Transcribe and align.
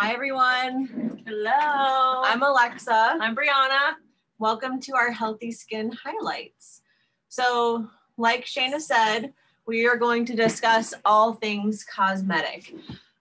Hi, 0.00 0.12
everyone. 0.12 1.24
Hello. 1.26 2.22
I'm 2.24 2.40
Alexa. 2.40 3.18
I'm 3.20 3.34
Brianna. 3.34 3.96
Welcome 4.38 4.80
to 4.82 4.94
our 4.94 5.10
Healthy 5.10 5.50
Skin 5.50 5.90
Highlights. 5.90 6.82
So, 7.28 7.88
like 8.16 8.44
Shana 8.44 8.80
said, 8.80 9.32
we 9.66 9.88
are 9.88 9.96
going 9.96 10.24
to 10.26 10.36
discuss 10.36 10.94
all 11.04 11.34
things 11.34 11.82
cosmetic. 11.82 12.76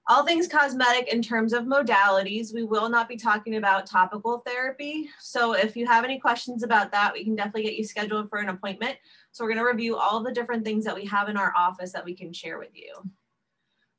All 0.07 0.23
things 0.23 0.47
cosmetic 0.47 1.11
in 1.11 1.23
terms 1.23 1.51
of 1.51 1.63
modalities. 1.63 2.53
We 2.53 2.63
will 2.63 2.89
not 2.89 3.09
be 3.09 3.17
talking 3.17 3.55
about 3.55 3.87
topical 3.87 4.43
therapy. 4.45 5.09
So, 5.19 5.53
if 5.53 5.75
you 5.75 5.87
have 5.87 6.03
any 6.03 6.19
questions 6.19 6.61
about 6.61 6.91
that, 6.91 7.11
we 7.11 7.23
can 7.23 7.35
definitely 7.35 7.63
get 7.63 7.75
you 7.75 7.85
scheduled 7.85 8.29
for 8.29 8.37
an 8.37 8.49
appointment. 8.49 8.97
So, 9.31 9.43
we're 9.43 9.55
going 9.55 9.65
to 9.65 9.71
review 9.71 9.97
all 9.97 10.21
the 10.21 10.31
different 10.31 10.63
things 10.63 10.85
that 10.85 10.93
we 10.93 11.05
have 11.05 11.27
in 11.27 11.37
our 11.37 11.51
office 11.57 11.91
that 11.93 12.05
we 12.05 12.13
can 12.13 12.31
share 12.31 12.59
with 12.59 12.75
you. 12.75 12.93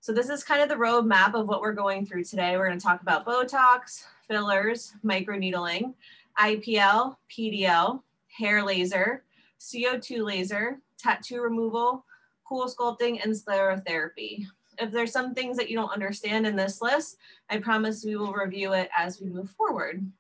So 0.09 0.15
this 0.15 0.31
is 0.31 0.43
kind 0.43 0.63
of 0.63 0.71
the 0.71 0.75
roadmap 0.75 1.35
of 1.35 1.49
what 1.49 1.61
we're 1.61 1.75
going 1.75 2.07
through 2.07 2.25
today. 2.25 2.57
We're 2.57 2.67
going 2.67 2.79
to 2.79 2.83
talk 2.83 3.03
about 3.03 3.27
Botox, 3.27 4.05
fillers, 4.27 4.95
microneedling, 5.05 5.93
IPL, 6.39 7.17
PDL, 7.31 8.01
hair 8.29 8.63
laser, 8.63 9.25
CO2 9.61 10.25
laser, 10.25 10.79
tattoo 10.99 11.43
removal, 11.43 12.07
cool 12.49 12.67
sculpting, 12.75 13.23
and 13.23 13.35
sclerotherapy. 13.35 14.47
If 14.79 14.93
there's 14.93 15.13
some 15.13 15.35
things 15.35 15.59
that 15.59 15.69
you 15.69 15.77
don't 15.77 15.93
understand 15.93 16.47
in 16.47 16.57
this 16.57 16.81
list, 16.81 17.19
I 17.51 17.59
promise 17.59 18.03
we 18.03 18.17
will 18.17 18.33
review 18.33 18.73
it 18.73 18.89
as 18.97 19.21
we 19.21 19.29
move 19.29 19.51
forward. 19.51 20.11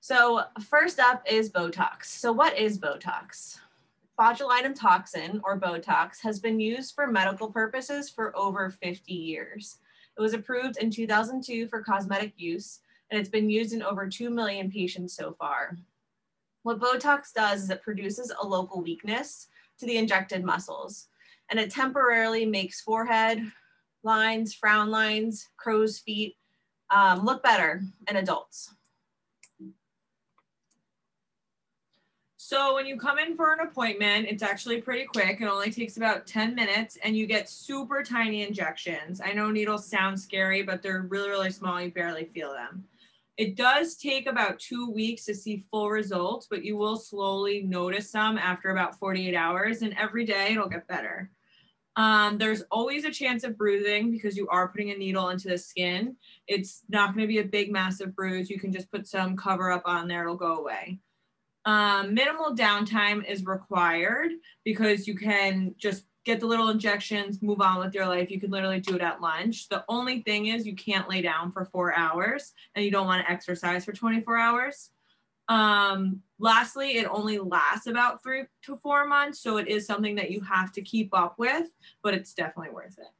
So 0.00 0.44
first 0.70 0.98
up 0.98 1.22
is 1.30 1.50
Botox. 1.50 2.06
So 2.06 2.32
what 2.32 2.56
is 2.56 2.78
Botox? 2.78 3.58
Botulinum 4.18 4.74
toxin, 4.74 5.40
or 5.44 5.58
Botox, 5.58 6.20
has 6.22 6.40
been 6.40 6.58
used 6.58 6.94
for 6.94 7.06
medical 7.06 7.50
purposes 7.50 8.10
for 8.10 8.36
over 8.36 8.70
50 8.70 9.12
years. 9.12 9.78
It 10.16 10.20
was 10.20 10.34
approved 10.34 10.78
in 10.78 10.90
2002 10.90 11.68
for 11.68 11.82
cosmetic 11.82 12.32
use, 12.36 12.80
and 13.10 13.20
it's 13.20 13.28
been 13.28 13.48
used 13.48 13.72
in 13.72 13.82
over 13.82 14.08
2 14.08 14.30
million 14.30 14.70
patients 14.70 15.14
so 15.14 15.36
far. 15.38 15.78
What 16.64 16.80
Botox 16.80 17.32
does 17.32 17.62
is 17.62 17.70
it 17.70 17.82
produces 17.82 18.32
a 18.42 18.46
local 18.46 18.82
weakness 18.82 19.46
to 19.78 19.86
the 19.86 19.96
injected 19.96 20.44
muscles, 20.44 21.06
and 21.48 21.60
it 21.60 21.70
temporarily 21.70 22.44
makes 22.44 22.80
forehead 22.80 23.40
lines, 24.02 24.54
frown 24.54 24.90
lines, 24.90 25.48
crow's 25.56 25.98
feet 25.98 26.36
um, 26.90 27.24
look 27.24 27.42
better 27.42 27.82
in 28.08 28.16
adults. 28.16 28.74
So 32.48 32.74
when 32.74 32.86
you 32.86 32.96
come 32.96 33.18
in 33.18 33.36
for 33.36 33.52
an 33.52 33.60
appointment, 33.60 34.26
it's 34.26 34.42
actually 34.42 34.80
pretty 34.80 35.04
quick. 35.04 35.42
It 35.42 35.44
only 35.44 35.70
takes 35.70 35.98
about 35.98 36.26
10 36.26 36.54
minutes 36.54 36.96
and 37.04 37.14
you 37.14 37.26
get 37.26 37.46
super 37.46 38.02
tiny 38.02 38.42
injections. 38.42 39.20
I 39.22 39.32
know 39.32 39.50
needles 39.50 39.86
sound 39.86 40.18
scary, 40.18 40.62
but 40.62 40.80
they're 40.80 41.02
really, 41.02 41.28
really 41.28 41.50
small. 41.50 41.78
You 41.78 41.90
barely 41.90 42.24
feel 42.24 42.54
them. 42.54 42.84
It 43.36 43.54
does 43.54 43.96
take 43.96 44.26
about 44.26 44.58
two 44.58 44.90
weeks 44.90 45.26
to 45.26 45.34
see 45.34 45.66
full 45.70 45.90
results, 45.90 46.46
but 46.48 46.64
you 46.64 46.78
will 46.78 46.96
slowly 46.96 47.64
notice 47.64 48.10
some 48.10 48.38
after 48.38 48.70
about 48.70 48.98
48 48.98 49.34
hours 49.34 49.82
and 49.82 49.94
every 49.98 50.24
day 50.24 50.52
it'll 50.52 50.70
get 50.70 50.88
better. 50.88 51.30
Um, 51.96 52.38
there's 52.38 52.62
always 52.70 53.04
a 53.04 53.10
chance 53.10 53.44
of 53.44 53.58
bruising 53.58 54.10
because 54.10 54.38
you 54.38 54.48
are 54.48 54.68
putting 54.68 54.90
a 54.90 54.96
needle 54.96 55.28
into 55.28 55.48
the 55.48 55.58
skin. 55.58 56.16
It's 56.46 56.82
not 56.88 57.08
going 57.08 57.24
to 57.24 57.28
be 57.28 57.40
a 57.40 57.44
big, 57.44 57.70
massive 57.70 58.16
bruise. 58.16 58.48
You 58.48 58.58
can 58.58 58.72
just 58.72 58.90
put 58.90 59.06
some 59.06 59.36
cover 59.36 59.70
up 59.70 59.82
on 59.84 60.08
there, 60.08 60.22
it'll 60.22 60.34
go 60.34 60.56
away. 60.56 60.98
Um, 61.68 62.14
minimal 62.14 62.56
downtime 62.56 63.30
is 63.30 63.44
required 63.44 64.30
because 64.64 65.06
you 65.06 65.14
can 65.14 65.74
just 65.76 66.04
get 66.24 66.40
the 66.40 66.46
little 66.46 66.70
injections, 66.70 67.42
move 67.42 67.60
on 67.60 67.78
with 67.78 67.94
your 67.94 68.06
life. 68.06 68.30
You 68.30 68.40
can 68.40 68.50
literally 68.50 68.80
do 68.80 68.94
it 68.94 69.02
at 69.02 69.20
lunch. 69.20 69.68
The 69.68 69.84
only 69.86 70.22
thing 70.22 70.46
is 70.46 70.66
you 70.66 70.74
can't 70.74 71.10
lay 71.10 71.20
down 71.20 71.52
for 71.52 71.66
four 71.66 71.94
hours 71.94 72.54
and 72.74 72.86
you 72.86 72.90
don't 72.90 73.04
want 73.04 73.22
to 73.22 73.30
exercise 73.30 73.84
for 73.84 73.92
24 73.92 74.38
hours. 74.38 74.88
Um, 75.48 76.22
lastly, 76.38 76.92
it 76.92 77.06
only 77.06 77.38
lasts 77.38 77.86
about 77.86 78.22
three 78.22 78.44
to 78.62 78.78
four 78.78 79.06
months. 79.06 79.38
So 79.42 79.58
it 79.58 79.68
is 79.68 79.86
something 79.86 80.14
that 80.14 80.30
you 80.30 80.40
have 80.40 80.72
to 80.72 80.80
keep 80.80 81.10
up 81.12 81.38
with, 81.38 81.68
but 82.02 82.14
it's 82.14 82.32
definitely 82.32 82.72
worth 82.72 82.98
it. 82.98 83.12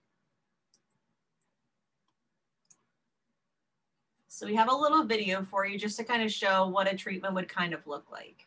So 4.38 4.46
we 4.46 4.54
have 4.54 4.70
a 4.70 4.72
little 4.72 5.02
video 5.02 5.42
for 5.42 5.66
you 5.66 5.76
just 5.76 5.96
to 5.96 6.04
kind 6.04 6.22
of 6.22 6.30
show 6.30 6.68
what 6.68 6.86
a 6.86 6.96
treatment 6.96 7.34
would 7.34 7.48
kind 7.48 7.74
of 7.74 7.84
look 7.88 8.04
like. 8.08 8.46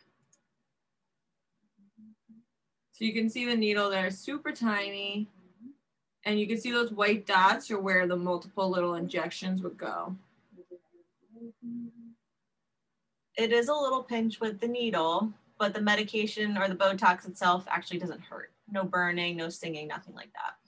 So 2.93 3.03
you 3.03 3.11
can 3.11 3.29
see 3.29 3.45
the 3.45 3.57
needle 3.57 3.89
there, 3.89 4.09
super 4.09 4.53
tiny. 4.53 5.27
And 6.23 6.39
you 6.39 6.47
can 6.47 6.57
see 6.57 6.71
those 6.71 6.93
white 6.93 7.25
dots 7.25 7.69
are 7.71 7.79
where 7.81 8.07
the 8.07 8.15
multiple 8.15 8.69
little 8.69 8.93
injections 8.93 9.61
would 9.63 9.77
go. 9.77 10.15
It 13.35 13.51
is 13.51 13.67
a 13.67 13.73
little 13.73 14.03
pinch 14.03 14.39
with 14.39 14.61
the 14.61 14.69
needle, 14.69 15.33
but 15.59 15.73
the 15.73 15.81
medication 15.81 16.57
or 16.57 16.69
the 16.69 16.75
Botox 16.75 17.27
itself 17.27 17.65
actually 17.69 17.99
doesn't 17.99 18.21
hurt. 18.21 18.53
No 18.71 18.85
burning, 18.85 19.35
no 19.35 19.49
stinging, 19.49 19.89
nothing 19.89 20.15
like 20.15 20.31
that. 20.35 20.60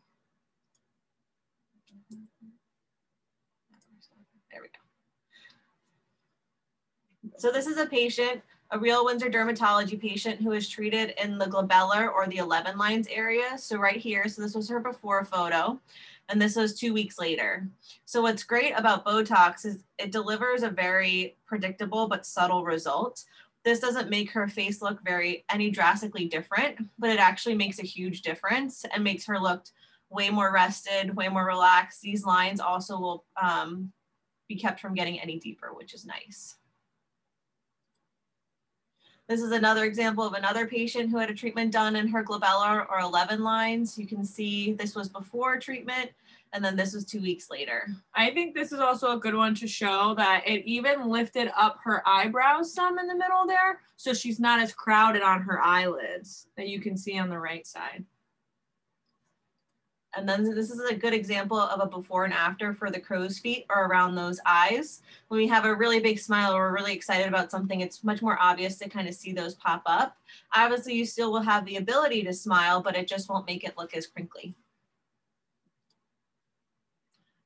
So 7.37 7.51
this 7.51 7.67
is 7.67 7.77
a 7.77 7.85
patient, 7.85 8.41
a 8.71 8.79
real 8.79 9.05
Windsor 9.05 9.29
dermatology 9.29 9.99
patient 9.99 10.41
who 10.41 10.49
was 10.49 10.69
treated 10.69 11.13
in 11.21 11.37
the 11.37 11.45
glabellar 11.45 12.11
or 12.11 12.27
the 12.27 12.37
11 12.37 12.77
lines 12.77 13.07
area. 13.09 13.57
So 13.57 13.77
right 13.77 13.99
here, 13.99 14.27
so 14.27 14.41
this 14.41 14.55
was 14.55 14.69
her 14.69 14.79
before 14.79 15.25
photo 15.25 15.79
and 16.29 16.41
this 16.41 16.55
was 16.55 16.73
two 16.73 16.93
weeks 16.93 17.19
later. 17.19 17.67
So 18.05 18.21
what's 18.21 18.43
great 18.43 18.73
about 18.75 19.05
Botox 19.05 19.65
is 19.65 19.83
it 19.97 20.11
delivers 20.11 20.63
a 20.63 20.69
very 20.69 21.35
predictable 21.45 22.07
but 22.07 22.25
subtle 22.25 22.63
result. 22.63 23.23
This 23.65 23.79
doesn't 23.79 24.09
make 24.09 24.31
her 24.31 24.47
face 24.47 24.81
look 24.81 25.03
very 25.03 25.45
any 25.49 25.69
drastically 25.69 26.25
different, 26.25 26.77
but 26.97 27.09
it 27.09 27.19
actually 27.19 27.55
makes 27.55 27.79
a 27.79 27.85
huge 27.85 28.21
difference 28.21 28.85
and 28.93 29.03
makes 29.03 29.25
her 29.25 29.39
look 29.39 29.65
way 30.09 30.29
more 30.29 30.51
rested, 30.53 31.15
way 31.15 31.27
more 31.27 31.45
relaxed. 31.45 32.01
These 32.01 32.25
lines 32.25 32.59
also 32.59 32.99
will 32.99 33.25
um, 33.41 33.91
be 34.47 34.55
kept 34.55 34.79
from 34.79 34.93
getting 34.93 35.19
any 35.19 35.39
deeper, 35.39 35.73
which 35.73 35.93
is 35.93 36.05
nice. 36.05 36.57
This 39.29 39.41
is 39.41 39.51
another 39.51 39.85
example 39.85 40.25
of 40.25 40.33
another 40.33 40.67
patient 40.67 41.09
who 41.09 41.17
had 41.17 41.29
a 41.29 41.33
treatment 41.33 41.71
done 41.71 41.95
in 41.95 42.07
her 42.09 42.23
glabellar 42.23 42.85
or 42.89 42.99
11 42.99 43.41
lines. 43.41 43.97
You 43.97 44.05
can 44.05 44.25
see 44.25 44.73
this 44.73 44.95
was 44.95 45.07
before 45.07 45.57
treatment 45.59 46.11
and 46.51 46.63
then 46.63 46.75
this 46.75 46.93
was 46.93 47.05
two 47.05 47.21
weeks 47.21 47.49
later. 47.49 47.87
I 48.13 48.31
think 48.31 48.53
this 48.53 48.71
is 48.71 48.79
also 48.79 49.15
a 49.15 49.19
good 49.19 49.33
one 49.33 49.55
to 49.55 49.67
show 49.67 50.13
that 50.17 50.43
it 50.45 50.65
even 50.65 51.09
lifted 51.09 51.49
up 51.57 51.79
her 51.83 52.07
eyebrows 52.07 52.73
some 52.73 52.99
in 52.99 53.07
the 53.07 53.15
middle 53.15 53.47
there. 53.47 53.79
So 53.95 54.13
she's 54.13 54.39
not 54.39 54.59
as 54.59 54.73
crowded 54.73 55.23
on 55.23 55.41
her 55.41 55.59
eyelids 55.61 56.47
that 56.57 56.67
you 56.67 56.79
can 56.79 56.95
see 56.95 57.17
on 57.17 57.29
the 57.29 57.39
right 57.39 57.65
side. 57.65 58.05
And 60.15 60.29
then 60.29 60.43
this 60.43 60.69
is 60.69 60.79
a 60.79 60.95
good 60.95 61.13
example 61.13 61.59
of 61.59 61.79
a 61.79 61.87
before 61.87 62.25
and 62.25 62.33
after 62.33 62.73
for 62.73 62.91
the 62.91 62.99
crow's 62.99 63.39
feet 63.39 63.65
or 63.69 63.85
around 63.85 64.15
those 64.15 64.39
eyes. 64.45 65.01
When 65.27 65.39
we 65.39 65.47
have 65.47 65.65
a 65.65 65.75
really 65.75 65.99
big 65.99 66.19
smile 66.19 66.53
or 66.53 66.59
we're 66.59 66.75
really 66.75 66.93
excited 66.93 67.27
about 67.27 67.49
something, 67.49 67.81
it's 67.81 68.03
much 68.03 68.21
more 68.21 68.37
obvious 68.39 68.77
to 68.77 68.89
kind 68.89 69.07
of 69.07 69.15
see 69.15 69.33
those 69.33 69.55
pop 69.55 69.81
up. 69.85 70.17
Obviously, 70.55 70.93
you 70.93 71.05
still 71.05 71.31
will 71.31 71.41
have 71.41 71.65
the 71.65 71.77
ability 71.77 72.23
to 72.23 72.33
smile, 72.33 72.81
but 72.81 72.95
it 72.95 73.07
just 73.07 73.27
won't 73.29 73.47
make 73.47 73.63
it 73.63 73.77
look 73.77 73.95
as 73.95 74.05
crinkly. 74.05 74.53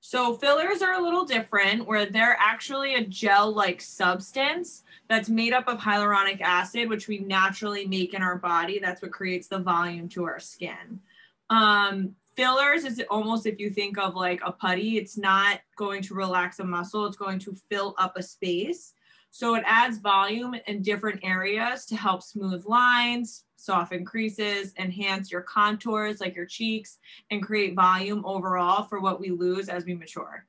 So 0.02 0.36
fillers 0.36 0.82
are 0.82 0.94
a 0.94 1.02
little 1.02 1.26
different 1.26 1.86
where 1.86 2.06
they're 2.06 2.38
actually 2.40 2.96
a 2.96 3.06
gel-like 3.06 3.82
substance 3.82 4.84
that's 5.10 5.28
made 5.28 5.52
up 5.52 5.68
of 5.68 5.80
hyaluronic 5.80 6.40
acid, 6.40 6.88
which 6.88 7.10
we 7.10 7.20
naturally 7.20 7.86
make 7.86 8.14
in 8.14 8.22
our 8.22 8.38
body. 8.38 8.80
That's 8.80 9.02
what 9.02 9.12
creates 9.12 9.48
the 9.48 9.60
volume 9.60 10.08
to 10.10 10.24
our 10.24 10.40
skin. 10.40 11.02
Um, 11.50 12.16
fillers 12.38 12.86
is 12.86 13.04
almost 13.10 13.48
if 13.48 13.60
you 13.60 13.70
think 13.70 13.98
of 13.98 14.16
like 14.16 14.40
a 14.46 14.52
putty, 14.52 14.98
it's 14.98 15.18
not 15.18 15.60
going 15.76 16.02
to 16.04 16.14
relax 16.14 16.60
a 16.60 16.64
muscle, 16.64 17.06
it's 17.06 17.18
going 17.18 17.40
to 17.40 17.56
fill 17.70 17.96
up 17.98 18.16
a 18.16 18.24
space. 18.24 18.94
So 19.32 19.56
it 19.56 19.64
adds 19.66 19.98
volume 19.98 20.56
in 20.68 20.82
different 20.82 21.20
areas 21.24 21.86
to 21.88 21.96
help 21.96 22.24
smooth 22.24 22.66
lines, 22.66 23.44
soften 23.58 24.06
creases, 24.06 24.74
enhance 24.78 25.32
your 25.32 25.42
contours 25.42 26.22
like 26.22 26.36
your 26.36 26.46
cheeks, 26.46 27.00
and 27.32 27.44
create 27.44 27.76
volume 27.76 28.24
overall 28.26 28.84
for 28.84 29.00
what 29.00 29.20
we 29.20 29.32
lose 29.32 29.68
as 29.68 29.84
we 29.84 29.96
mature. 29.96 30.46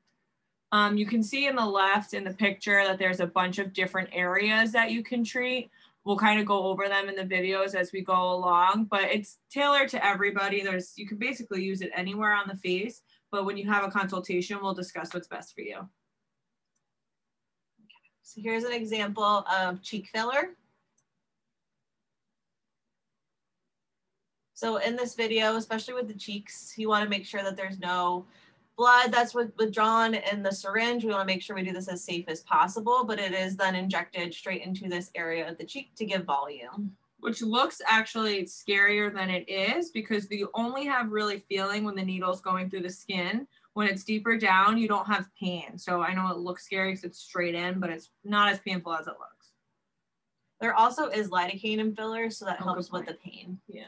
Um, 0.70 0.98
you 0.98 1.06
can 1.06 1.22
see 1.22 1.46
in 1.46 1.56
the 1.56 1.64
left 1.64 2.12
in 2.12 2.24
the 2.24 2.34
picture 2.34 2.84
that 2.84 2.98
there's 2.98 3.20
a 3.20 3.26
bunch 3.26 3.58
of 3.58 3.72
different 3.72 4.10
areas 4.12 4.70
that 4.72 4.90
you 4.90 5.02
can 5.02 5.24
treat 5.24 5.70
we'll 6.08 6.16
kind 6.16 6.40
of 6.40 6.46
go 6.46 6.64
over 6.64 6.88
them 6.88 7.10
in 7.10 7.14
the 7.14 7.22
videos 7.22 7.74
as 7.74 7.92
we 7.92 8.00
go 8.00 8.32
along, 8.32 8.86
but 8.90 9.02
it's 9.02 9.36
tailored 9.50 9.90
to 9.90 10.02
everybody. 10.02 10.62
There's 10.62 10.94
you 10.96 11.06
can 11.06 11.18
basically 11.18 11.62
use 11.62 11.82
it 11.82 11.90
anywhere 11.94 12.32
on 12.32 12.48
the 12.48 12.56
face, 12.56 13.02
but 13.30 13.44
when 13.44 13.58
you 13.58 13.70
have 13.70 13.84
a 13.84 13.90
consultation, 13.90 14.58
we'll 14.62 14.72
discuss 14.72 15.12
what's 15.12 15.28
best 15.28 15.54
for 15.54 15.60
you. 15.60 15.86
So 18.22 18.40
here's 18.42 18.64
an 18.64 18.72
example 18.72 19.44
of 19.54 19.82
cheek 19.82 20.08
filler. 20.10 20.56
So 24.54 24.78
in 24.78 24.96
this 24.96 25.14
video, 25.14 25.56
especially 25.56 25.92
with 25.92 26.08
the 26.08 26.14
cheeks, 26.14 26.72
you 26.78 26.88
want 26.88 27.04
to 27.04 27.10
make 27.10 27.26
sure 27.26 27.42
that 27.42 27.54
there's 27.54 27.78
no 27.78 28.24
blood 28.78 29.10
that's 29.10 29.34
withdrawn 29.34 30.14
in 30.14 30.42
the 30.42 30.52
syringe. 30.52 31.04
We 31.04 31.10
want 31.10 31.28
to 31.28 31.34
make 31.34 31.42
sure 31.42 31.56
we 31.56 31.64
do 31.64 31.72
this 31.72 31.88
as 31.88 32.02
safe 32.02 32.26
as 32.28 32.42
possible, 32.42 33.04
but 33.04 33.18
it 33.18 33.32
is 33.32 33.56
then 33.56 33.74
injected 33.74 34.32
straight 34.32 34.62
into 34.62 34.88
this 34.88 35.10
area 35.16 35.50
of 35.50 35.58
the 35.58 35.64
cheek 35.64 35.94
to 35.96 36.06
give 36.06 36.24
volume. 36.24 36.92
Which 37.18 37.42
looks 37.42 37.82
actually 37.84 38.44
scarier 38.44 39.12
than 39.12 39.28
it 39.28 39.48
is 39.48 39.90
because 39.90 40.30
you 40.30 40.48
only 40.54 40.86
have 40.86 41.10
really 41.10 41.44
feeling 41.48 41.82
when 41.82 41.96
the 41.96 42.04
needle's 42.04 42.40
going 42.40 42.70
through 42.70 42.82
the 42.82 42.90
skin. 42.90 43.48
When 43.74 43.88
it's 43.88 44.04
deeper 44.04 44.38
down, 44.38 44.78
you 44.78 44.86
don't 44.86 45.06
have 45.08 45.28
pain. 45.38 45.76
So 45.76 46.00
I 46.00 46.14
know 46.14 46.30
it 46.30 46.38
looks 46.38 46.64
scary 46.64 46.92
because 46.92 47.04
it's 47.04 47.18
straight 47.18 47.56
in, 47.56 47.80
but 47.80 47.90
it's 47.90 48.10
not 48.24 48.52
as 48.52 48.60
painful 48.60 48.94
as 48.94 49.08
it 49.08 49.14
looks. 49.18 49.50
There 50.60 50.74
also 50.74 51.08
is 51.08 51.30
lidocaine 51.30 51.78
in 51.78 51.94
fillers, 51.96 52.38
so 52.38 52.44
that 52.44 52.58
oh, 52.60 52.64
helps 52.64 52.92
with 52.92 53.06
the 53.06 53.14
pain. 53.14 53.58
Yeah. 53.66 53.84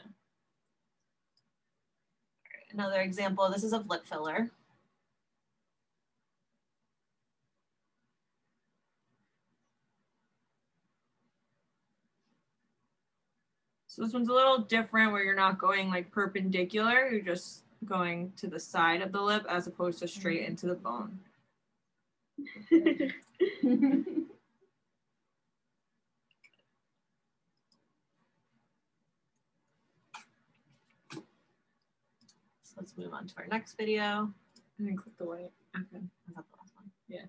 Another 2.73 3.01
example, 3.01 3.49
this 3.51 3.65
is 3.65 3.73
a 3.73 3.85
lip 3.89 4.07
filler. 4.07 4.51
This 14.01 14.13
one's 14.15 14.29
a 14.29 14.33
little 14.33 14.59
different 14.59 15.13
where 15.13 15.23
you're 15.23 15.35
not 15.35 15.59
going 15.59 15.91
like 15.91 16.11
perpendicular, 16.11 17.11
you're 17.11 17.21
just 17.21 17.65
going 17.85 18.33
to 18.37 18.47
the 18.47 18.59
side 18.59 19.03
of 19.03 19.13
the 19.13 19.21
lip 19.21 19.45
as 19.49 19.67
opposed 19.67 19.99
to 20.01 20.09
straight 20.09 20.47
into 20.47 20.67
the 20.67 20.75
bone. 20.75 21.19
so 22.71 22.83
let's 32.77 32.97
move 32.97 33.13
on 33.13 33.27
to 33.27 33.35
our 33.37 33.47
next 33.51 33.77
video. 33.77 34.33
And 34.79 34.89
then 34.89 34.97
click 34.97 35.17
the 35.19 35.25
white. 35.25 35.53
Okay. 35.77 36.03
Is 36.29 36.35
that 36.35 36.45
the 36.51 36.57
last 36.59 36.75
one? 36.75 36.91
Yeah. 37.07 37.27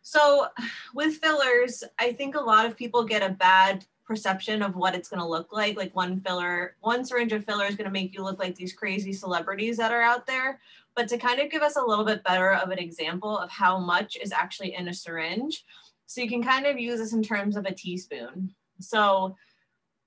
So 0.00 0.46
with 0.94 1.16
fillers, 1.16 1.84
I 1.98 2.12
think 2.12 2.36
a 2.36 2.40
lot 2.40 2.64
of 2.64 2.76
people 2.76 3.04
get 3.04 3.22
a 3.22 3.30
bad 3.30 3.84
perception 4.06 4.62
of 4.62 4.76
what 4.76 4.94
it's 4.94 5.08
going 5.08 5.20
to 5.20 5.26
look 5.26 5.52
like. 5.52 5.76
Like 5.76 5.94
one 5.94 6.20
filler, 6.20 6.76
one 6.80 7.04
syringe 7.04 7.32
of 7.32 7.44
filler 7.44 7.66
is 7.66 7.76
going 7.76 7.86
to 7.86 7.92
make 7.92 8.14
you 8.14 8.22
look 8.22 8.38
like 8.38 8.54
these 8.54 8.72
crazy 8.72 9.12
celebrities 9.12 9.76
that 9.76 9.92
are 9.92 10.02
out 10.02 10.26
there. 10.26 10.60
But 10.94 11.08
to 11.08 11.18
kind 11.18 11.40
of 11.40 11.50
give 11.50 11.62
us 11.62 11.76
a 11.76 11.84
little 11.84 12.04
bit 12.04 12.24
better 12.24 12.52
of 12.52 12.70
an 12.70 12.78
example 12.78 13.38
of 13.38 13.50
how 13.50 13.78
much 13.78 14.16
is 14.16 14.32
actually 14.32 14.74
in 14.74 14.88
a 14.88 14.94
syringe. 14.94 15.64
So 16.06 16.20
you 16.20 16.28
can 16.28 16.42
kind 16.42 16.66
of 16.66 16.78
use 16.78 16.98
this 16.98 17.14
in 17.14 17.22
terms 17.22 17.56
of 17.56 17.64
a 17.64 17.74
teaspoon. 17.74 18.54
So 18.80 19.36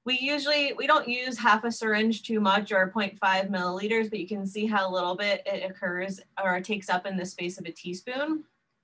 we 0.06 0.20
usually, 0.20 0.74
we 0.74 0.86
don't 0.86 1.08
use 1.08 1.38
half 1.38 1.64
a 1.64 1.72
syringe 1.72 2.22
too 2.22 2.40
much 2.40 2.72
or 2.72 2.92
0.5 2.96 3.18
milliliters, 3.50 4.10
but 4.10 4.20
you 4.20 4.28
can 4.28 4.46
see 4.46 4.68
how 4.68 4.92
little 4.92 5.16
bit 5.16 5.42
it 5.48 5.70
occurs 5.70 6.20
or 6.44 6.62
takes 6.62 6.90
up 6.90 7.08
in 7.08 7.18
the 7.18 7.26
space 7.26 7.58
of 7.58 7.66
a 7.66 7.72
teaspoon. 7.72 8.44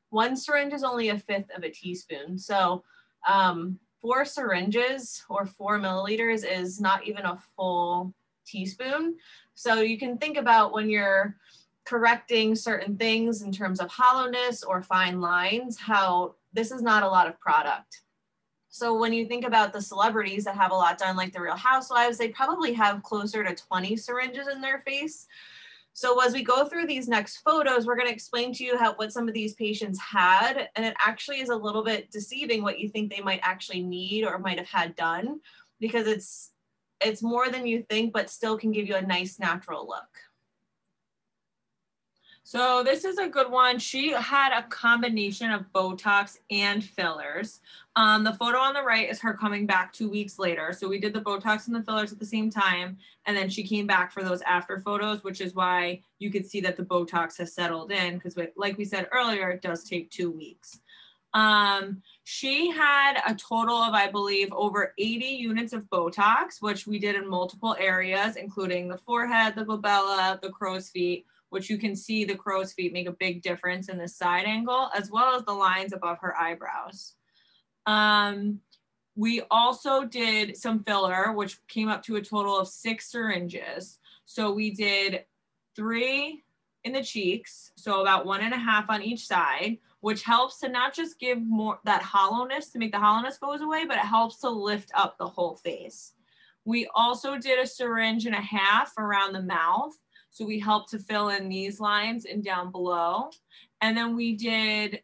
One 0.10 0.36
syringe 0.36 0.74
is 0.74 0.84
only 0.84 1.10
a 1.10 1.20
fifth 1.20 1.52
of 1.56 1.64
a 1.64 1.70
teaspoon. 1.70 2.40
So 2.40 2.84
um, 3.30 3.80
four 4.02 4.26
syringes 4.26 5.24
or 5.30 5.46
four 5.46 5.80
milliliters 5.80 6.44
is 6.50 6.82
not 6.82 7.08
even 7.08 7.26
a 7.26 7.40
full 7.56 8.14
teaspoon. 8.46 9.18
So 9.54 9.82
you 9.82 9.98
can 9.98 10.18
think 10.18 10.38
about 10.38 10.74
when 10.74 10.90
you're 10.90 11.36
correcting 11.86 12.56
certain 12.56 12.98
things 12.98 13.42
in 13.42 13.52
terms 13.52 13.80
of 13.80 13.90
hollowness 13.90 14.64
or 14.64 14.82
fine 14.82 15.22
lines, 15.22 15.78
how 15.78 16.36
this 16.54 16.72
is 16.72 16.82
not 16.82 17.04
a 17.04 17.08
lot 17.08 17.28
of 17.28 17.40
product. 17.40 18.02
So 18.70 18.98
when 18.98 19.12
you 19.12 19.26
think 19.26 19.46
about 19.46 19.74
the 19.74 19.82
celebrities 19.82 20.46
that 20.46 20.56
have 20.56 20.72
a 20.72 20.76
lot 20.76 20.98
done, 20.98 21.18
like 21.18 21.34
the 21.34 21.42
Real 21.42 21.58
Housewives, 21.58 22.18
they 22.18 22.30
probably 22.30 22.72
have 22.74 23.04
closer 23.04 23.44
to 23.44 23.54
20 23.54 23.98
syringes 23.98 24.48
in 24.48 24.62
their 24.62 24.80
face. 24.80 25.28
So 25.94 26.22
as 26.22 26.34
we 26.34 26.44
go 26.44 26.66
through 26.66 26.88
these 26.88 27.08
next 27.08 27.38
photos, 27.40 27.86
we're 27.86 27.98
going 27.98 28.08
to 28.08 28.14
explain 28.14 28.54
to 28.54 28.64
you 28.64 28.78
how 28.78 28.94
what 28.96 29.12
some 29.12 29.28
of 29.28 29.34
these 29.34 29.54
patients 29.56 30.00
had, 30.00 30.70
and 30.76 30.86
it 30.86 30.96
actually 31.00 31.42
is 31.42 31.50
a 31.50 31.56
little 31.56 31.84
bit 31.84 32.10
deceiving 32.12 32.64
what 32.64 32.80
you 32.80 32.90
think 32.90 33.12
they 33.12 33.22
might 33.22 33.42
actually 33.44 33.84
need 33.84 34.24
or 34.24 34.40
might 34.40 34.58
have 34.58 34.70
had 34.70 34.96
done, 34.96 35.40
because 35.80 36.08
it's 36.08 36.52
it's 37.04 37.24
more 37.24 37.50
than 37.50 37.66
you 37.66 37.84
think, 37.90 38.14
but 38.14 38.30
still 38.30 38.58
can 38.58 38.72
give 38.72 38.88
you 38.88 38.96
a 38.96 39.02
nice 39.02 39.40
natural 39.40 39.88
look. 39.88 40.08
So 42.52 42.84
this 42.84 43.06
is 43.06 43.18
a 43.18 43.30
good 43.30 43.50
one. 43.50 43.80
She 43.80 44.12
had 44.12 44.52
a 44.52 44.64
combination 44.64 45.52
of 45.52 45.72
Botox 45.74 46.38
and 46.50 46.84
fillers. 46.84 47.62
Um, 47.96 48.26
the 48.26 48.34
photo 48.34 48.58
on 48.58 48.74
the 48.74 48.84
right 48.84 49.10
is 49.10 49.22
her 49.22 49.34
coming 49.34 49.66
back 49.66 49.94
two 49.94 50.10
weeks 50.10 50.38
later. 50.38 50.74
So 50.74 50.90
we 50.90 51.00
did 51.00 51.14
the 51.14 51.22
Botox 51.22 51.68
and 51.68 51.76
the 51.78 51.82
fillers 51.82 52.12
at 52.12 52.20
the 52.20 52.26
same 52.26 52.50
time. 52.50 52.98
And 53.26 53.38
then 53.38 53.50
she 53.50 53.64
came 53.64 53.88
back 53.88 54.12
for 54.12 54.22
those 54.22 54.42
after 54.42 54.82
photos, 54.82 55.24
which 55.24 55.40
is 55.40 55.56
why 55.56 56.02
you 56.20 56.30
could 56.30 56.46
see 56.46 56.60
that 56.60 56.76
the 56.76 56.84
Botox 56.84 57.38
has 57.38 57.56
settled 57.56 57.90
in 57.90 58.16
because 58.16 58.36
like 58.58 58.78
we 58.78 58.84
said 58.84 59.08
earlier, 59.14 59.52
it 59.52 59.62
does 59.62 59.86
take 59.86 60.12
two 60.12 60.30
weeks. 60.30 60.82
Um, 61.34 62.02
she 62.26 62.70
had 62.70 63.22
a 63.26 63.34
total 63.34 63.78
of, 63.78 63.94
I 63.94 64.12
believe, 64.12 64.52
over 64.52 64.94
80 64.98 65.26
units 65.26 65.72
of 65.72 65.84
Botox, 65.84 66.62
which 66.62 66.86
we 66.86 67.00
did 67.00 67.16
in 67.16 67.30
multiple 67.30 67.78
areas, 67.80 68.36
including 68.36 68.90
the 68.90 68.98
forehead, 68.98 69.56
the 69.56 69.64
glabella, 69.64 70.42
the 70.42 70.50
crow's 70.50 70.90
feet, 70.90 71.26
which 71.52 71.70
you 71.70 71.78
can 71.78 71.96
see 71.96 72.24
the 72.24 72.34
crow's 72.34 72.72
feet 72.72 72.94
make 72.94 73.08
a 73.08 73.12
big 73.12 73.42
difference 73.42 73.90
in 73.90 73.98
the 73.98 74.08
side 74.08 74.46
angle, 74.46 74.90
as 74.96 75.12
well 75.12 75.36
as 75.36 75.44
the 75.44 75.52
lines 75.52 75.92
above 75.92 76.18
her 76.20 76.36
eyebrows. 76.38 77.16
Um, 77.86 78.62
we 79.18 79.42
also 79.52 80.06
did 80.06 80.56
some 80.56 80.82
filler, 80.82 81.34
which 81.34 81.60
came 81.68 81.90
up 81.90 82.04
to 82.04 82.16
a 82.16 82.22
total 82.22 82.58
of 82.58 82.70
six 82.70 83.12
syringes. 83.12 84.00
So 84.26 84.54
we 84.54 84.72
did 84.72 85.26
three 85.76 86.42
in 86.86 86.94
the 86.94 87.04
cheeks, 87.04 87.74
so 87.76 88.02
about 88.02 88.26
one 88.26 88.40
and 88.40 88.54
a 88.54 88.58
half 88.58 88.90
on 88.90 89.02
each 89.02 89.28
side, 89.28 89.78
which 90.00 90.24
helps 90.24 90.58
to 90.62 90.70
not 90.70 90.96
just 90.96 91.20
give 91.20 91.42
more 91.42 91.80
that 91.84 92.02
hollowness 92.02 92.70
to 92.70 92.80
make 92.80 92.94
the 92.94 93.00
hollowness 93.00 93.38
goes 93.38 93.60
away, 93.60 93.84
but 93.86 93.98
it 93.98 94.06
helps 94.06 94.38
to 94.38 94.50
lift 94.50 94.90
up 94.94 95.18
the 95.18 95.28
whole 95.28 95.58
face. 95.58 96.14
We 96.64 96.88
also 96.96 97.38
did 97.38 97.60
a 97.60 97.68
syringe 97.68 98.26
and 98.26 98.36
a 98.36 98.42
half 98.42 98.94
around 98.98 99.34
the 99.34 99.42
mouth 99.42 99.98
so 100.32 100.46
we 100.46 100.60
helped 100.60 100.90
to 100.92 101.00
fill 101.00 101.30
in 101.30 101.50
these 101.50 101.80
lines 101.80 102.26
and 102.26 102.44
down 102.44 102.72
below. 102.72 103.30
And 103.82 103.96
then 103.96 104.16
we 104.16 104.36
did, 104.36 105.02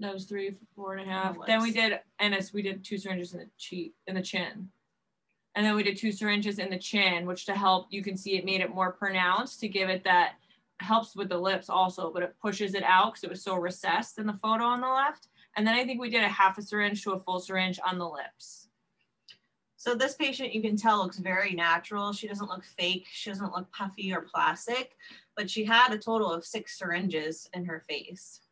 that 0.00 0.12
was 0.12 0.24
three, 0.24 0.56
four 0.74 0.94
and 0.94 1.08
a 1.08 1.12
half. 1.12 1.36
Then 1.46 1.62
we 1.62 1.70
did, 1.70 2.00
and 2.18 2.34
as 2.34 2.52
we 2.52 2.60
did 2.60 2.84
two 2.84 2.98
syringes 2.98 3.32
in 3.32 3.40
the 3.40 3.50
cheek, 3.56 3.94
in 4.06 4.16
the 4.16 4.22
chin. 4.22 4.68
And 5.54 5.64
then 5.64 5.76
we 5.76 5.82
did 5.82 5.96
two 5.96 6.12
syringes 6.12 6.58
in 6.58 6.70
the 6.70 6.78
chin, 6.78 7.26
which 7.26 7.46
to 7.46 7.54
help, 7.54 7.86
you 7.90 8.02
can 8.02 8.16
see 8.16 8.36
it 8.36 8.44
made 8.44 8.62
it 8.62 8.74
more 8.74 8.92
pronounced 8.92 9.60
to 9.60 9.68
give 9.68 9.88
it 9.88 10.02
that 10.04 10.32
helps 10.80 11.14
with 11.14 11.28
the 11.28 11.38
lips 11.38 11.68
also, 11.68 12.10
but 12.12 12.22
it 12.22 12.34
pushes 12.40 12.74
it 12.74 12.82
out 12.82 13.12
because 13.12 13.24
it 13.24 13.30
was 13.30 13.44
so 13.44 13.54
recessed 13.54 14.18
in 14.18 14.26
the 14.26 14.38
photo 14.42 14.64
on 14.64 14.80
the 14.80 14.88
left. 14.88 15.28
And 15.56 15.66
then 15.66 15.74
I 15.74 15.84
think 15.84 16.00
we 16.00 16.10
did 16.10 16.24
a 16.24 16.28
half 16.28 16.58
a 16.58 16.62
syringe 16.62 17.04
to 17.04 17.12
a 17.12 17.20
full 17.20 17.38
syringe 17.38 17.78
on 17.86 17.98
the 17.98 18.08
lips. 18.08 18.61
So 19.82 19.96
this 19.96 20.14
patient, 20.14 20.54
you 20.54 20.62
can 20.62 20.76
tell, 20.76 20.98
looks 20.98 21.18
very 21.18 21.54
natural. 21.54 22.12
She 22.12 22.28
doesn't 22.28 22.48
look 22.48 22.62
fake. 22.62 23.08
She 23.10 23.30
doesn't 23.30 23.52
look 23.52 23.68
puffy 23.72 24.14
or 24.14 24.20
plastic, 24.20 24.96
but 25.36 25.50
she 25.50 25.64
had 25.64 25.92
a 25.92 25.98
total 25.98 26.30
of 26.30 26.44
six 26.44 26.78
syringes 26.78 27.48
in 27.52 27.64
her 27.64 27.82
face. 27.88 28.42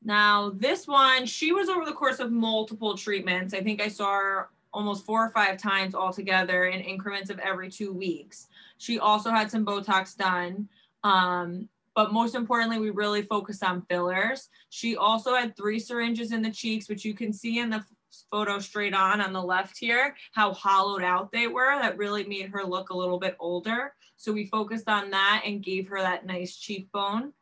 Now, 0.00 0.52
this 0.54 0.86
one, 0.86 1.26
she 1.26 1.50
was 1.50 1.68
over 1.68 1.84
the 1.84 1.90
course 1.90 2.20
of 2.20 2.30
multiple 2.30 2.96
treatments. 2.96 3.52
I 3.52 3.62
think 3.62 3.82
I 3.82 3.88
saw 3.88 4.12
her 4.12 4.48
almost 4.72 5.04
four 5.04 5.24
or 5.24 5.30
five 5.30 5.58
times 5.58 5.96
altogether 5.96 6.66
in 6.66 6.82
increments 6.82 7.30
of 7.30 7.40
every 7.40 7.68
two 7.68 7.92
weeks. 7.92 8.46
She 8.78 9.00
also 9.00 9.30
had 9.30 9.50
some 9.50 9.66
Botox 9.66 10.16
done. 10.16 10.68
Um, 11.02 11.68
but 11.96 12.12
most 12.12 12.34
importantly, 12.34 12.78
we 12.78 12.90
really 12.90 13.22
focused 13.22 13.62
on 13.62 13.86
fillers. 13.88 14.50
She 14.68 14.96
also 14.96 15.34
had 15.34 15.56
three 15.56 15.78
syringes 15.78 16.32
in 16.32 16.42
the 16.42 16.50
cheeks, 16.50 16.88
which 16.88 17.04
you 17.04 17.14
can 17.14 17.32
see 17.32 17.60
in 17.60 17.70
the 17.70 17.84
photo 18.30 18.58
straight 18.58 18.94
on 18.94 19.20
on 19.20 19.32
the 19.32 19.42
left 19.42 19.76
here, 19.78 20.14
how 20.32 20.52
hollowed 20.52 21.02
out 21.02 21.32
they 21.32 21.46
were. 21.46 21.78
That 21.80 21.98
really 21.98 22.24
made 22.24 22.50
her 22.50 22.64
look 22.64 22.90
a 22.90 22.96
little 22.96 23.18
bit 23.18 23.36
older. 23.38 23.94
So 24.16 24.32
we 24.32 24.46
focused 24.46 24.88
on 24.88 25.10
that 25.10 25.42
and 25.44 25.62
gave 25.62 25.88
her 25.88 26.00
that 26.00 26.26
nice 26.26 26.56
cheekbone. 26.56 27.32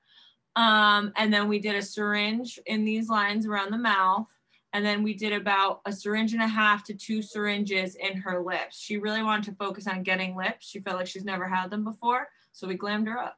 Um, 0.57 1.12
and 1.17 1.33
then 1.33 1.49
we 1.49 1.59
did 1.59 1.76
a 1.76 1.83
syringe 1.83 2.59
in 2.67 2.85
these 2.85 3.09
lines 3.09 3.47
around 3.47 3.71
the 3.73 3.79
mouth. 3.79 4.26
And 4.75 4.85
then 4.85 5.02
we 5.02 5.14
did 5.14 5.35
about 5.35 5.81
a 5.85 5.93
syringe 5.93 6.33
and 6.33 6.43
a 6.43 6.49
half 6.49 6.83
to 6.85 6.95
two 6.95 7.21
syringes 7.21 7.95
in 7.97 8.17
her 8.17 8.43
lips. 8.43 8.79
She 8.81 8.97
really 8.97 9.23
wanted 9.23 9.45
to 9.45 9.57
focus 9.57 9.87
on 9.87 10.02
getting 10.02 10.35
lips. 10.35 10.67
She 10.67 10.81
felt 10.81 10.97
like 10.97 11.07
she's 11.07 11.25
never 11.25 11.47
had 11.47 11.71
them 11.71 11.85
before. 11.85 12.29
So 12.52 12.67
we 12.67 12.76
glammed 12.76 13.07
her 13.07 13.19
up. 13.19 13.37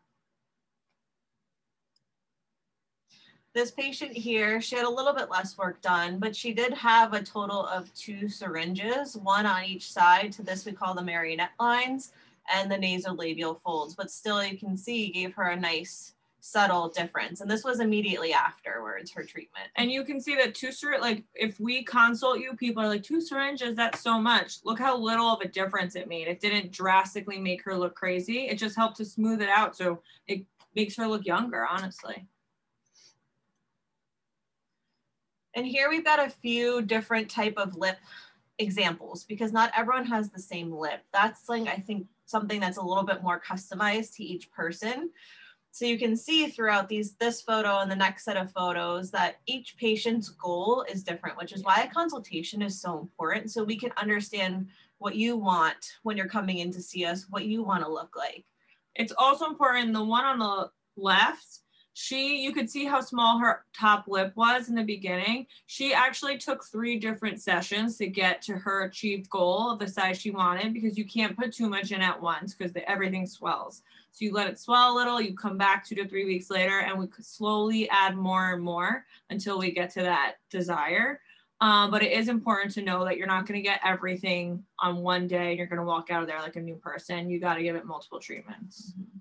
This 3.55 3.71
patient 3.71 4.13
here, 4.13 4.61
she 4.61 4.75
had 4.75 4.85
a 4.85 4.91
little 4.91 5.13
bit 5.13 5.31
less 5.31 5.57
work 5.57 5.81
done, 5.81 6.19
but 6.19 6.35
she 6.35 6.53
did 6.53 6.75
have 6.75 7.13
a 7.13 7.23
total 7.23 7.65
of 7.67 7.95
two 7.95 8.29
syringes, 8.29 9.17
one 9.17 9.47
on 9.47 9.65
each 9.65 9.93
side 9.93 10.33
to 10.33 10.43
this 10.43 10.67
we 10.67 10.73
call 10.73 10.93
the 10.93 11.03
marionette 11.03 11.53
lines 11.61 12.13
and 12.53 12.69
the 12.69 12.75
nasolabial 12.75 13.61
folds. 13.61 13.95
But 13.95 14.11
still, 14.11 14.45
you 14.45 14.59
can 14.59 14.77
see 14.77 15.13
gave 15.13 15.35
her 15.35 15.51
a 15.51 15.57
nice 15.57 16.15
subtle 16.41 16.89
difference. 16.89 17.41
And 17.41 17.49
this 17.49 17.63
was 17.63 17.79
immediately 17.79 18.33
afterwards 18.33 19.13
her 19.13 19.23
treatment. 19.23 19.69
And 19.77 19.89
you 19.89 20.03
can 20.03 20.21
see 20.21 20.35
that 20.35 20.57
two 20.57 20.73
syringe, 20.73 21.01
like 21.01 21.23
if 21.37 21.61
we 21.61 21.85
consult 21.85 22.41
you, 22.41 22.55
people 22.55 22.83
are 22.83 22.89
like, 22.89 23.05
two 23.05 23.21
syringes, 23.21 23.77
that's 23.77 24.01
so 24.01 24.21
much. 24.21 24.59
Look 24.65 24.81
how 24.81 24.97
little 24.97 25.29
of 25.29 25.41
a 25.43 25.49
difference 25.49 25.95
it 25.95 26.09
made. 26.09 26.27
It 26.27 26.41
didn't 26.41 26.73
drastically 26.73 27.39
make 27.39 27.63
her 27.63 27.79
look 27.79 27.95
crazy. 27.95 28.49
It 28.49 28.59
just 28.59 28.75
helped 28.75 28.97
to 28.97 29.05
smooth 29.05 29.41
it 29.41 29.49
out. 29.49 29.77
So 29.77 30.03
it 30.27 30.45
makes 30.75 30.97
her 30.97 31.07
look 31.07 31.25
younger, 31.25 31.65
honestly. 31.65 32.27
And 35.55 35.67
here 35.67 35.89
we've 35.89 36.05
got 36.05 36.25
a 36.25 36.31
few 36.31 36.83
different 36.83 37.31
type 37.31 37.55
of 37.57 37.77
lip 37.77 37.97
examples 38.59 39.25
because 39.25 39.53
not 39.53 39.73
everyone 39.77 40.07
has 40.07 40.31
the 40.31 40.41
same 40.41 40.73
lip. 40.73 41.03
That's 41.13 41.49
like, 41.49 41.69
I 41.69 41.77
think 41.77 42.07
something 42.27 42.61
that's 42.61 42.79
a 42.79 42.83
little 42.83 43.05
bit 43.05 43.23
more 43.23 43.41
customized 43.41 44.17
to 44.17 44.25
each 44.25 44.51
person. 44.53 45.11
So 45.71 45.87
you 45.87 45.99
can 45.99 46.17
see 46.17 46.47
throughout 46.47 46.89
these 46.89 47.15
this 47.17 47.43
photo 47.43 47.81
and 47.81 47.91
the 47.91 47.97
next 47.97 48.25
set 48.25 48.37
of 48.37 48.53
photos 48.53 49.11
that 49.11 49.41
each 49.47 49.77
patient's 49.77 50.29
goal 50.29 50.87
is 50.89 51.03
different, 51.03 51.37
which 51.37 51.53
is 51.53 51.65
why 51.65 51.83
a 51.83 51.93
consultation 51.93 52.63
is 52.63 52.81
so 52.81 53.01
important. 53.01 53.51
So 53.51 53.65
we 53.65 53.77
can 53.77 53.91
understand 53.97 54.69
what 54.99 55.17
you 55.17 55.37
want 55.37 55.97
when 56.05 56.17
you're 56.17 56.29
coming 56.29 56.59
in 56.59 56.71
to 56.73 56.81
see 56.81 57.05
us, 57.05 57.27
what 57.29 57.47
you 57.47 57.65
want 57.65 57.85
to 57.85 57.91
look 57.91 58.15
like. 58.17 58.45
It's 58.95 59.13
also 59.19 59.47
important, 59.47 59.93
the 59.93 60.05
one 60.05 60.25
on 60.25 60.39
the 60.39 60.71
left, 60.97 61.59
she 61.95 62.39
you 62.43 62.53
could 62.53 62.69
see 62.69 62.85
how 62.85 63.01
small 63.01 63.39
her 63.39 63.65
top 63.73 64.07
lip 64.09 64.33
was 64.35 64.69
in 64.69 64.75
the 64.75 64.83
beginning. 64.83 65.47
She 65.67 65.95
actually 65.95 66.37
took 66.37 66.65
three 66.65 66.99
different 66.99 67.41
sessions 67.41 67.97
to 67.99 68.09
get 68.09 68.43
to 68.43 68.55
her 68.55 68.83
achieved 68.83 69.31
goal 69.31 69.71
of 69.71 69.79
the 69.79 69.87
size 69.89 70.21
she 70.21 70.33
wanted 70.33 70.75
because 70.75 70.99
you 70.99 71.05
can't 71.07 71.37
put 71.37 71.55
too 71.55 71.69
much 71.69 71.93
in 71.93 72.03
at 72.03 72.21
once 72.21 72.55
because 72.55 72.73
everything 72.89 73.27
swells. 73.27 73.83
So 74.11 74.25
you 74.25 74.33
let 74.33 74.49
it 74.49 74.59
swell 74.59 74.93
a 74.93 74.97
little 74.97 75.21
you 75.21 75.37
come 75.37 75.57
back 75.57 75.87
two 75.87 75.95
to 75.95 76.09
three 76.09 76.25
weeks 76.25 76.51
later 76.51 76.81
and 76.81 76.99
we 76.99 77.07
could 77.07 77.25
slowly 77.25 77.89
add 77.91 78.17
more 78.17 78.53
and 78.53 78.63
more 78.63 79.07
until 79.31 79.59
we 79.59 79.71
get 79.71 79.91
to 79.91 80.03
that 80.03 80.35
desire. 80.51 81.21
Um, 81.61 81.93
but 81.93 82.03
it 82.03 82.11
is 82.11 82.29
important 82.29 82.75
to 82.75 82.83
know 82.83 83.05
that 83.05 83.17
you're 83.17 83.29
not 83.29 83.47
going 83.47 83.59
to 83.59 83.63
get 83.63 83.81
everything 83.85 84.65
on 84.81 84.97
one 84.97 85.29
day 85.29 85.57
you're 85.57 85.67
going 85.67 85.79
to 85.79 85.85
walk 85.85 86.11
out 86.11 86.23
of 86.23 86.29
there 86.29 86.41
like 86.41 86.57
a 86.57 86.61
new 86.61 86.75
person. 86.75 87.31
You 87.31 87.39
got 87.39 87.55
to 87.55 87.63
give 87.63 87.77
it 87.77 87.87
multiple 87.87 88.19
treatments. 88.19 88.95
Mm-hmm. 88.99 89.14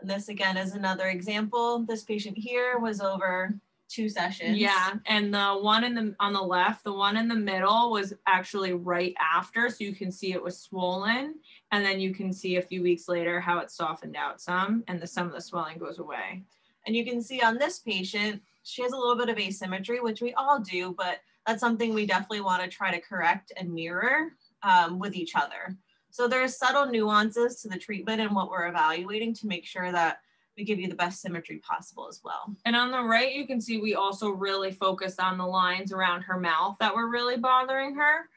And 0.00 0.08
this 0.08 0.28
again 0.28 0.56
is 0.56 0.74
another 0.74 1.08
example. 1.08 1.80
This 1.80 2.04
patient 2.04 2.38
here 2.38 2.78
was 2.78 3.00
over 3.00 3.54
two 3.88 4.08
sessions. 4.08 4.58
Yeah, 4.58 4.94
and 5.06 5.32
the 5.32 5.58
one 5.60 5.82
in 5.82 5.94
the 5.94 6.14
on 6.20 6.32
the 6.32 6.42
left, 6.42 6.84
the 6.84 6.92
one 6.92 7.16
in 7.16 7.26
the 7.26 7.34
middle 7.34 7.90
was 7.90 8.12
actually 8.26 8.74
right 8.74 9.14
after, 9.18 9.68
so 9.70 9.76
you 9.80 9.94
can 9.94 10.12
see 10.12 10.32
it 10.32 10.42
was 10.42 10.58
swollen, 10.58 11.34
and 11.72 11.84
then 11.84 11.98
you 11.98 12.14
can 12.14 12.32
see 12.32 12.56
a 12.56 12.62
few 12.62 12.82
weeks 12.82 13.08
later 13.08 13.40
how 13.40 13.58
it 13.58 13.70
softened 13.70 14.16
out 14.16 14.40
some, 14.40 14.84
and 14.88 15.00
the 15.00 15.06
some 15.06 15.26
of 15.26 15.32
the 15.32 15.40
swelling 15.40 15.78
goes 15.78 15.98
away. 15.98 16.42
And 16.86 16.94
you 16.94 17.04
can 17.04 17.22
see 17.22 17.40
on 17.40 17.58
this 17.58 17.80
patient, 17.80 18.42
she 18.62 18.82
has 18.82 18.92
a 18.92 18.96
little 18.96 19.16
bit 19.16 19.28
of 19.28 19.38
asymmetry, 19.38 20.00
which 20.00 20.20
we 20.20 20.32
all 20.34 20.60
do, 20.60 20.94
but 20.96 21.18
that's 21.46 21.60
something 21.60 21.92
we 21.94 22.06
definitely 22.06 22.42
want 22.42 22.62
to 22.62 22.68
try 22.68 22.90
to 22.90 23.00
correct 23.00 23.52
and 23.56 23.72
mirror 23.72 24.32
um, 24.62 24.98
with 24.98 25.14
each 25.14 25.34
other. 25.34 25.76
So 26.18 26.26
there's 26.26 26.56
subtle 26.56 26.86
nuances 26.86 27.62
to 27.62 27.68
the 27.68 27.78
treatment 27.78 28.20
and 28.20 28.34
what 28.34 28.50
we're 28.50 28.66
evaluating 28.66 29.34
to 29.34 29.46
make 29.46 29.64
sure 29.64 29.92
that 29.92 30.18
we 30.56 30.64
give 30.64 30.80
you 30.80 30.88
the 30.88 30.96
best 30.96 31.20
symmetry 31.20 31.58
possible 31.58 32.08
as 32.08 32.22
well. 32.24 32.56
And 32.64 32.74
on 32.74 32.90
the 32.90 33.00
right, 33.00 33.32
you 33.32 33.46
can 33.46 33.60
see 33.60 33.78
we 33.78 33.94
also 33.94 34.30
really 34.30 34.72
focused 34.72 35.20
on 35.20 35.38
the 35.38 35.46
lines 35.46 35.92
around 35.92 36.22
her 36.22 36.36
mouth 36.36 36.74
that 36.80 36.92
were 36.92 37.08
really 37.08 37.36
bothering 37.36 37.94
her. 37.94 38.28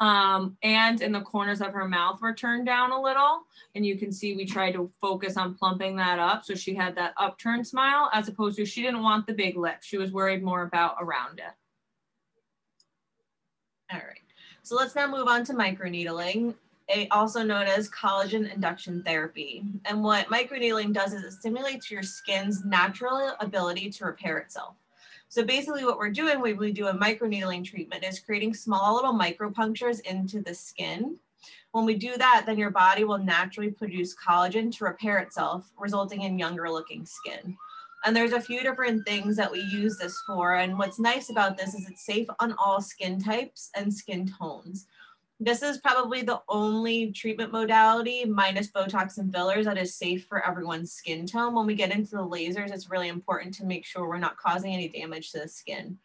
Um, 0.00 0.58
and 0.62 1.00
in 1.00 1.12
the 1.12 1.22
corners 1.22 1.62
of 1.62 1.72
her 1.72 1.88
mouth 1.88 2.20
were 2.20 2.34
turned 2.34 2.66
down 2.66 2.92
a 2.92 3.00
little. 3.00 3.44
And 3.74 3.86
you 3.86 3.96
can 3.96 4.12
see 4.12 4.36
we 4.36 4.44
tried 4.44 4.72
to 4.72 4.92
focus 5.00 5.38
on 5.38 5.54
plumping 5.54 5.96
that 5.96 6.18
up. 6.18 6.44
So 6.44 6.54
she 6.54 6.74
had 6.74 6.94
that 6.96 7.14
upturned 7.16 7.66
smile 7.66 8.10
as 8.12 8.28
opposed 8.28 8.58
to 8.58 8.66
she 8.66 8.82
didn't 8.82 9.02
want 9.02 9.26
the 9.26 9.32
big 9.32 9.56
lip. 9.56 9.78
She 9.80 9.96
was 9.96 10.12
worried 10.12 10.42
more 10.42 10.64
about 10.64 10.96
around 11.00 11.38
it. 11.38 11.54
All 13.90 13.98
right. 13.98 14.18
So 14.62 14.76
let's 14.76 14.94
now 14.94 15.10
move 15.10 15.26
on 15.26 15.42
to 15.46 15.54
microneedling 15.54 16.52
also 17.10 17.42
known 17.42 17.66
as 17.66 17.88
collagen 17.90 18.52
induction 18.52 19.02
therapy. 19.02 19.64
And 19.84 20.02
what 20.02 20.26
microneedling 20.26 20.92
does 20.92 21.12
is 21.12 21.24
it 21.24 21.32
stimulates 21.32 21.90
your 21.90 22.02
skin's 22.02 22.64
natural 22.64 23.34
ability 23.40 23.90
to 23.90 24.04
repair 24.04 24.38
itself. 24.38 24.74
So 25.28 25.44
basically 25.44 25.84
what 25.84 25.98
we're 25.98 26.10
doing 26.10 26.40
when 26.40 26.56
we 26.56 26.72
do 26.72 26.88
a 26.88 26.94
microneedling 26.94 27.64
treatment 27.64 28.04
is 28.04 28.18
creating 28.18 28.54
small 28.54 28.96
little 28.96 29.14
micropunctures 29.14 30.00
into 30.00 30.42
the 30.42 30.54
skin. 30.54 31.16
When 31.72 31.84
we 31.84 31.94
do 31.94 32.16
that, 32.16 32.42
then 32.46 32.58
your 32.58 32.70
body 32.70 33.04
will 33.04 33.18
naturally 33.18 33.70
produce 33.70 34.16
collagen 34.16 34.76
to 34.76 34.84
repair 34.84 35.18
itself, 35.18 35.70
resulting 35.78 36.22
in 36.22 36.38
younger 36.38 36.68
looking 36.68 37.06
skin. 37.06 37.56
And 38.04 38.16
there's 38.16 38.32
a 38.32 38.40
few 38.40 38.62
different 38.62 39.06
things 39.06 39.36
that 39.36 39.52
we 39.52 39.60
use 39.60 39.98
this 39.98 40.20
for. 40.26 40.54
And 40.54 40.78
what's 40.78 40.98
nice 40.98 41.30
about 41.30 41.56
this 41.56 41.74
is 41.74 41.86
it's 41.88 42.04
safe 42.04 42.26
on 42.40 42.54
all 42.58 42.80
skin 42.80 43.20
types 43.22 43.70
and 43.76 43.92
skin 43.92 44.32
tones. 44.38 44.86
This 45.42 45.62
is 45.62 45.78
probably 45.78 46.20
the 46.20 46.42
only 46.50 47.12
treatment 47.12 47.50
modality 47.50 48.26
minus 48.26 48.70
Botox 48.70 49.16
and 49.16 49.32
fillers 49.32 49.64
that 49.64 49.78
is 49.78 49.94
safe 49.94 50.26
for 50.28 50.46
everyone's 50.46 50.92
skin 50.92 51.26
tone. 51.26 51.54
When 51.54 51.64
we 51.64 51.74
get 51.74 51.92
into 51.92 52.10
the 52.10 52.18
lasers, 52.18 52.70
it's 52.70 52.90
really 52.90 53.08
important 53.08 53.54
to 53.54 53.64
make 53.64 53.86
sure 53.86 54.06
we're 54.06 54.18
not 54.18 54.36
causing 54.36 54.74
any 54.74 54.88
damage 54.88 55.32
to 55.32 55.40
the 55.40 55.48
skin. 55.48 55.96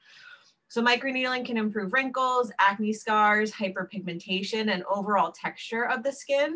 So 0.70 0.82
microneedling 0.82 1.46
can 1.46 1.58
improve 1.58 1.92
wrinkles, 1.92 2.50
acne 2.60 2.94
scars, 2.94 3.52
hyperpigmentation, 3.52 4.72
and 4.72 4.86
overall 4.90 5.34
texture 5.34 5.84
of 5.84 6.02
the 6.02 6.14
skin. 6.14 6.56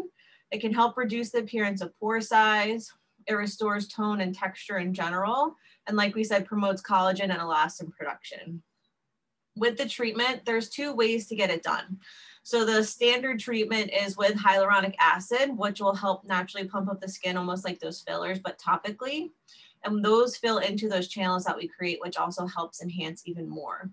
It 0.50 0.62
can 0.62 0.74
help 0.74 0.96
reduce 0.96 1.32
the 1.32 1.40
appearance 1.40 1.82
of 1.82 1.98
pore 2.00 2.22
size. 2.22 2.94
It 3.28 3.34
restores 3.34 3.90
tone 3.90 4.22
and 4.22 4.34
texture 4.34 4.78
in 4.78 4.94
general. 4.94 5.54
And 5.88 5.98
like 5.98 6.16
we 6.16 6.24
said, 6.24 6.46
promotes 6.46 6.82
collagen 6.82 7.24
and 7.24 7.40
elastin 7.40 7.92
production. 7.92 8.64
With 9.58 9.78
the 9.78 9.86
treatment, 9.86 10.46
there's 10.46 10.70
two 10.70 10.94
ways 10.94 11.28
to 11.28 11.36
get 11.36 11.50
it 11.50 11.62
done. 11.62 12.00
So 12.44 12.66
the 12.66 12.84
standard 12.84 13.40
treatment 13.40 13.92
is 13.94 14.18
with 14.18 14.36
hyaluronic 14.36 14.96
acid, 15.00 15.56
which 15.56 15.80
will 15.80 15.96
help 15.96 16.26
naturally 16.26 16.68
pump 16.68 16.90
up 16.90 17.00
the 17.00 17.08
skin 17.08 17.38
almost 17.38 17.66
like 17.66 17.80
those 17.80 18.02
fillers, 18.02 18.40
but 18.40 18.60
topically. 18.60 19.32
And 19.84 20.04
those 20.04 20.38
fill 20.38 20.58
into 20.58 20.90
those 20.90 21.08
channels 21.08 21.44
that 21.46 21.58
we 21.58 21.68
create, 21.68 22.00
which 22.02 22.18
also 22.18 22.46
helps 22.48 22.82
enhance 22.82 23.24
even 23.26 23.48
more. 23.48 23.92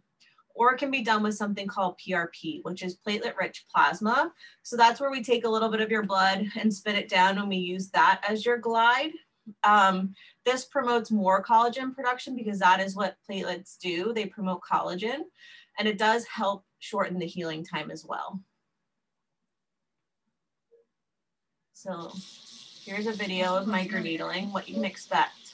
Or 0.55 0.73
it 0.73 0.79
can 0.79 0.91
be 0.91 1.03
done 1.03 1.23
with 1.23 1.35
something 1.35 1.67
called 1.67 1.99
PRP, 1.99 2.63
which 2.63 2.83
is 2.83 2.97
platelet 2.97 3.37
rich 3.37 3.67
plasma. 3.73 4.33
So 4.63 4.77
that's 4.77 5.01
where 5.01 5.11
we 5.11 5.23
take 5.23 5.45
a 5.45 5.51
little 5.51 5.69
bit 5.69 5.83
of 5.83 5.91
your 5.91 6.05
blood 6.05 6.47
and 6.59 6.73
spin 6.73 6.97
it 6.97 7.11
down 7.11 7.39
and 7.39 7.49
we 7.49 7.57
use 7.57 7.91
that 7.91 8.23
as 8.27 8.47
your 8.47 8.57
glide. 8.57 9.13
Um, 9.65 10.15
this 10.45 10.65
promotes 10.65 11.11
more 11.11 11.43
collagen 11.43 11.95
production 11.95 12.37
because 12.37 12.59
that 12.59 12.81
is 12.81 12.97
what 12.97 13.17
platelets 13.29 13.79
do. 13.79 14.13
They 14.13 14.27
promote 14.27 14.61
collagen 14.63 15.21
and 15.79 15.87
it 15.87 15.99
does 15.99 16.25
help 16.27 16.65
shorten 16.79 17.19
the 17.19 17.27
healing 17.27 17.65
time 17.65 17.91
as 17.91 18.05
well. 18.05 18.41
So 21.73 22.13
here's 22.85 23.07
a 23.07 23.13
video 23.13 23.55
of 23.55 23.67
microneedling, 23.67 24.53
what 24.53 24.69
you 24.69 24.75
can 24.75 24.85
expect. 24.85 25.46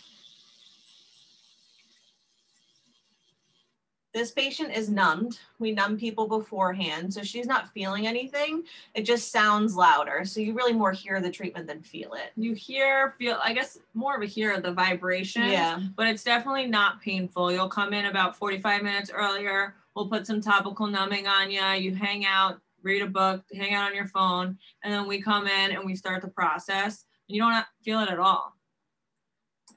This 4.15 4.31
patient 4.31 4.77
is 4.77 4.91
numbed. 4.91 5.39
We 5.59 5.73
numb 5.73 5.97
people 5.97 6.29
beforehand, 6.29 7.15
so 7.15 7.23
she's 7.23 7.47
not 7.47 7.73
feeling 7.73 8.07
anything. 8.07 8.65
It 8.95 9.03
just 9.03 9.33
sounds 9.33 9.75
louder. 9.75 10.25
So 10.25 10.41
you 10.41 10.53
really 10.53 10.75
more 10.75 10.93
hear 10.93 11.21
the 11.21 11.31
treatment 11.31 11.67
than 11.67 11.81
feel 11.81 12.13
it. 12.13 12.33
You 12.37 12.53
hear, 12.53 13.15
feel, 13.19 13.39
I 13.43 13.55
guess 13.55 13.79
more 13.95 14.15
of 14.15 14.23
a 14.23 14.27
hear 14.27 14.61
the 14.61 14.73
vibration. 14.73 15.45
Yeah. 15.45 15.81
But 15.97 16.09
it's 16.09 16.25
definitely 16.25 16.67
not 16.67 17.01
painful. 17.01 17.53
You'll 17.53 17.69
come 17.69 17.95
in 17.95 18.05
about 18.05 18.37
45 18.37 18.83
minutes 18.83 19.11
earlier 19.11 19.75
We'll 19.95 20.09
put 20.09 20.27
some 20.27 20.41
topical 20.41 20.87
numbing 20.87 21.27
on 21.27 21.51
you. 21.51 21.63
You 21.63 21.95
hang 21.95 22.25
out, 22.25 22.61
read 22.83 23.03
a 23.03 23.07
book, 23.07 23.43
hang 23.55 23.75
out 23.75 23.91
on 23.91 23.95
your 23.95 24.07
phone, 24.07 24.59
and 24.83 24.93
then 24.93 25.07
we 25.07 25.21
come 25.21 25.47
in 25.47 25.73
and 25.73 25.85
we 25.85 25.95
start 25.95 26.23
the 26.23 26.29
process. 26.29 27.05
And 27.29 27.37
you 27.37 27.43
don't 27.43 27.65
feel 27.85 28.01
it 28.01 28.09
at 28.09 28.19
all. 28.19 28.55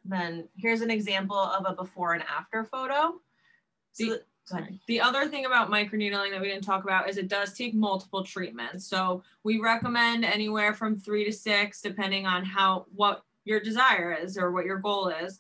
Then 0.06 0.48
here's 0.56 0.82
an 0.82 0.92
example 0.92 1.38
of 1.38 1.66
a 1.68 1.74
before 1.74 2.14
and 2.14 2.24
after 2.24 2.64
photo. 2.64 3.20
So 3.96 4.18
the, 4.52 4.80
the 4.88 5.02
other 5.02 5.28
thing 5.28 5.46
about 5.46 5.72
microneedling 5.72 6.32
that 6.32 6.42
we 6.42 6.48
didn't 6.48 6.64
talk 6.64 6.84
about 6.84 7.10
is 7.10 7.18
it 7.18 7.28
does 7.28 7.54
take 7.54 7.74
multiple 7.74 8.24
treatments. 8.24 8.88
So 8.88 9.24
we 9.44 9.60
recommend 9.60 10.24
anywhere 10.24 10.74
from 10.74 11.00
three 11.00 11.26
to 11.26 11.32
six, 11.32 11.82
depending 11.82 12.28
on 12.28 12.46
how 12.46 12.86
what 12.94 13.24
your 13.44 13.60
desire 13.60 14.14
is 14.14 14.38
or 14.38 14.52
what 14.52 14.66
your 14.66 14.78
goal 14.78 15.10
is 15.10 15.40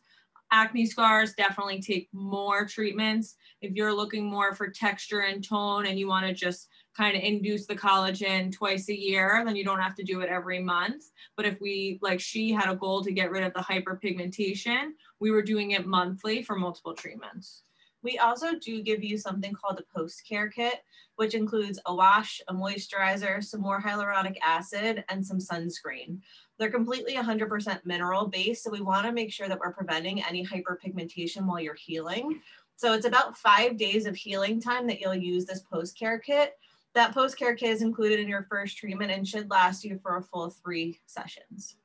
acne 0.51 0.85
scars 0.85 1.33
definitely 1.33 1.81
take 1.81 2.07
more 2.13 2.65
treatments. 2.65 3.35
If 3.61 3.73
you're 3.73 3.93
looking 3.93 4.25
more 4.25 4.53
for 4.53 4.69
texture 4.69 5.21
and 5.21 5.45
tone 5.45 5.85
and 5.85 5.99
you 5.99 6.07
want 6.07 6.25
to 6.27 6.33
just 6.33 6.69
kind 6.95 7.17
of 7.17 7.23
induce 7.23 7.65
the 7.65 7.75
collagen 7.75 8.53
twice 8.53 8.87
a 8.87 8.97
year, 8.97 9.43
then 9.45 9.57
you 9.57 9.65
don't 9.65 9.81
have 9.81 9.95
to 9.95 10.03
do 10.03 10.21
it 10.21 10.29
every 10.29 10.61
month. 10.61 11.03
But 11.35 11.45
if 11.45 11.59
we, 11.59 11.99
like 12.01 12.21
she 12.21 12.53
had 12.53 12.69
a 12.71 12.75
goal 12.75 13.03
to 13.03 13.11
get 13.11 13.31
rid 13.31 13.43
of 13.43 13.53
the 13.53 13.59
hyperpigmentation, 13.59 14.91
we 15.19 15.31
were 15.31 15.41
doing 15.41 15.71
it 15.71 15.85
monthly 15.85 16.41
for 16.41 16.55
multiple 16.55 16.93
treatments. 16.93 17.63
We 18.05 18.19
also 18.19 18.53
do 18.61 18.83
give 18.83 19.03
you 19.03 19.17
something 19.17 19.51
called 19.51 19.79
a 19.79 19.99
post-care 19.99 20.47
kit, 20.49 20.83
which 21.15 21.33
includes 21.33 21.79
a 21.87 21.95
wash, 21.95 22.39
a 22.47 22.53
moisturizer, 22.53 23.43
some 23.43 23.61
more 23.61 23.81
hyaluronic 23.81 24.35
acid, 24.43 25.03
and 25.09 25.25
some 25.25 25.39
sunscreen. 25.39 26.19
They're 26.59 26.69
completely 26.69 27.15
100% 27.15 27.83
mineral 27.83 28.27
based, 28.27 28.63
so 28.63 28.69
we 28.69 28.81
wanna 28.81 29.11
make 29.11 29.33
sure 29.33 29.47
that 29.47 29.57
we're 29.57 29.73
preventing 29.73 30.23
any 30.23 30.45
hyperpigmentation 30.45 31.47
while 31.47 31.59
you're 31.59 31.73
healing. 31.73 32.41
So 32.75 32.93
it's 32.93 33.07
about 33.07 33.39
five 33.39 33.75
days 33.75 34.05
of 34.05 34.15
healing 34.15 34.61
time 34.61 34.85
that 34.85 34.99
you'll 34.99 35.15
use 35.15 35.45
this 35.45 35.61
post-care 35.61 36.19
kit. 36.19 36.53
That 36.93 37.11
post-care 37.11 37.55
kit 37.55 37.71
is 37.71 37.81
included 37.81 38.19
in 38.19 38.27
your 38.27 38.45
first 38.51 38.77
treatment 38.77 39.09
and 39.09 39.27
should 39.27 39.49
last 39.49 39.83
you 39.83 39.97
for 40.03 40.17
a 40.17 40.21
full 40.21 40.51
three 40.51 41.01
sessions. 41.07 41.77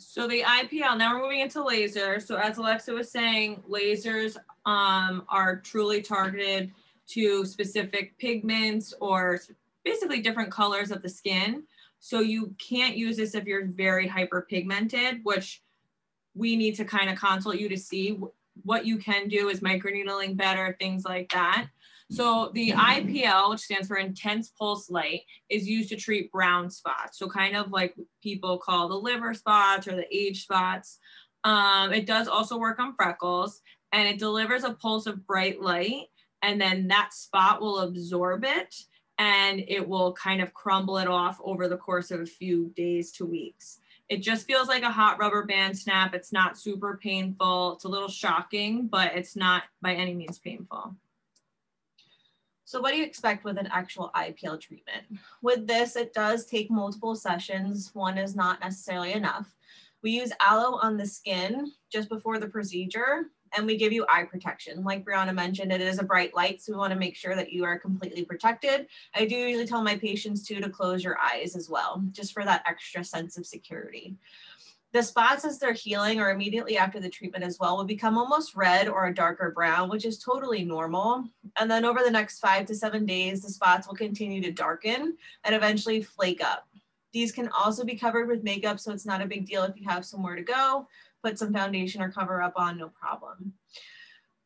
So 0.00 0.26
the 0.26 0.42
IPL, 0.42 0.96
now 0.96 1.14
we're 1.14 1.22
moving 1.22 1.40
into 1.40 1.62
laser. 1.62 2.20
So 2.20 2.36
as 2.36 2.56
Alexa 2.56 2.92
was 2.92 3.10
saying, 3.10 3.62
lasers 3.68 4.36
um, 4.64 5.24
are 5.28 5.56
truly 5.56 6.00
targeted 6.00 6.72
to 7.08 7.44
specific 7.44 8.16
pigments 8.16 8.94
or 9.00 9.40
basically 9.84 10.22
different 10.22 10.50
colors 10.50 10.90
of 10.90 11.02
the 11.02 11.08
skin. 11.08 11.64
So 11.98 12.20
you 12.20 12.54
can't 12.58 12.96
use 12.96 13.18
this 13.18 13.34
if 13.34 13.44
you're 13.44 13.66
very 13.66 14.08
hyperpigmented, 14.08 15.20
which 15.22 15.62
we 16.34 16.56
need 16.56 16.76
to 16.76 16.84
kind 16.86 17.10
of 17.10 17.18
consult 17.18 17.56
you 17.56 17.68
to 17.68 17.76
see 17.76 18.18
what 18.64 18.86
you 18.86 18.96
can 18.96 19.28
do 19.28 19.50
is 19.50 19.60
microneedling 19.60 20.36
better, 20.36 20.76
things 20.80 21.04
like 21.04 21.30
that. 21.32 21.66
So 22.10 22.50
the 22.54 22.72
IPL, 22.72 23.50
which 23.50 23.60
stands 23.60 23.86
for 23.86 23.96
intense 23.96 24.48
pulse 24.58 24.90
light, 24.90 25.22
is 25.48 25.68
used 25.68 25.90
to 25.90 25.96
treat 25.96 26.32
brown 26.32 26.68
spots. 26.68 27.18
So 27.18 27.28
kind 27.28 27.56
of 27.56 27.70
like 27.70 27.94
people 28.20 28.58
call 28.58 28.88
the 28.88 28.96
liver 28.96 29.32
spots 29.32 29.86
or 29.86 29.94
the 29.94 30.12
age 30.14 30.42
spots. 30.42 30.98
Um, 31.44 31.92
it 31.92 32.06
does 32.06 32.26
also 32.26 32.58
work 32.58 32.80
on 32.80 32.94
freckles 32.96 33.62
and 33.92 34.08
it 34.08 34.18
delivers 34.18 34.64
a 34.64 34.74
pulse 34.74 35.06
of 35.06 35.24
bright 35.24 35.62
light 35.62 36.06
and 36.42 36.60
then 36.60 36.88
that 36.88 37.14
spot 37.14 37.60
will 37.60 37.78
absorb 37.78 38.44
it 38.44 38.74
and 39.18 39.62
it 39.68 39.86
will 39.86 40.12
kind 40.14 40.42
of 40.42 40.52
crumble 40.52 40.98
it 40.98 41.06
off 41.06 41.40
over 41.44 41.68
the 41.68 41.76
course 41.76 42.10
of 42.10 42.20
a 42.20 42.26
few 42.26 42.72
days 42.74 43.12
to 43.12 43.24
weeks. 43.24 43.78
It 44.08 44.22
just 44.22 44.46
feels 44.46 44.66
like 44.66 44.82
a 44.82 44.90
hot 44.90 45.20
rubber 45.20 45.44
band 45.44 45.78
snap. 45.78 46.14
It's 46.14 46.32
not 46.32 46.58
super 46.58 46.98
painful. 47.00 47.74
It's 47.74 47.84
a 47.84 47.88
little 47.88 48.08
shocking, 48.08 48.88
but 48.88 49.14
it's 49.14 49.36
not 49.36 49.62
by 49.80 49.94
any 49.94 50.14
means 50.14 50.40
painful. 50.40 50.96
So 52.70 52.80
what 52.80 52.92
do 52.92 52.98
you 52.98 53.04
expect 53.04 53.42
with 53.42 53.58
an 53.58 53.66
actual 53.72 54.12
IPL 54.14 54.60
treatment? 54.60 55.02
With 55.42 55.66
this, 55.66 55.96
it 55.96 56.14
does 56.14 56.46
take 56.46 56.70
multiple 56.70 57.16
sessions. 57.16 57.90
One 57.94 58.16
is 58.16 58.36
not 58.36 58.60
necessarily 58.60 59.12
enough. 59.12 59.52
We 60.04 60.12
use 60.12 60.30
aloe 60.40 60.76
on 60.76 60.96
the 60.96 61.04
skin 61.04 61.72
just 61.92 62.08
before 62.08 62.38
the 62.38 62.46
procedure 62.46 63.24
and 63.56 63.66
we 63.66 63.76
give 63.76 63.92
you 63.92 64.06
eye 64.08 64.22
protection. 64.22 64.84
Like 64.84 65.04
Brianna 65.04 65.34
mentioned, 65.34 65.72
it 65.72 65.80
is 65.80 65.98
a 65.98 66.04
bright 66.04 66.32
light, 66.32 66.62
so 66.62 66.72
we 66.72 66.78
wanna 66.78 66.94
make 66.94 67.16
sure 67.16 67.34
that 67.34 67.50
you 67.50 67.64
are 67.64 67.76
completely 67.76 68.24
protected. 68.24 68.86
I 69.16 69.24
do 69.24 69.34
usually 69.34 69.66
tell 69.66 69.82
my 69.82 69.96
patients 69.96 70.46
too 70.46 70.60
to 70.60 70.70
close 70.70 71.02
your 71.02 71.18
eyes 71.18 71.56
as 71.56 71.68
well, 71.68 72.04
just 72.12 72.32
for 72.32 72.44
that 72.44 72.62
extra 72.68 73.02
sense 73.02 73.36
of 73.36 73.46
security. 73.46 74.14
The 74.92 75.02
spots 75.02 75.44
as 75.44 75.58
they're 75.58 75.72
healing 75.72 76.20
or 76.20 76.30
immediately 76.30 76.76
after 76.76 76.98
the 76.98 77.08
treatment 77.08 77.44
as 77.44 77.58
well 77.60 77.76
will 77.76 77.84
become 77.84 78.18
almost 78.18 78.56
red 78.56 78.88
or 78.88 79.06
a 79.06 79.14
darker 79.14 79.52
brown, 79.52 79.88
which 79.88 80.04
is 80.04 80.18
totally 80.18 80.64
normal. 80.64 81.24
And 81.58 81.70
then 81.70 81.84
over 81.84 82.00
the 82.02 82.10
next 82.10 82.40
five 82.40 82.66
to 82.66 82.74
seven 82.74 83.06
days, 83.06 83.42
the 83.42 83.50
spots 83.50 83.86
will 83.86 83.94
continue 83.94 84.42
to 84.42 84.50
darken 84.50 85.16
and 85.44 85.54
eventually 85.54 86.02
flake 86.02 86.42
up. 86.42 86.66
These 87.12 87.32
can 87.32 87.48
also 87.48 87.84
be 87.84 87.96
covered 87.96 88.28
with 88.28 88.42
makeup, 88.42 88.80
so 88.80 88.92
it's 88.92 89.06
not 89.06 89.22
a 89.22 89.26
big 89.26 89.46
deal 89.46 89.62
if 89.64 89.76
you 89.76 89.88
have 89.88 90.04
somewhere 90.04 90.36
to 90.36 90.42
go 90.42 90.86
put 91.22 91.38
some 91.38 91.52
foundation 91.52 92.02
or 92.02 92.10
cover 92.10 92.42
up 92.42 92.54
on, 92.56 92.78
no 92.78 92.88
problem. 92.88 93.52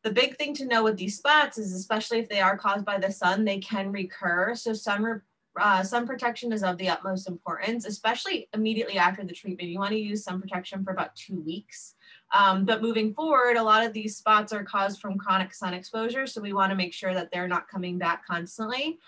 The 0.03 0.11
big 0.11 0.37
thing 0.37 0.55
to 0.55 0.67
know 0.67 0.85
with 0.85 0.99
these 0.99 1.17
spots 1.17 1.57
is 1.57 1.73
especially 1.73 2.19
if 2.19 2.29
they 2.29 2.41
are 2.41 2.59
caused 2.59 2.85
by 2.85 2.99
the 2.99 3.11
sun, 3.11 3.45
they 3.45 3.59
can 3.59 3.91
recur. 3.91 4.55
So 4.55 4.75
sun, 4.75 5.23
uh, 5.61 5.83
sun 5.83 6.07
protection 6.07 6.53
is 6.53 6.63
of 6.63 6.79
the 6.79 6.89
utmost 6.89 7.29
importance, 7.29 7.87
especially 7.87 8.49
immediately 8.55 8.99
after 8.99 9.25
the 9.25 9.33
treatment. 9.33 9.69
You 9.69 9.79
wanna 9.79 9.97
use 9.97 10.25
sun 10.25 10.41
protection 10.41 10.85
for 10.85 10.93
about 10.93 11.15
two 11.15 11.41
weeks. 11.41 11.95
Um, 12.35 12.65
but 12.65 12.83
moving 12.83 13.15
forward, 13.15 13.57
a 13.57 13.63
lot 13.63 13.85
of 13.85 13.93
these 13.93 14.17
spots 14.17 14.53
are 14.53 14.65
caused 14.65 15.01
from 15.01 15.19
chronic 15.19 15.55
sun 15.55 15.75
exposure. 15.75 16.27
So 16.27 16.41
we 16.41 16.53
wanna 16.53 16.75
make 16.75 16.93
sure 16.93 17.15
that 17.15 17.31
they're 17.31 17.49
not 17.49 17.69
coming 17.69 17.99
back 17.99 18.27
constantly. 18.27 18.99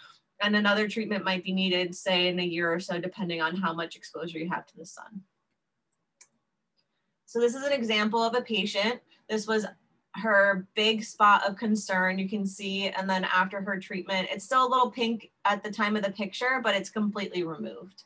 And 0.40 0.54
another 0.54 0.86
treatment 0.88 1.24
might 1.24 1.42
be 1.42 1.52
needed, 1.52 1.94
say 1.94 2.28
in 2.28 2.38
a 2.38 2.44
year 2.44 2.72
or 2.72 2.78
so, 2.78 3.00
depending 3.00 3.40
on 3.40 3.56
how 3.56 3.72
much 3.72 3.96
exposure 3.96 4.38
you 4.38 4.48
have 4.50 4.66
to 4.66 4.76
the 4.76 4.86
sun. 4.86 5.22
So 7.24 7.40
this 7.40 7.54
is 7.54 7.64
an 7.64 7.72
example 7.72 8.22
of 8.22 8.34
a 8.34 8.42
patient. 8.42 9.00
This 9.28 9.46
was 9.46 9.66
her 10.16 10.66
big 10.74 11.04
spot 11.04 11.48
of 11.48 11.56
concern 11.56 12.18
you 12.18 12.28
can 12.28 12.46
see 12.46 12.88
and 12.88 13.08
then 13.08 13.24
after 13.24 13.60
her 13.60 13.78
treatment 13.78 14.28
it's 14.30 14.44
still 14.44 14.66
a 14.66 14.70
little 14.70 14.90
pink 14.90 15.30
at 15.44 15.62
the 15.62 15.70
time 15.70 15.96
of 15.96 16.02
the 16.02 16.10
picture 16.10 16.60
but 16.62 16.74
it's 16.74 16.90
completely 16.90 17.42
removed. 17.42 18.04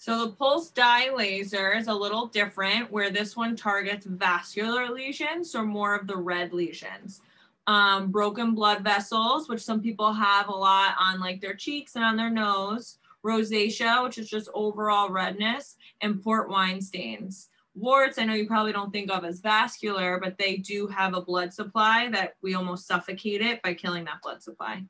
So 0.00 0.24
the 0.24 0.32
pulse 0.32 0.70
dye 0.70 1.12
laser 1.14 1.72
is 1.72 1.88
a 1.88 1.94
little 1.94 2.26
different 2.26 2.90
where 2.90 3.10
this 3.10 3.36
one 3.36 3.56
targets 3.56 4.06
vascular 4.06 4.88
lesions 4.88 5.54
or 5.54 5.64
more 5.64 5.94
of 5.94 6.06
the 6.06 6.16
red 6.16 6.52
lesions. 6.52 7.20
Um, 7.66 8.10
broken 8.10 8.54
blood 8.54 8.82
vessels 8.82 9.48
which 9.48 9.60
some 9.60 9.82
people 9.82 10.12
have 10.12 10.48
a 10.48 10.52
lot 10.52 10.94
on 10.98 11.20
like 11.20 11.40
their 11.40 11.54
cheeks 11.54 11.96
and 11.96 12.04
on 12.04 12.16
their 12.16 12.30
nose. 12.30 12.98
Rosacea, 13.24 14.04
which 14.04 14.18
is 14.18 14.30
just 14.30 14.48
overall 14.54 15.10
redness, 15.10 15.76
and 16.00 16.22
port 16.22 16.48
wine 16.48 16.80
stains. 16.80 17.48
Warts, 17.78 18.18
I 18.18 18.24
know 18.24 18.34
you 18.34 18.46
probably 18.46 18.72
don't 18.72 18.92
think 18.92 19.08
of 19.10 19.24
as 19.24 19.38
vascular, 19.38 20.18
but 20.20 20.36
they 20.36 20.56
do 20.56 20.88
have 20.88 21.14
a 21.14 21.20
blood 21.20 21.54
supply 21.54 22.08
that 22.10 22.34
we 22.42 22.54
almost 22.54 22.88
suffocate 22.88 23.40
it 23.40 23.62
by 23.62 23.72
killing 23.72 24.04
that 24.04 24.20
blood 24.20 24.42
supply. 24.42 24.82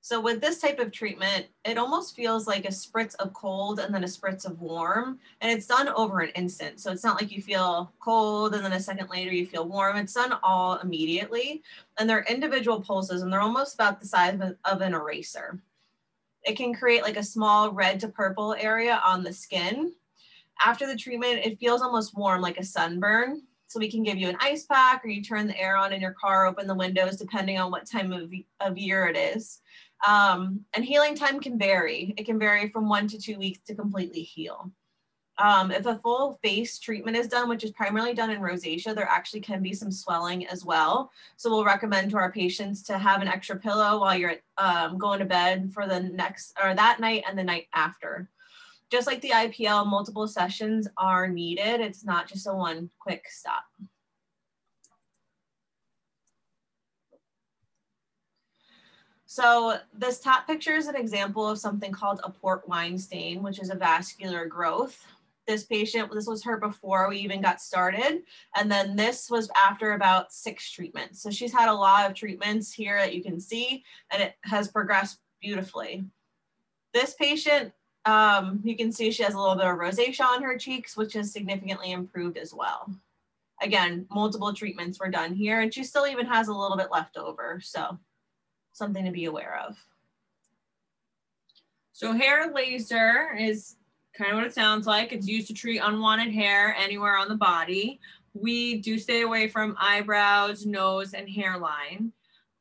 So 0.00 0.20
with 0.20 0.40
this 0.40 0.60
type 0.60 0.80
of 0.80 0.90
treatment, 0.90 1.46
it 1.64 1.78
almost 1.78 2.16
feels 2.16 2.46
like 2.46 2.64
a 2.64 2.68
spritz 2.68 3.14
of 3.16 3.32
cold 3.34 3.78
and 3.78 3.94
then 3.94 4.04
a 4.04 4.08
spritz 4.08 4.44
of 4.44 4.60
warm, 4.60 5.20
and 5.40 5.50
it's 5.50 5.66
done 5.66 5.88
over 5.90 6.20
an 6.20 6.30
instant. 6.30 6.80
So 6.80 6.90
it's 6.90 7.04
not 7.04 7.20
like 7.20 7.30
you 7.30 7.40
feel 7.42 7.92
cold 8.00 8.54
and 8.54 8.64
then 8.64 8.72
a 8.72 8.80
second 8.80 9.08
later 9.10 9.32
you 9.32 9.46
feel 9.46 9.68
warm. 9.68 9.96
It's 9.96 10.14
done 10.14 10.34
all 10.42 10.78
immediately, 10.78 11.62
and 11.98 12.10
they're 12.10 12.24
individual 12.28 12.80
pulses, 12.80 13.22
and 13.22 13.32
they're 13.32 13.40
almost 13.40 13.74
about 13.74 14.00
the 14.00 14.06
size 14.06 14.40
of 14.64 14.80
an 14.80 14.94
eraser. 14.94 15.60
It 16.42 16.56
can 16.56 16.74
create 16.74 17.02
like 17.02 17.16
a 17.16 17.22
small 17.22 17.70
red 17.70 18.00
to 18.00 18.08
purple 18.08 18.54
area 18.54 19.00
on 19.04 19.22
the 19.22 19.32
skin. 19.32 19.92
After 20.60 20.86
the 20.86 20.96
treatment, 20.96 21.44
it 21.44 21.58
feels 21.58 21.82
almost 21.82 22.16
warm, 22.16 22.40
like 22.40 22.58
a 22.58 22.64
sunburn. 22.64 23.42
So 23.68 23.80
we 23.80 23.90
can 23.90 24.04
give 24.04 24.16
you 24.16 24.28
an 24.28 24.36
ice 24.40 24.64
pack 24.64 25.04
or 25.04 25.08
you 25.08 25.22
turn 25.22 25.46
the 25.46 25.58
air 25.58 25.76
on 25.76 25.92
in 25.92 26.00
your 26.00 26.12
car, 26.12 26.46
open 26.46 26.66
the 26.66 26.74
windows, 26.74 27.16
depending 27.16 27.58
on 27.58 27.70
what 27.70 27.90
time 27.90 28.12
of, 28.12 28.32
of 28.60 28.78
year 28.78 29.08
it 29.08 29.16
is. 29.16 29.60
Um, 30.06 30.60
and 30.74 30.84
healing 30.84 31.16
time 31.16 31.40
can 31.40 31.58
vary. 31.58 32.14
It 32.16 32.26
can 32.26 32.38
vary 32.38 32.68
from 32.68 32.88
one 32.88 33.08
to 33.08 33.18
two 33.18 33.38
weeks 33.38 33.58
to 33.66 33.74
completely 33.74 34.22
heal. 34.22 34.70
Um, 35.38 35.70
if 35.70 35.84
a 35.84 35.98
full 35.98 36.38
face 36.42 36.78
treatment 36.78 37.16
is 37.16 37.28
done, 37.28 37.48
which 37.48 37.64
is 37.64 37.70
primarily 37.72 38.14
done 38.14 38.30
in 38.30 38.40
rosacea, 38.40 38.94
there 38.94 39.08
actually 39.08 39.40
can 39.40 39.62
be 39.62 39.74
some 39.74 39.92
swelling 39.92 40.46
as 40.46 40.64
well. 40.64 41.10
So 41.36 41.50
we'll 41.50 41.64
recommend 41.64 42.10
to 42.10 42.16
our 42.16 42.32
patients 42.32 42.82
to 42.84 42.96
have 42.96 43.20
an 43.20 43.28
extra 43.28 43.56
pillow 43.56 44.00
while 44.00 44.16
you're 44.16 44.36
um, 44.56 44.96
going 44.96 45.18
to 45.18 45.26
bed 45.26 45.72
for 45.74 45.86
the 45.86 46.00
next 46.00 46.56
or 46.62 46.74
that 46.74 47.00
night 47.00 47.24
and 47.28 47.38
the 47.38 47.44
night 47.44 47.66
after. 47.74 48.30
Just 48.90 49.06
like 49.06 49.20
the 49.20 49.30
IPL, 49.30 49.86
multiple 49.86 50.28
sessions 50.28 50.86
are 50.96 51.28
needed. 51.28 51.80
It's 51.80 52.04
not 52.04 52.28
just 52.28 52.46
a 52.46 52.52
one 52.52 52.90
quick 53.00 53.24
stop. 53.28 53.64
So 59.28 59.76
this 59.92 60.20
top 60.20 60.46
picture 60.46 60.76
is 60.76 60.86
an 60.86 60.94
example 60.94 61.46
of 61.48 61.58
something 61.58 61.90
called 61.90 62.20
a 62.22 62.30
port 62.30 62.66
wine 62.68 62.96
stain, 62.96 63.42
which 63.42 63.58
is 63.58 63.70
a 63.70 63.74
vascular 63.74 64.46
growth. 64.46 65.04
This 65.48 65.64
patient, 65.64 66.10
this 66.12 66.28
was 66.28 66.44
her 66.44 66.56
before 66.56 67.08
we 67.08 67.18
even 67.18 67.42
got 67.42 67.60
started. 67.60 68.22
And 68.56 68.70
then 68.70 68.94
this 68.94 69.28
was 69.28 69.50
after 69.56 69.92
about 69.92 70.32
six 70.32 70.70
treatments. 70.70 71.22
So 71.22 71.30
she's 71.30 71.52
had 71.52 71.68
a 71.68 71.74
lot 71.74 72.08
of 72.08 72.16
treatments 72.16 72.72
here 72.72 72.98
that 72.98 73.14
you 73.14 73.22
can 73.22 73.40
see, 73.40 73.84
and 74.12 74.22
it 74.22 74.34
has 74.42 74.68
progressed 74.68 75.18
beautifully. 75.40 76.04
This 76.94 77.14
patient, 77.14 77.72
um, 78.06 78.60
you 78.62 78.76
can 78.76 78.92
see 78.92 79.10
she 79.10 79.24
has 79.24 79.34
a 79.34 79.38
little 79.38 79.56
bit 79.56 79.66
of 79.66 79.76
rosacea 79.76 80.24
on 80.24 80.42
her 80.42 80.56
cheeks, 80.56 80.96
which 80.96 81.12
has 81.14 81.32
significantly 81.32 81.90
improved 81.92 82.38
as 82.38 82.54
well. 82.54 82.94
Again, 83.60 84.06
multiple 84.10 84.52
treatments 84.52 85.00
were 85.00 85.10
done 85.10 85.34
here, 85.34 85.60
and 85.60 85.74
she 85.74 85.82
still 85.82 86.06
even 86.06 86.26
has 86.26 86.48
a 86.48 86.54
little 86.54 86.76
bit 86.76 86.92
left 86.92 87.16
over. 87.16 87.60
So 87.62 87.98
something 88.72 89.04
to 89.04 89.10
be 89.10 89.24
aware 89.24 89.60
of. 89.66 89.76
So 91.92 92.12
hair 92.12 92.52
laser 92.52 93.34
is 93.38 93.76
kind 94.16 94.30
of 94.30 94.36
what 94.36 94.46
it 94.46 94.54
sounds 94.54 94.86
like. 94.86 95.12
It's 95.12 95.26
used 95.26 95.48
to 95.48 95.54
treat 95.54 95.78
unwanted 95.78 96.32
hair 96.32 96.76
anywhere 96.78 97.16
on 97.16 97.28
the 97.28 97.34
body. 97.34 97.98
We 98.34 98.80
do 98.80 98.98
stay 98.98 99.22
away 99.22 99.48
from 99.48 99.76
eyebrows, 99.80 100.64
nose, 100.66 101.14
and 101.14 101.28
hairline. 101.28 102.12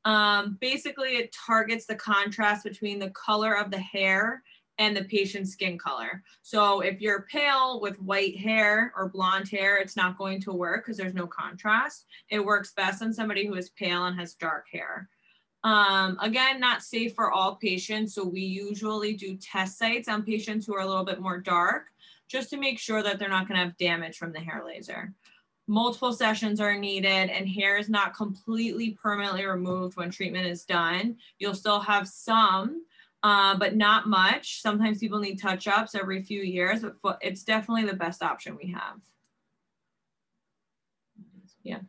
Um, 0.06 0.58
basically, 0.62 1.18
it 1.18 1.34
targets 1.34 1.86
the 1.86 1.96
contrast 1.96 2.64
between 2.64 2.98
the 2.98 3.10
color 3.10 3.54
of 3.58 3.72
the 3.72 3.80
hair 3.80 4.42
and 4.78 4.96
the 4.96 5.04
patient's 5.06 5.52
skin 5.52 5.78
color. 5.78 6.24
So 6.42 6.82
if 6.82 7.02
you're 7.02 7.28
pale 7.32 7.80
with 7.80 8.02
white 8.02 8.38
hair 8.38 8.94
or 8.96 9.10
blonde 9.10 9.50
hair, 9.50 9.78
it's 9.78 9.96
not 9.96 10.18
going 10.18 10.42
to 10.42 10.52
work 10.52 10.86
because 10.86 10.98
there's 10.98 11.14
no 11.14 11.28
contrast. 11.28 12.06
It 12.30 12.44
works 12.44 12.74
best 12.74 13.02
on 13.02 13.14
somebody 13.14 13.46
who 13.46 13.56
is 13.56 13.70
pale 13.70 14.06
and 14.06 14.20
has 14.20 14.34
dark 14.34 14.66
hair. 14.72 15.10
Um, 15.64 16.18
again, 16.22 16.60
not 16.60 16.84
safe 16.84 17.16
for 17.16 17.32
all 17.32 17.56
patients. 17.56 18.14
So 18.14 18.24
we 18.24 18.42
usually 18.42 19.14
do 19.14 19.36
test 19.38 19.80
sites 19.80 20.08
on 20.08 20.24
patients 20.24 20.66
who 20.66 20.76
are 20.76 20.82
a 20.82 20.88
little 20.88 21.06
bit 21.06 21.20
more 21.20 21.40
dark 21.40 21.86
just 22.28 22.50
to 22.52 22.58
make 22.58 22.78
sure 22.78 23.02
that 23.02 23.18
they're 23.18 23.30
not 23.30 23.48
gonna 23.48 23.64
have 23.64 23.78
damage 23.78 24.18
from 24.18 24.32
the 24.32 24.40
hair 24.40 24.64
laser. 24.66 25.14
Multiple 25.68 26.14
sessions 26.14 26.60
are 26.60 26.78
needed 26.78 27.30
and 27.32 27.50
hair 27.50 27.78
is 27.78 27.90
not 27.90 28.16
completely 28.16 28.92
permanently 28.92 29.46
removed 29.46 29.98
when 29.98 30.12
treatment 30.12 30.46
is 30.46 30.66
done. 30.66 31.18
You'll 31.40 31.56
still 31.56 31.80
have 31.80 32.08
some, 32.08 32.84
uh, 33.26 33.58
but 33.58 33.76
not 33.76 34.08
much. 34.08 34.62
Sometimes 34.62 35.00
people 35.00 35.18
need 35.18 35.42
touch 35.42 35.68
ups 35.68 35.96
every 35.96 36.22
few 36.22 36.42
years, 36.42 36.86
but 37.02 37.18
it's 37.24 37.44
definitely 37.44 37.86
the 37.86 37.96
best 37.96 38.22
option 38.22 38.56
we 38.56 38.70
have. 38.70 39.00
Yeah. 41.64 41.80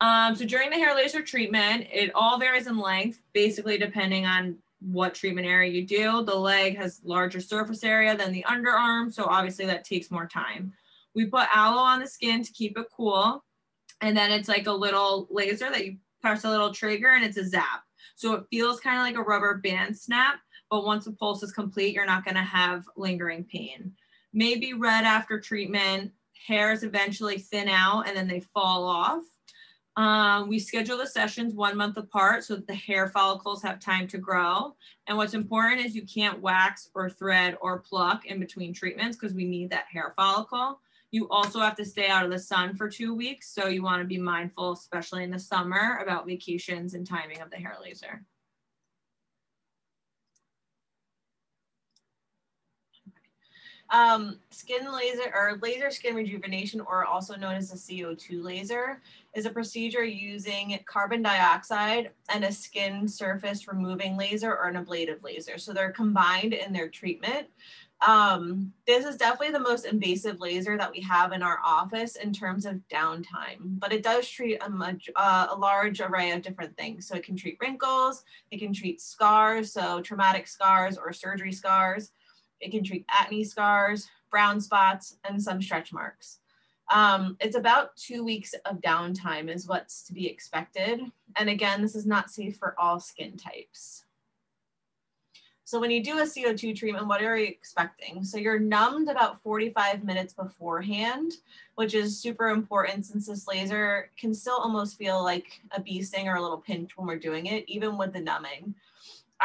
Um, 0.00 0.34
so 0.34 0.46
during 0.46 0.70
the 0.70 0.76
hair 0.76 0.94
laser 0.94 1.20
treatment, 1.20 1.86
it 1.92 2.10
all 2.14 2.38
varies 2.38 2.68
in 2.68 2.78
length, 2.78 3.20
basically 3.34 3.76
depending 3.76 4.24
on 4.24 4.56
what 4.80 5.14
treatment 5.14 5.46
area 5.46 5.70
you 5.70 5.86
do. 5.86 6.24
The 6.24 6.34
leg 6.34 6.78
has 6.78 7.02
larger 7.04 7.40
surface 7.40 7.84
area 7.84 8.16
than 8.16 8.32
the 8.32 8.46
underarm, 8.48 9.12
so 9.12 9.26
obviously 9.26 9.66
that 9.66 9.84
takes 9.84 10.10
more 10.10 10.26
time. 10.26 10.72
We 11.14 11.26
put 11.26 11.54
aloe 11.54 11.82
on 11.82 12.00
the 12.00 12.06
skin 12.06 12.42
to 12.42 12.52
keep 12.52 12.78
it 12.78 12.86
cool, 12.96 13.44
and 14.00 14.16
then 14.16 14.30
it's 14.30 14.48
like 14.48 14.68
a 14.68 14.72
little 14.72 15.28
laser 15.30 15.68
that 15.68 15.84
you 15.84 15.98
press 16.22 16.44
a 16.44 16.50
little 16.50 16.72
trigger 16.72 17.10
and 17.10 17.24
it's 17.26 17.36
a 17.36 17.46
zap. 17.46 17.82
So 18.16 18.32
it 18.34 18.44
feels 18.50 18.80
kind 18.80 18.96
of 18.96 19.02
like 19.04 19.16
a 19.16 19.28
rubber 19.28 19.58
band 19.58 19.96
snap, 19.96 20.40
but 20.70 20.84
once 20.84 21.04
the 21.04 21.12
pulse 21.12 21.42
is 21.42 21.52
complete, 21.52 21.94
you're 21.94 22.06
not 22.06 22.24
gonna 22.24 22.42
have 22.42 22.84
lingering 22.96 23.44
pain. 23.44 23.92
Maybe 24.32 24.74
red 24.74 25.04
after 25.04 25.40
treatment, 25.40 26.12
hairs 26.46 26.82
eventually 26.82 27.38
thin 27.38 27.68
out 27.68 28.06
and 28.06 28.16
then 28.16 28.28
they 28.28 28.40
fall 28.40 28.84
off. 28.84 29.24
Um, 29.98 30.48
we 30.48 30.60
schedule 30.60 30.96
the 30.96 31.08
sessions 31.08 31.54
one 31.54 31.76
month 31.76 31.96
apart 31.96 32.44
so 32.44 32.54
that 32.54 32.68
the 32.68 32.74
hair 32.74 33.08
follicles 33.08 33.60
have 33.62 33.80
time 33.80 34.06
to 34.08 34.18
grow. 34.18 34.76
And 35.08 35.16
what's 35.16 35.34
important 35.34 35.84
is 35.84 35.96
you 35.96 36.06
can't 36.06 36.40
wax 36.40 36.88
or 36.94 37.10
thread 37.10 37.56
or 37.60 37.80
pluck 37.80 38.24
in 38.24 38.38
between 38.38 38.72
treatments 38.72 39.16
because 39.16 39.34
we 39.34 39.44
need 39.44 39.70
that 39.70 39.86
hair 39.90 40.12
follicle. 40.14 40.80
You 41.10 41.28
also 41.30 41.58
have 41.58 41.74
to 41.76 41.84
stay 41.84 42.06
out 42.06 42.24
of 42.24 42.30
the 42.30 42.38
sun 42.38 42.76
for 42.76 42.88
two 42.88 43.12
weeks. 43.12 43.52
So 43.52 43.66
you 43.66 43.82
want 43.82 44.00
to 44.00 44.06
be 44.06 44.18
mindful, 44.18 44.72
especially 44.72 45.24
in 45.24 45.32
the 45.32 45.38
summer, 45.38 45.98
about 46.00 46.26
vacations 46.26 46.94
and 46.94 47.04
timing 47.04 47.40
of 47.40 47.50
the 47.50 47.56
hair 47.56 47.76
laser. 47.82 48.24
Um, 53.90 54.38
skin 54.50 54.92
laser 54.92 55.32
or 55.34 55.58
laser 55.62 55.90
skin 55.90 56.14
rejuvenation, 56.14 56.80
or 56.80 57.06
also 57.06 57.36
known 57.36 57.54
as 57.54 57.72
a 57.72 57.76
CO2 57.76 58.42
laser, 58.42 59.00
is 59.34 59.46
a 59.46 59.50
procedure 59.50 60.04
using 60.04 60.78
carbon 60.84 61.22
dioxide 61.22 62.10
and 62.28 62.44
a 62.44 62.52
skin 62.52 63.08
surface 63.08 63.66
removing 63.66 64.16
laser 64.16 64.54
or 64.54 64.68
an 64.68 64.76
ablative 64.76 65.22
laser. 65.22 65.56
So 65.56 65.72
they're 65.72 65.92
combined 65.92 66.52
in 66.52 66.72
their 66.72 66.88
treatment. 66.88 67.48
Um, 68.06 68.72
this 68.86 69.04
is 69.04 69.16
definitely 69.16 69.50
the 69.50 69.58
most 69.58 69.84
invasive 69.84 70.38
laser 70.38 70.78
that 70.78 70.92
we 70.92 71.00
have 71.00 71.32
in 71.32 71.42
our 71.42 71.58
office 71.64 72.14
in 72.14 72.32
terms 72.32 72.64
of 72.64 72.80
downtime, 72.92 73.58
but 73.60 73.92
it 73.92 74.04
does 74.04 74.28
treat 74.28 74.62
a, 74.64 74.70
much, 74.70 75.10
uh, 75.16 75.48
a 75.50 75.56
large 75.56 76.00
array 76.00 76.30
of 76.30 76.42
different 76.42 76.76
things. 76.76 77.08
So 77.08 77.16
it 77.16 77.24
can 77.24 77.36
treat 77.36 77.58
wrinkles, 77.60 78.22
it 78.52 78.58
can 78.58 78.72
treat 78.72 79.00
scars, 79.00 79.72
so 79.72 80.00
traumatic 80.00 80.46
scars 80.46 80.96
or 80.96 81.12
surgery 81.12 81.52
scars. 81.52 82.12
It 82.60 82.70
can 82.70 82.84
treat 82.84 83.06
acne 83.08 83.44
scars, 83.44 84.08
brown 84.30 84.60
spots, 84.60 85.16
and 85.24 85.42
some 85.42 85.62
stretch 85.62 85.92
marks. 85.92 86.40
Um, 86.90 87.36
it's 87.40 87.56
about 87.56 87.96
two 87.96 88.24
weeks 88.24 88.54
of 88.64 88.80
downtime 88.80 89.52
is 89.52 89.66
what's 89.66 90.02
to 90.04 90.14
be 90.14 90.26
expected. 90.26 91.00
And 91.36 91.50
again, 91.50 91.82
this 91.82 91.94
is 91.94 92.06
not 92.06 92.30
safe 92.30 92.56
for 92.56 92.74
all 92.78 92.98
skin 92.98 93.36
types. 93.36 94.04
So 95.64 95.78
when 95.78 95.90
you 95.90 96.02
do 96.02 96.20
a 96.20 96.22
CO2 96.22 96.74
treatment, 96.74 97.08
what 97.08 97.22
are 97.22 97.36
you 97.36 97.46
expecting? 97.46 98.24
So 98.24 98.38
you're 98.38 98.58
numbed 98.58 99.10
about 99.10 99.42
45 99.42 100.02
minutes 100.02 100.32
beforehand, 100.32 101.32
which 101.74 101.92
is 101.92 102.18
super 102.18 102.48
important 102.48 103.04
since 103.04 103.26
this 103.26 103.46
laser 103.46 104.10
can 104.18 104.32
still 104.32 104.56
almost 104.56 104.96
feel 104.96 105.22
like 105.22 105.60
a 105.72 105.80
bee 105.82 106.00
sting 106.00 106.26
or 106.26 106.36
a 106.36 106.40
little 106.40 106.56
pinch 106.56 106.96
when 106.96 107.06
we're 107.06 107.18
doing 107.18 107.44
it, 107.44 107.68
even 107.68 107.98
with 107.98 108.14
the 108.14 108.20
numbing. 108.20 108.74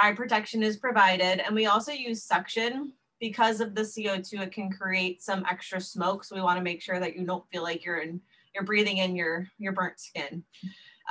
Eye 0.01 0.13
protection 0.13 0.63
is 0.63 0.77
provided, 0.77 1.45
and 1.45 1.53
we 1.53 1.65
also 1.65 1.91
use 1.91 2.23
suction 2.23 2.93
because 3.23 3.61
of 3.61 3.73
the 3.73 3.83
CO2, 3.83 4.41
it 4.41 4.51
can 4.51 4.69
create 4.69 5.23
some 5.23 5.45
extra 5.49 5.79
smoke. 5.79 6.25
So 6.25 6.35
we 6.35 6.41
want 6.41 6.57
to 6.57 6.63
make 6.63 6.81
sure 6.81 6.99
that 6.99 7.15
you 7.15 7.25
don't 7.25 7.49
feel 7.49 7.63
like 7.63 7.85
you're 7.85 7.99
in, 7.99 8.19
you're 8.53 8.65
breathing 8.65 8.97
in 8.97 9.15
your, 9.15 9.47
your 9.57 9.71
burnt 9.71 9.97
skin. 9.97 10.43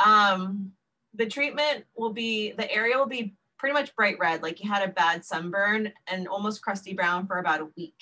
Um, 0.05 0.73
the 1.15 1.25
treatment 1.25 1.87
will 1.97 2.13
be, 2.13 2.53
the 2.53 2.71
area 2.71 2.99
will 2.99 3.07
be 3.07 3.35
pretty 3.57 3.73
much 3.73 3.97
bright 3.97 4.19
red, 4.19 4.43
like 4.43 4.63
you 4.63 4.71
had 4.71 4.87
a 4.87 4.93
bad 4.93 5.25
sunburn 5.25 5.91
and 6.07 6.29
almost 6.29 6.61
crusty 6.61 6.93
brown 6.93 7.27
for 7.27 7.39
about 7.39 7.63
a 7.63 7.71
week. 7.79 7.97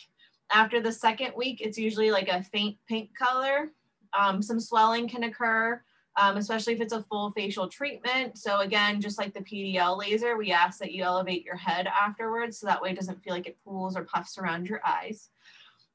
After 0.53 0.81
the 0.81 0.91
second 0.91 1.35
week, 1.37 1.61
it's 1.61 1.79
usually 1.79 2.11
like 2.11 2.27
a 2.27 2.43
faint 2.43 2.79
pink 2.89 3.11
color. 3.17 3.71
Um, 4.19 4.43
some 4.43 4.59
swelling 4.59 5.09
can 5.09 5.23
occur 5.23 5.81
um, 6.17 6.37
especially 6.37 6.75
if 6.75 6.81
it's 6.81 6.93
a 6.93 7.05
full 7.05 7.33
facial 7.33 7.69
treatment. 7.69 8.37
So 8.37 8.61
again, 8.61 9.01
just 9.01 9.19
like 9.19 9.33
the 9.33 9.41
PDL 9.41 9.99
laser, 9.99 10.37
we 10.37 10.53
ask 10.53 10.79
that 10.81 10.93
you 10.93 11.05
elevate 11.05 11.45
your 11.45 11.57
head 11.57 11.87
afterwards 11.87 12.59
so 12.59 12.67
that 12.67 12.83
way 12.83 12.91
it 12.91 12.97
doesn't 12.97 13.23
feel 13.23 13.35
like 13.35 13.47
it 13.47 13.59
pools 13.65 13.97
or 13.97 14.05
puffs 14.05 14.39
around 14.39 14.69
your 14.69 14.81
eyes. 14.87 15.29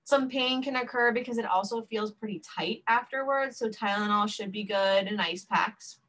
Some 0.06 0.30
pain 0.30 0.62
can 0.62 0.76
occur 0.76 1.12
because 1.12 1.38
it 1.38 1.46
also 1.46 1.82
feels 1.84 2.12
pretty 2.12 2.40
tight 2.40 2.84
afterwards. 2.88 3.58
So 3.58 3.70
Tylenol 3.70 4.30
should 4.30 4.52
be 4.52 4.64
good 4.64 5.08
and 5.08 5.20
ice 5.20 5.46
packs. 5.46 6.00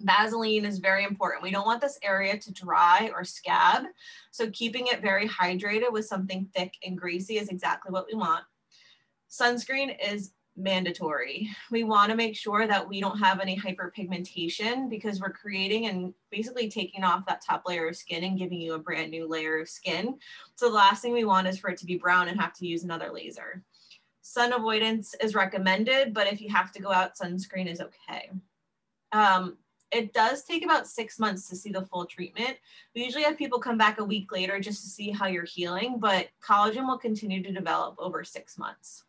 Vaseline 0.00 0.64
is 0.64 0.78
very 0.78 1.04
important. 1.04 1.42
We 1.42 1.50
don't 1.50 1.66
want 1.66 1.80
this 1.80 1.98
area 2.02 2.38
to 2.38 2.52
dry 2.52 3.10
or 3.14 3.24
scab. 3.24 3.84
So 4.30 4.50
keeping 4.50 4.86
it 4.86 5.02
very 5.02 5.28
hydrated 5.28 5.92
with 5.92 6.06
something 6.06 6.48
thick 6.54 6.74
and 6.84 6.98
greasy 6.98 7.38
is 7.38 7.48
exactly 7.48 7.90
what 7.90 8.06
we 8.10 8.16
want. 8.16 8.44
Sunscreen 9.30 9.96
is 10.04 10.32
mandatory. 10.56 11.48
We 11.70 11.84
want 11.84 12.10
to 12.10 12.16
make 12.16 12.36
sure 12.36 12.66
that 12.66 12.88
we 12.88 13.00
don't 13.00 13.18
have 13.18 13.40
any 13.40 13.58
hyperpigmentation 13.58 14.88
because 14.88 15.20
we're 15.20 15.30
creating 15.30 15.86
and 15.86 16.14
basically 16.30 16.68
taking 16.68 17.04
off 17.04 17.26
that 17.26 17.44
top 17.44 17.64
layer 17.66 17.88
of 17.88 17.96
skin 17.96 18.24
and 18.24 18.38
giving 18.38 18.60
you 18.60 18.74
a 18.74 18.78
brand 18.78 19.10
new 19.10 19.28
layer 19.28 19.60
of 19.60 19.68
skin. 19.68 20.18
So 20.56 20.68
the 20.68 20.74
last 20.74 21.02
thing 21.02 21.12
we 21.12 21.24
want 21.24 21.48
is 21.48 21.58
for 21.58 21.70
it 21.70 21.78
to 21.78 21.86
be 21.86 21.96
brown 21.96 22.28
and 22.28 22.40
have 22.40 22.54
to 22.54 22.66
use 22.66 22.84
another 22.84 23.10
laser. 23.12 23.62
Sun 24.22 24.52
avoidance 24.52 25.14
is 25.20 25.34
recommended, 25.34 26.14
but 26.14 26.32
if 26.32 26.40
you 26.40 26.48
have 26.50 26.72
to 26.72 26.82
go 26.82 26.90
out, 26.90 27.16
sunscreen 27.16 27.70
is 27.70 27.80
okay. 27.80 28.30
Um, 29.12 29.58
it 29.90 30.12
does 30.12 30.44
take 30.44 30.64
about 30.64 30.88
six 30.88 31.18
months 31.18 31.48
to 31.48 31.56
see 31.56 31.70
the 31.70 31.86
full 31.86 32.06
treatment. 32.06 32.56
We 32.94 33.04
usually 33.04 33.22
have 33.24 33.38
people 33.38 33.60
come 33.60 33.78
back 33.78 34.00
a 34.00 34.04
week 34.04 34.32
later 34.32 34.58
just 34.58 34.82
to 34.82 34.88
see 34.88 35.10
how 35.10 35.26
you're 35.26 35.44
healing, 35.44 35.98
but 35.98 36.28
collagen 36.42 36.86
will 36.86 36.98
continue 36.98 37.42
to 37.42 37.52
develop 37.52 37.96
over 37.98 38.24
six 38.24 38.58
months. 38.58 39.04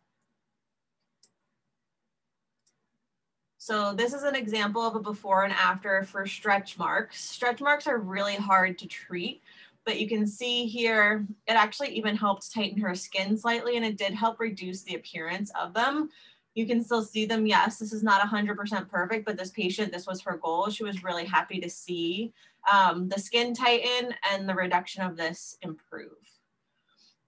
So 3.66 3.94
this 3.94 4.14
is 4.14 4.22
an 4.22 4.36
example 4.36 4.84
of 4.84 4.96
a 4.96 5.00
before 5.00 5.44
and 5.44 5.52
after 5.52 6.04
for 6.04 6.28
stretch 6.28 6.78
marks. 6.78 7.20
Stretch 7.20 7.62
marks 7.62 7.88
are 7.88 7.98
really 7.98 8.36
hard 8.36 8.78
to 8.78 8.88
treat, 8.88 9.42
but 9.86 10.00
you 10.00 10.08
can 10.08 10.28
see 10.28 10.68
here, 10.68 11.26
it 11.48 11.54
actually 11.54 11.90
even 11.98 12.16
helped 12.16 12.54
tighten 12.54 12.80
her 12.80 12.94
skin 12.94 13.36
slightly 13.36 13.76
and 13.76 13.84
it 13.84 13.98
did 13.98 14.14
help 14.14 14.40
reduce 14.40 14.84
the 14.84 14.94
appearance 14.94 15.52
of 15.60 15.74
them. 15.74 16.12
You 16.54 16.68
can 16.68 16.84
still 16.84 17.02
see 17.02 17.26
them. 17.26 17.48
Yes, 17.48 17.80
this 17.80 17.92
is 17.92 18.04
not 18.04 18.22
100% 18.22 18.88
perfect, 18.88 19.26
but 19.26 19.36
this 19.36 19.50
patient, 19.50 19.92
this 19.92 20.06
was 20.06 20.22
her 20.22 20.38
goal. 20.38 20.70
She 20.70 20.84
was 20.84 21.04
really 21.04 21.26
happy 21.26 21.60
to 21.60 21.68
see 21.68 22.34
um, 22.72 23.10
the 23.10 23.20
skin 23.20 23.56
tighten 23.56 24.14
and 24.32 24.48
the 24.48 24.54
reduction 24.54 25.02
of 25.02 25.18
this 25.18 25.58
improve 25.64 26.25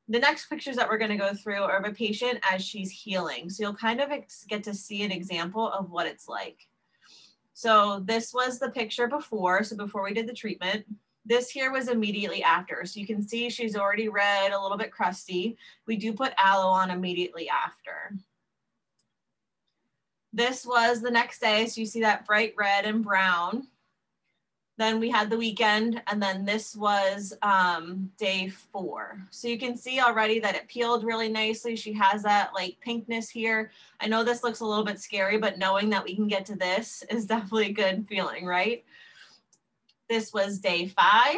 the 0.10 0.20
next 0.20 0.48
pictures 0.48 0.76
that 0.78 0.88
we're 0.88 0.98
going 0.98 1.12
to 1.12 1.18
go 1.18 1.34
through 1.34 1.64
are 1.64 1.78
of 1.78 1.86
a 1.86 1.94
patient 1.94 2.40
as 2.50 2.64
she's 2.64 2.92
healing. 2.92 3.50
So 3.50 3.64
you'll 3.64 3.74
kind 3.76 4.00
of 4.00 4.10
get 4.48 4.64
to 4.64 4.74
see 4.74 5.04
an 5.04 5.12
example 5.12 5.70
of 5.70 5.92
what 5.92 6.08
it's 6.08 6.28
like. 6.28 6.68
So 7.54 8.02
this 8.06 8.34
was 8.34 8.60
the 8.60 8.70
picture 8.70 9.08
before. 9.08 9.64
So 9.64 9.76
before 9.76 10.04
we 10.04 10.14
did 10.14 10.28
the 10.28 10.34
treatment, 10.34 10.86
this 11.26 11.50
here 11.50 11.72
was 11.72 11.90
immediately 11.90 12.42
after. 12.42 12.86
So 12.86 13.00
you 13.00 13.08
can 13.08 13.28
see 13.28 13.50
she's 13.50 13.76
already 13.76 14.08
red, 14.08 14.52
a 14.52 14.62
little 14.62 14.78
bit 14.78 14.92
crusty. 14.92 15.58
We 15.86 15.98
do 15.98 16.14
put 16.14 16.34
aloe 16.38 16.70
on 16.70 16.90
immediately 16.90 17.50
after. 17.50 18.18
This 20.32 20.66
was 20.66 21.02
the 21.02 21.12
next 21.12 21.40
day. 21.42 21.66
So 21.66 21.82
you 21.82 21.88
see 21.88 22.02
that 22.02 22.26
bright 22.26 22.54
red 22.58 22.86
and 22.86 23.04
brown. 23.04 23.68
Then 24.78 25.00
we 25.00 25.10
had 25.10 25.32
the 25.32 25.38
weekend, 25.38 26.04
and 26.06 26.22
then 26.22 26.46
this 26.46 26.76
was 26.76 27.34
um, 27.42 28.12
day 28.18 28.50
four. 28.50 29.20
So 29.32 29.48
you 29.48 29.58
can 29.58 29.76
see 29.76 30.00
already 30.00 30.40
that 30.40 30.56
it 30.56 30.68
peeled 30.68 31.04
really 31.04 31.30
nicely. 31.30 31.76
She 31.76 31.94
has 31.94 32.22
that 32.24 32.54
like 32.54 32.78
pinkness 32.86 33.28
here. 33.28 33.72
I 34.00 34.08
know 34.08 34.24
this 34.24 34.44
looks 34.44 34.60
a 34.60 34.66
little 34.66 34.86
bit 34.86 35.00
scary, 35.00 35.40
but 35.40 35.58
knowing 35.58 35.90
that 35.90 36.04
we 36.04 36.16
can 36.16 36.28
get 36.28 36.46
to 36.48 36.56
this 36.56 37.04
is 37.10 37.26
definitely 37.26 37.68
a 37.68 37.74
good 37.74 38.06
feeling, 38.08 38.46
right? 38.46 38.86
This 40.10 40.32
was 40.32 40.60
day 40.60 40.88
five. 40.88 41.38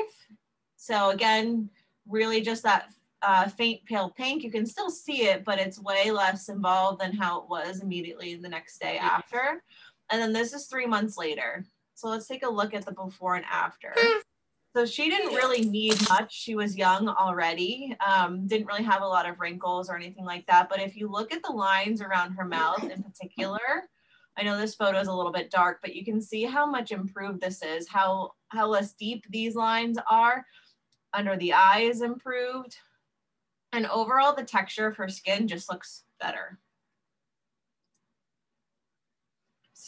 So 0.76 1.12
again, 1.12 1.70
really 2.08 2.42
just 2.42 2.64
that 2.64 2.90
uh, 3.22 3.48
faint 3.48 3.86
pale 3.86 4.10
pink. 4.10 4.44
You 4.44 4.52
can 4.52 4.66
still 4.66 4.90
see 4.90 5.24
it, 5.24 5.46
but 5.46 5.60
it's 5.60 5.80
way 5.80 6.12
less 6.12 6.50
involved 6.50 7.02
than 7.02 7.14
how 7.14 7.42
it 7.42 7.50
was 7.50 7.82
immediately 7.82 8.36
the 8.36 8.50
next 8.50 8.80
day 8.80 8.98
after. 8.98 9.64
And 10.10 10.22
then 10.22 10.34
this 10.34 10.54
is 10.54 10.66
three 10.66 10.86
months 10.86 11.18
later. 11.18 11.66
So 12.00 12.08
let's 12.08 12.28
take 12.28 12.44
a 12.44 12.50
look 12.50 12.74
at 12.74 12.86
the 12.86 12.94
before 12.94 13.36
and 13.36 13.44
after. 13.52 13.94
So 14.74 14.86
she 14.86 15.10
didn't 15.10 15.34
really 15.36 15.66
need 15.66 15.98
much. 16.08 16.34
She 16.34 16.56
was 16.56 16.78
young 16.78 17.10
already, 17.10 17.98
um, 18.06 18.48
didn't 18.48 18.68
really 18.68 18.84
have 18.84 19.02
a 19.02 19.08
lot 19.08 19.28
of 19.28 19.40
wrinkles 19.40 19.90
or 19.90 19.98
anything 19.98 20.24
like 20.24 20.46
that. 20.48 20.70
But 20.70 20.80
if 20.80 20.96
you 20.96 21.10
look 21.10 21.34
at 21.34 21.44
the 21.44 21.52
lines 21.52 22.02
around 22.02 22.34
her 22.34 22.46
mouth 22.46 22.84
in 22.90 23.04
particular, 23.04 23.60
I 24.38 24.44
know 24.44 24.58
this 24.58 24.76
photo 24.76 25.00
is 25.00 25.10
a 25.10 25.14
little 25.14 25.34
bit 25.34 25.52
dark, 25.52 25.80
but 25.82 25.94
you 25.94 26.06
can 26.06 26.22
see 26.22 26.44
how 26.44 26.66
much 26.66 26.92
improved 26.94 27.42
this 27.42 27.62
is, 27.62 27.90
how, 27.90 28.32
how 28.48 28.68
less 28.68 28.94
deep 28.94 29.26
these 29.30 29.56
lines 29.56 29.98
are. 30.10 30.46
Under 31.14 31.36
the 31.36 31.52
eye 31.52 31.82
is 31.82 32.02
improved. 32.02 32.78
And 33.74 33.88
overall, 33.88 34.34
the 34.34 34.44
texture 34.44 34.88
of 34.88 34.96
her 34.96 35.10
skin 35.10 35.50
just 35.50 35.70
looks 35.70 36.04
better. 36.22 36.60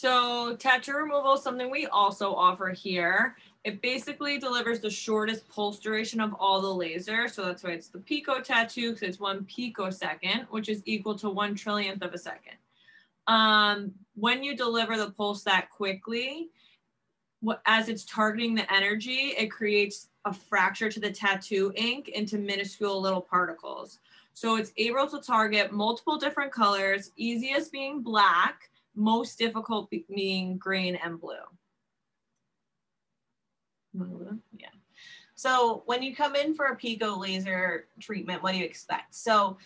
So 0.02 0.56
tattoo 0.56 0.94
removal 0.94 1.34
is 1.34 1.44
something 1.44 1.70
we 1.70 1.86
also 1.86 2.34
offer 2.34 2.70
here. 2.70 3.36
It 3.62 3.80
basically 3.80 4.36
delivers 4.36 4.80
the 4.80 4.90
shortest 4.90 5.48
pulse 5.48 5.78
duration 5.78 6.20
of 6.20 6.34
all 6.40 6.60
the 6.60 6.84
lasers. 6.84 7.30
So 7.30 7.44
that's 7.44 7.62
why 7.62 7.70
it's 7.70 7.86
the 7.86 8.00
pico 8.00 8.40
tattoo 8.40 8.94
because 8.94 9.08
it's 9.08 9.20
one 9.20 9.44
picosecond, 9.44 10.46
which 10.50 10.68
is 10.68 10.82
equal 10.86 11.14
to 11.20 11.30
one 11.30 11.54
trillionth 11.54 12.02
of 12.02 12.14
a 12.14 12.18
second. 12.18 12.56
Um, 13.28 13.92
when 14.16 14.42
you 14.42 14.56
deliver 14.56 14.96
the 14.96 15.12
pulse 15.12 15.44
that 15.44 15.70
quickly, 15.70 16.48
as 17.66 17.88
it's 17.88 18.04
targeting 18.04 18.56
the 18.56 18.74
energy, 18.74 19.34
it 19.38 19.52
creates 19.52 20.08
a 20.24 20.32
fracture 20.32 20.90
to 20.90 20.98
the 20.98 21.12
tattoo 21.12 21.72
ink 21.76 22.08
into 22.08 22.38
minuscule 22.38 23.00
little 23.00 23.20
particles. 23.20 24.00
So 24.34 24.56
it's 24.56 24.72
able 24.76 25.06
to 25.10 25.20
target 25.20 25.70
multiple 25.70 26.18
different 26.18 26.50
colors, 26.50 27.12
easiest 27.14 27.70
being 27.70 28.02
black, 28.02 28.68
most 28.94 29.38
difficult 29.38 29.90
being 29.90 30.58
green 30.58 30.96
and 30.96 31.20
blue. 31.20 31.34
Yeah. 34.58 34.68
So 35.34 35.82
when 35.86 36.02
you 36.02 36.14
come 36.14 36.36
in 36.36 36.54
for 36.54 36.66
a 36.66 36.76
Pico 36.76 37.18
laser 37.18 37.86
treatment, 38.00 38.42
what 38.42 38.52
do 38.52 38.58
you 38.58 38.64
expect? 38.64 39.14
So 39.14 39.56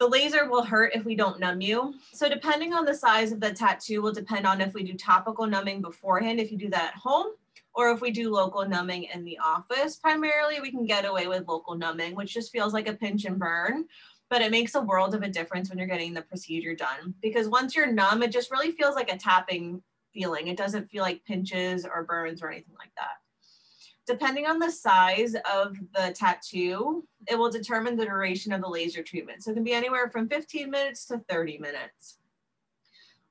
the 0.00 0.06
laser 0.06 0.48
will 0.48 0.62
hurt 0.62 0.94
if 0.94 1.04
we 1.04 1.14
don't 1.14 1.40
numb 1.40 1.60
you. 1.60 1.94
So 2.12 2.28
depending 2.28 2.72
on 2.72 2.84
the 2.84 2.94
size 2.94 3.32
of 3.32 3.40
the 3.40 3.52
tattoo 3.52 4.02
will 4.02 4.12
depend 4.12 4.46
on 4.46 4.60
if 4.60 4.74
we 4.74 4.82
do 4.82 4.94
topical 4.94 5.46
numbing 5.46 5.82
beforehand, 5.82 6.40
if 6.40 6.52
you 6.52 6.58
do 6.58 6.70
that 6.70 6.92
at 6.94 6.94
home, 6.94 7.32
or 7.74 7.90
if 7.90 8.00
we 8.00 8.10
do 8.10 8.30
local 8.30 8.68
numbing 8.68 9.04
in 9.04 9.24
the 9.24 9.38
office. 9.38 9.96
Primarily, 9.96 10.60
we 10.60 10.70
can 10.70 10.84
get 10.84 11.04
away 11.04 11.26
with 11.26 11.48
local 11.48 11.76
numbing, 11.76 12.14
which 12.14 12.34
just 12.34 12.52
feels 12.52 12.72
like 12.72 12.88
a 12.88 12.92
pinch 12.92 13.24
and 13.24 13.38
burn 13.38 13.86
but 14.30 14.42
it 14.42 14.50
makes 14.50 14.74
a 14.74 14.80
world 14.80 15.14
of 15.14 15.22
a 15.22 15.28
difference 15.28 15.68
when 15.68 15.78
you're 15.78 15.86
getting 15.86 16.14
the 16.14 16.22
procedure 16.22 16.74
done 16.74 17.14
because 17.22 17.48
once 17.48 17.74
you're 17.74 17.90
numb, 17.90 18.22
it 18.22 18.32
just 18.32 18.50
really 18.50 18.72
feels 18.72 18.94
like 18.94 19.12
a 19.12 19.16
tapping 19.16 19.82
feeling. 20.12 20.48
It 20.48 20.56
doesn't 20.56 20.90
feel 20.90 21.02
like 21.02 21.24
pinches 21.24 21.84
or 21.84 22.04
burns 22.04 22.42
or 22.42 22.50
anything 22.50 22.74
like 22.78 22.92
that. 22.96 23.18
Depending 24.06 24.46
on 24.46 24.58
the 24.58 24.70
size 24.70 25.34
of 25.50 25.76
the 25.94 26.14
tattoo, 26.14 27.06
it 27.26 27.38
will 27.38 27.50
determine 27.50 27.96
the 27.96 28.06
duration 28.06 28.52
of 28.52 28.62
the 28.62 28.68
laser 28.68 29.02
treatment. 29.02 29.42
So 29.42 29.50
it 29.50 29.54
can 29.54 29.64
be 29.64 29.74
anywhere 29.74 30.08
from 30.10 30.28
15 30.28 30.70
minutes 30.70 31.04
to 31.06 31.18
30 31.28 31.58
minutes. 31.58 32.18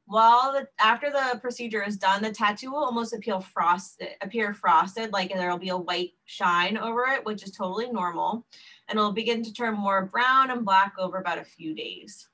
While 0.06 0.54
the, 0.54 0.68
after 0.80 1.12
the 1.12 1.40
procedure 1.42 1.84
is 1.84 1.98
done, 1.98 2.24
the 2.24 2.32
tattoo 2.32 2.72
will 2.72 2.86
almost 2.86 3.14
appear 3.14 3.42
frosted, 3.42 4.10
appear 4.22 4.54
frosted, 4.54 5.12
like 5.12 5.34
there'll 5.34 5.58
be 5.58 5.70
a 5.70 5.78
white 5.78 6.14
shine 6.26 6.78
over 6.78 7.08
it, 7.08 7.26
which 7.26 7.44
is 7.44 7.52
totally 7.52 7.92
normal 7.92 8.46
and 8.88 8.98
it'll 8.98 9.12
begin 9.12 9.44
to 9.44 9.54
turn 9.54 9.76
more 9.76 10.06
brown 10.06 10.52
and 10.52 10.66
black 10.66 10.94
over 10.98 11.18
about 11.18 11.40
a 11.40 11.44
few 11.44 11.74
days. 11.74 12.28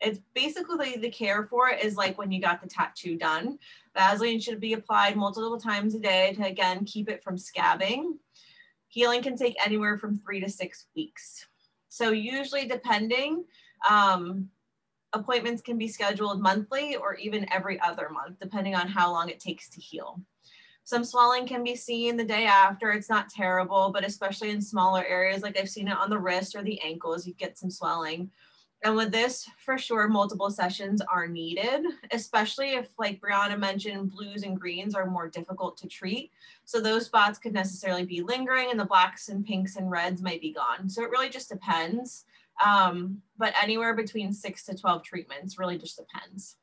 It's 0.00 0.20
basically 0.34 0.96
the 0.96 1.10
care 1.10 1.44
for 1.44 1.70
it 1.70 1.82
is 1.82 1.96
like 1.96 2.18
when 2.18 2.30
you 2.30 2.40
got 2.40 2.60
the 2.60 2.68
tattoo 2.68 3.16
done. 3.16 3.58
Vaseline 3.94 4.40
should 4.40 4.60
be 4.60 4.74
applied 4.74 5.16
multiple 5.16 5.58
times 5.58 5.94
a 5.94 5.98
day 5.98 6.34
to 6.34 6.46
again 6.46 6.84
keep 6.84 7.08
it 7.08 7.22
from 7.22 7.36
scabbing. 7.36 8.18
Healing 8.88 9.22
can 9.22 9.36
take 9.36 9.56
anywhere 9.64 9.96
from 9.96 10.18
three 10.18 10.40
to 10.40 10.50
six 10.50 10.86
weeks. 10.94 11.46
So 11.88 12.10
usually 12.10 12.66
depending, 12.66 13.44
um, 13.88 14.50
appointments 15.14 15.62
can 15.62 15.78
be 15.78 15.88
scheduled 15.88 16.42
monthly 16.42 16.96
or 16.96 17.14
even 17.14 17.50
every 17.50 17.80
other 17.80 18.10
month, 18.10 18.38
depending 18.38 18.74
on 18.74 18.86
how 18.86 19.10
long 19.10 19.30
it 19.30 19.40
takes 19.40 19.70
to 19.70 19.80
heal. 19.80 20.20
Some 20.86 21.04
swelling 21.04 21.48
can 21.48 21.64
be 21.64 21.74
seen 21.74 22.16
the 22.16 22.22
day 22.22 22.46
after. 22.46 22.92
It's 22.92 23.10
not 23.10 23.28
terrible, 23.28 23.90
but 23.92 24.04
especially 24.04 24.50
in 24.50 24.62
smaller 24.62 25.04
areas, 25.04 25.42
like 25.42 25.58
I've 25.58 25.68
seen 25.68 25.88
it 25.88 25.96
on 25.96 26.10
the 26.10 26.18
wrist 26.18 26.54
or 26.54 26.62
the 26.62 26.80
ankles, 26.80 27.26
you 27.26 27.34
get 27.34 27.58
some 27.58 27.72
swelling. 27.72 28.30
And 28.84 28.94
with 28.94 29.10
this, 29.10 29.50
for 29.58 29.78
sure, 29.78 30.06
multiple 30.06 30.48
sessions 30.48 31.02
are 31.12 31.26
needed, 31.26 31.84
especially 32.12 32.74
if, 32.74 32.88
like 33.00 33.20
Brianna 33.20 33.58
mentioned, 33.58 34.12
blues 34.12 34.44
and 34.44 34.60
greens 34.60 34.94
are 34.94 35.10
more 35.10 35.28
difficult 35.28 35.76
to 35.78 35.88
treat. 35.88 36.30
So 36.66 36.80
those 36.80 37.06
spots 37.06 37.40
could 37.40 37.52
necessarily 37.52 38.04
be 38.04 38.22
lingering, 38.22 38.70
and 38.70 38.78
the 38.78 38.84
blacks 38.84 39.28
and 39.28 39.44
pinks 39.44 39.74
and 39.74 39.90
reds 39.90 40.22
might 40.22 40.40
be 40.40 40.52
gone. 40.52 40.88
So 40.88 41.02
it 41.02 41.10
really 41.10 41.30
just 41.30 41.48
depends. 41.48 42.26
Um, 42.64 43.22
but 43.36 43.54
anywhere 43.60 43.94
between 43.96 44.32
six 44.32 44.62
to 44.66 44.76
12 44.76 45.02
treatments 45.02 45.58
really 45.58 45.78
just 45.78 45.98
depends. 45.98 46.58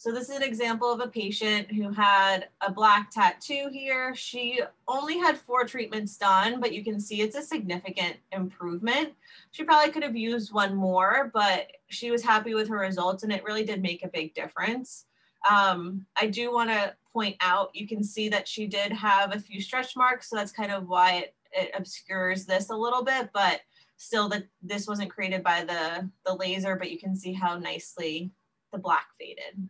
So 0.00 0.10
this 0.10 0.30
is 0.30 0.36
an 0.36 0.42
example 0.42 0.90
of 0.90 1.00
a 1.00 1.08
patient 1.08 1.70
who 1.70 1.92
had 1.92 2.48
a 2.62 2.72
black 2.72 3.10
tattoo 3.10 3.68
here. 3.70 4.14
She 4.14 4.62
only 4.88 5.18
had 5.18 5.36
four 5.36 5.66
treatments 5.66 6.16
done, 6.16 6.58
but 6.58 6.72
you 6.72 6.82
can 6.82 6.98
see 6.98 7.20
it's 7.20 7.36
a 7.36 7.42
significant 7.42 8.16
improvement. 8.32 9.12
She 9.50 9.62
probably 9.62 9.92
could 9.92 10.02
have 10.02 10.16
used 10.16 10.54
one 10.54 10.74
more, 10.74 11.30
but 11.34 11.66
she 11.88 12.10
was 12.10 12.22
happy 12.22 12.54
with 12.54 12.66
her 12.68 12.78
results 12.78 13.24
and 13.24 13.30
it 13.30 13.44
really 13.44 13.62
did 13.62 13.82
make 13.82 14.02
a 14.02 14.08
big 14.08 14.32
difference. 14.32 15.04
Um, 15.50 16.06
I 16.16 16.28
do 16.28 16.50
want 16.50 16.70
to 16.70 16.94
point 17.12 17.36
out, 17.42 17.68
you 17.74 17.86
can 17.86 18.02
see 18.02 18.30
that 18.30 18.48
she 18.48 18.66
did 18.66 18.92
have 18.92 19.34
a 19.34 19.38
few 19.38 19.60
stretch 19.60 19.96
marks, 19.96 20.30
so 20.30 20.36
that's 20.36 20.50
kind 20.50 20.72
of 20.72 20.88
why 20.88 21.16
it, 21.16 21.34
it 21.52 21.72
obscures 21.76 22.46
this 22.46 22.70
a 22.70 22.74
little 22.74 23.04
bit, 23.04 23.28
but 23.34 23.60
still 23.98 24.30
that 24.30 24.44
this 24.62 24.86
wasn't 24.86 25.10
created 25.10 25.42
by 25.42 25.62
the, 25.62 26.08
the 26.24 26.34
laser, 26.34 26.74
but 26.74 26.90
you 26.90 26.98
can 26.98 27.14
see 27.14 27.34
how 27.34 27.58
nicely 27.58 28.30
the 28.72 28.78
black 28.78 29.08
faded. 29.18 29.68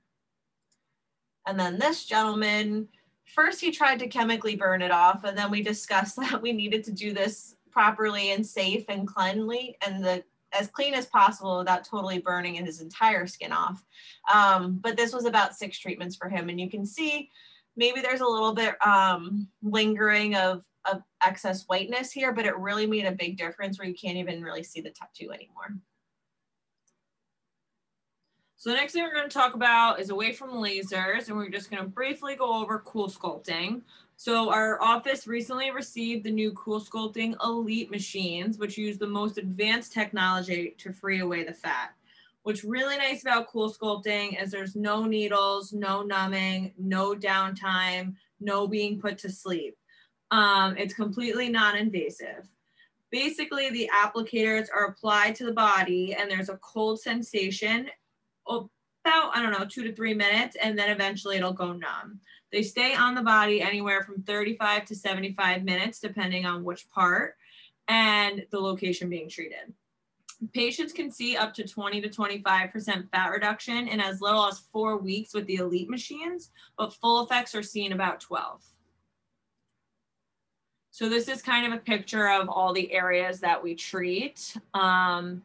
And 1.50 1.58
then 1.58 1.80
this 1.80 2.04
gentleman, 2.04 2.86
first 3.24 3.60
he 3.60 3.72
tried 3.72 3.98
to 3.98 4.06
chemically 4.06 4.54
burn 4.54 4.82
it 4.82 4.92
off, 4.92 5.24
and 5.24 5.36
then 5.36 5.50
we 5.50 5.62
discussed 5.62 6.14
that 6.30 6.40
we 6.40 6.52
needed 6.52 6.84
to 6.84 6.92
do 6.92 7.12
this 7.12 7.56
properly 7.72 8.30
and 8.30 8.46
safe 8.46 8.84
and 8.88 9.06
cleanly 9.06 9.76
and 9.86 10.02
the 10.02 10.24
as 10.52 10.66
clean 10.66 10.94
as 10.94 11.06
possible 11.06 11.58
without 11.58 11.84
totally 11.84 12.18
burning 12.18 12.54
his 12.54 12.80
entire 12.80 13.24
skin 13.26 13.52
off. 13.52 13.84
Um, 14.32 14.78
but 14.82 14.96
this 14.96 15.12
was 15.12 15.24
about 15.24 15.54
six 15.54 15.78
treatments 15.78 16.16
for 16.16 16.28
him. 16.28 16.48
And 16.48 16.60
you 16.60 16.68
can 16.68 16.84
see 16.84 17.30
maybe 17.76 18.00
there's 18.00 18.20
a 18.20 18.26
little 18.26 18.52
bit 18.52 18.74
um, 18.84 19.46
lingering 19.62 20.34
of, 20.34 20.64
of 20.90 21.02
excess 21.24 21.66
whiteness 21.68 22.10
here, 22.10 22.32
but 22.32 22.46
it 22.46 22.56
really 22.56 22.84
made 22.84 23.06
a 23.06 23.12
big 23.12 23.38
difference 23.38 23.78
where 23.78 23.86
you 23.86 23.94
can't 23.94 24.16
even 24.16 24.42
really 24.42 24.64
see 24.64 24.80
the 24.80 24.90
tattoo 24.90 25.30
anymore. 25.30 25.76
So 28.60 28.68
the 28.68 28.76
next 28.76 28.92
thing 28.92 29.02
we're 29.02 29.14
going 29.14 29.26
to 29.26 29.32
talk 29.32 29.54
about 29.54 30.00
is 30.00 30.10
away 30.10 30.34
from 30.34 30.50
lasers, 30.50 31.28
and 31.28 31.36
we're 31.38 31.48
just 31.48 31.70
going 31.70 31.82
to 31.82 31.88
briefly 31.88 32.36
go 32.36 32.60
over 32.60 32.78
CoolSculpting. 32.78 33.80
So 34.18 34.52
our 34.52 34.78
office 34.82 35.26
recently 35.26 35.70
received 35.70 36.24
the 36.24 36.30
new 36.30 36.52
CoolSculpting 36.52 37.42
Elite 37.42 37.90
machines, 37.90 38.58
which 38.58 38.76
use 38.76 38.98
the 38.98 39.06
most 39.06 39.38
advanced 39.38 39.94
technology 39.94 40.74
to 40.76 40.92
free 40.92 41.20
away 41.20 41.42
the 41.42 41.54
fat. 41.54 41.94
What's 42.42 42.62
really 42.62 42.98
nice 42.98 43.22
about 43.22 43.50
CoolSculpting 43.50 44.38
is 44.38 44.50
there's 44.50 44.76
no 44.76 45.06
needles, 45.06 45.72
no 45.72 46.02
numbing, 46.02 46.74
no 46.76 47.14
downtime, 47.14 48.14
no 48.40 48.68
being 48.68 49.00
put 49.00 49.16
to 49.20 49.30
sleep. 49.30 49.74
Um, 50.32 50.76
it's 50.76 50.92
completely 50.92 51.48
non-invasive. 51.48 52.46
Basically, 53.10 53.70
the 53.70 53.88
applicators 53.90 54.68
are 54.70 54.84
applied 54.84 55.34
to 55.36 55.46
the 55.46 55.52
body 55.52 56.14
and 56.14 56.30
there's 56.30 56.50
a 56.50 56.58
cold 56.58 57.00
sensation 57.00 57.88
about, 58.50 59.36
I 59.36 59.42
don't 59.42 59.52
know, 59.52 59.66
two 59.66 59.84
to 59.84 59.94
three 59.94 60.14
minutes, 60.14 60.56
and 60.60 60.78
then 60.78 60.90
eventually 60.90 61.36
it'll 61.36 61.52
go 61.52 61.72
numb. 61.72 62.20
They 62.52 62.62
stay 62.62 62.94
on 62.94 63.14
the 63.14 63.22
body 63.22 63.62
anywhere 63.62 64.02
from 64.02 64.22
35 64.22 64.84
to 64.86 64.94
75 64.94 65.62
minutes, 65.62 66.00
depending 66.00 66.46
on 66.46 66.64
which 66.64 66.88
part 66.90 67.36
and 67.88 68.44
the 68.50 68.60
location 68.60 69.08
being 69.08 69.28
treated. 69.28 69.72
Patients 70.54 70.92
can 70.92 71.10
see 71.10 71.36
up 71.36 71.52
to 71.54 71.66
20 71.66 72.00
to 72.00 72.08
25% 72.08 73.10
fat 73.10 73.28
reduction 73.28 73.88
in 73.88 74.00
as 74.00 74.20
little 74.20 74.46
as 74.46 74.62
four 74.72 74.96
weeks 74.96 75.34
with 75.34 75.46
the 75.46 75.56
elite 75.56 75.90
machines, 75.90 76.50
but 76.78 76.94
full 76.94 77.22
effects 77.22 77.54
are 77.54 77.62
seen 77.62 77.92
about 77.92 78.20
12. 78.20 78.62
So 80.92 81.08
this 81.08 81.28
is 81.28 81.42
kind 81.42 81.66
of 81.66 81.78
a 81.78 81.82
picture 81.82 82.28
of 82.28 82.48
all 82.48 82.72
the 82.72 82.92
areas 82.92 83.40
that 83.40 83.62
we 83.62 83.74
treat. 83.74 84.56
Um, 84.72 85.42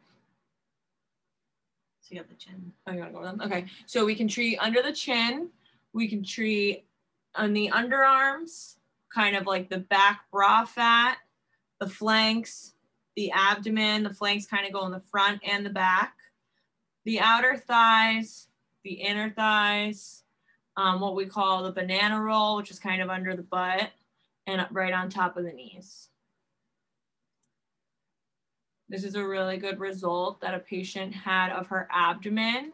so 2.05 2.13
you 2.13 2.19
have 2.19 2.29
the 2.29 2.35
chin. 2.35 2.71
Oh, 2.85 2.91
you 2.91 2.99
want 2.99 3.09
to 3.09 3.13
go 3.15 3.21
with 3.21 3.31
them? 3.31 3.41
Okay. 3.41 3.65
So 3.87 4.05
we 4.05 4.13
can 4.13 4.27
treat 4.27 4.59
under 4.59 4.83
the 4.83 4.91
chin. 4.91 5.49
We 5.91 6.07
can 6.07 6.23
treat 6.23 6.85
on 7.33 7.51
the 7.53 7.71
underarms, 7.73 8.75
kind 9.11 9.35
of 9.35 9.47
like 9.47 9.69
the 9.69 9.79
back 9.79 10.21
bra 10.31 10.65
fat, 10.65 11.17
the 11.79 11.89
flanks, 11.89 12.73
the 13.15 13.31
abdomen, 13.31 14.03
the 14.03 14.13
flanks 14.13 14.45
kind 14.45 14.67
of 14.67 14.73
go 14.73 14.85
in 14.85 14.91
the 14.91 14.99
front 14.99 15.41
and 15.43 15.65
the 15.65 15.71
back, 15.71 16.13
the 17.05 17.19
outer 17.21 17.57
thighs, 17.57 18.49
the 18.83 18.93
inner 18.93 19.31
thighs, 19.31 20.21
um, 20.77 21.01
what 21.01 21.15
we 21.15 21.25
call 21.25 21.63
the 21.63 21.71
banana 21.71 22.21
roll, 22.21 22.57
which 22.57 22.69
is 22.69 22.77
kind 22.77 23.01
of 23.01 23.09
under 23.09 23.35
the 23.35 23.41
butt 23.41 23.89
and 24.45 24.63
right 24.69 24.93
on 24.93 25.09
top 25.09 25.37
of 25.37 25.43
the 25.43 25.53
knees. 25.53 26.09
This 28.95 29.03
is 29.03 29.15
a 29.15 29.27
really 29.27 29.57
good 29.57 29.81
result 29.81 30.39
that 30.39 30.53
a 30.53 30.59
patient 30.59 31.13
had 31.13 31.51
of 31.51 31.67
her 31.67 31.85
abdomen. 31.91 32.71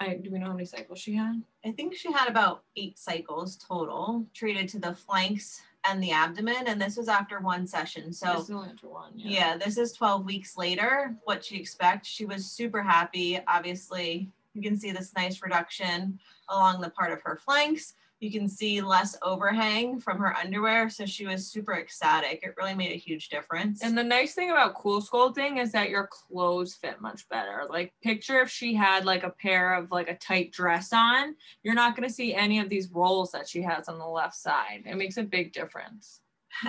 I, 0.00 0.14
do 0.14 0.28
we 0.28 0.40
know 0.40 0.46
how 0.46 0.54
many 0.54 0.64
cycles 0.64 0.98
she 0.98 1.14
had? 1.14 1.40
I 1.64 1.70
think 1.70 1.94
she 1.94 2.10
had 2.10 2.28
about 2.28 2.64
eight 2.74 2.98
cycles 2.98 3.56
total 3.56 4.26
treated 4.34 4.68
to 4.70 4.80
the 4.80 4.92
flanks 4.92 5.62
and 5.88 6.02
the 6.02 6.10
abdomen. 6.10 6.66
And 6.66 6.82
this 6.82 6.96
was 6.96 7.06
after 7.06 7.38
one 7.38 7.64
session. 7.64 8.12
So 8.12 8.32
This 8.32 8.42
is 8.42 8.50
only 8.50 8.70
after 8.70 8.88
one. 8.88 9.12
Yeah. 9.14 9.30
yeah, 9.30 9.56
this 9.56 9.78
is 9.78 9.92
12 9.92 10.24
weeks 10.24 10.56
later, 10.56 11.14
what 11.22 11.44
she 11.44 11.58
expects. 11.58 12.08
She 12.08 12.24
was 12.24 12.44
super 12.44 12.82
happy. 12.82 13.38
Obviously, 13.46 14.32
you 14.54 14.62
can 14.62 14.76
see 14.76 14.90
this 14.90 15.12
nice 15.14 15.40
reduction 15.42 16.18
along 16.48 16.80
the 16.80 16.90
part 16.90 17.12
of 17.12 17.22
her 17.22 17.36
flanks. 17.36 17.94
You 18.20 18.30
can 18.30 18.48
see 18.48 18.82
less 18.82 19.16
overhang 19.22 19.98
from 19.98 20.18
her 20.18 20.36
underwear. 20.36 20.90
So 20.90 21.06
she 21.06 21.26
was 21.26 21.46
super 21.46 21.74
ecstatic. 21.74 22.40
It 22.42 22.54
really 22.58 22.74
made 22.74 22.92
a 22.92 22.96
huge 22.96 23.30
difference. 23.30 23.82
And 23.82 23.96
the 23.96 24.04
nice 24.04 24.34
thing 24.34 24.50
about 24.50 24.74
cool 24.74 25.00
sculpting 25.00 25.58
is 25.58 25.72
that 25.72 25.88
your 25.88 26.06
clothes 26.06 26.74
fit 26.74 27.00
much 27.00 27.26
better. 27.30 27.64
Like 27.68 27.94
picture 28.02 28.40
if 28.40 28.50
she 28.50 28.74
had 28.74 29.06
like 29.06 29.22
a 29.22 29.30
pair 29.30 29.74
of 29.74 29.90
like 29.90 30.08
a 30.08 30.16
tight 30.18 30.52
dress 30.52 30.92
on, 30.92 31.34
you're 31.62 31.74
not 31.74 31.96
going 31.96 32.06
to 32.06 32.14
see 32.14 32.34
any 32.34 32.60
of 32.60 32.68
these 32.68 32.90
rolls 32.90 33.32
that 33.32 33.48
she 33.48 33.62
has 33.62 33.88
on 33.88 33.98
the 33.98 34.06
left 34.06 34.36
side. 34.36 34.82
It 34.84 34.96
makes 34.96 35.16
a 35.16 35.22
big 35.22 35.54
difference. 35.54 36.20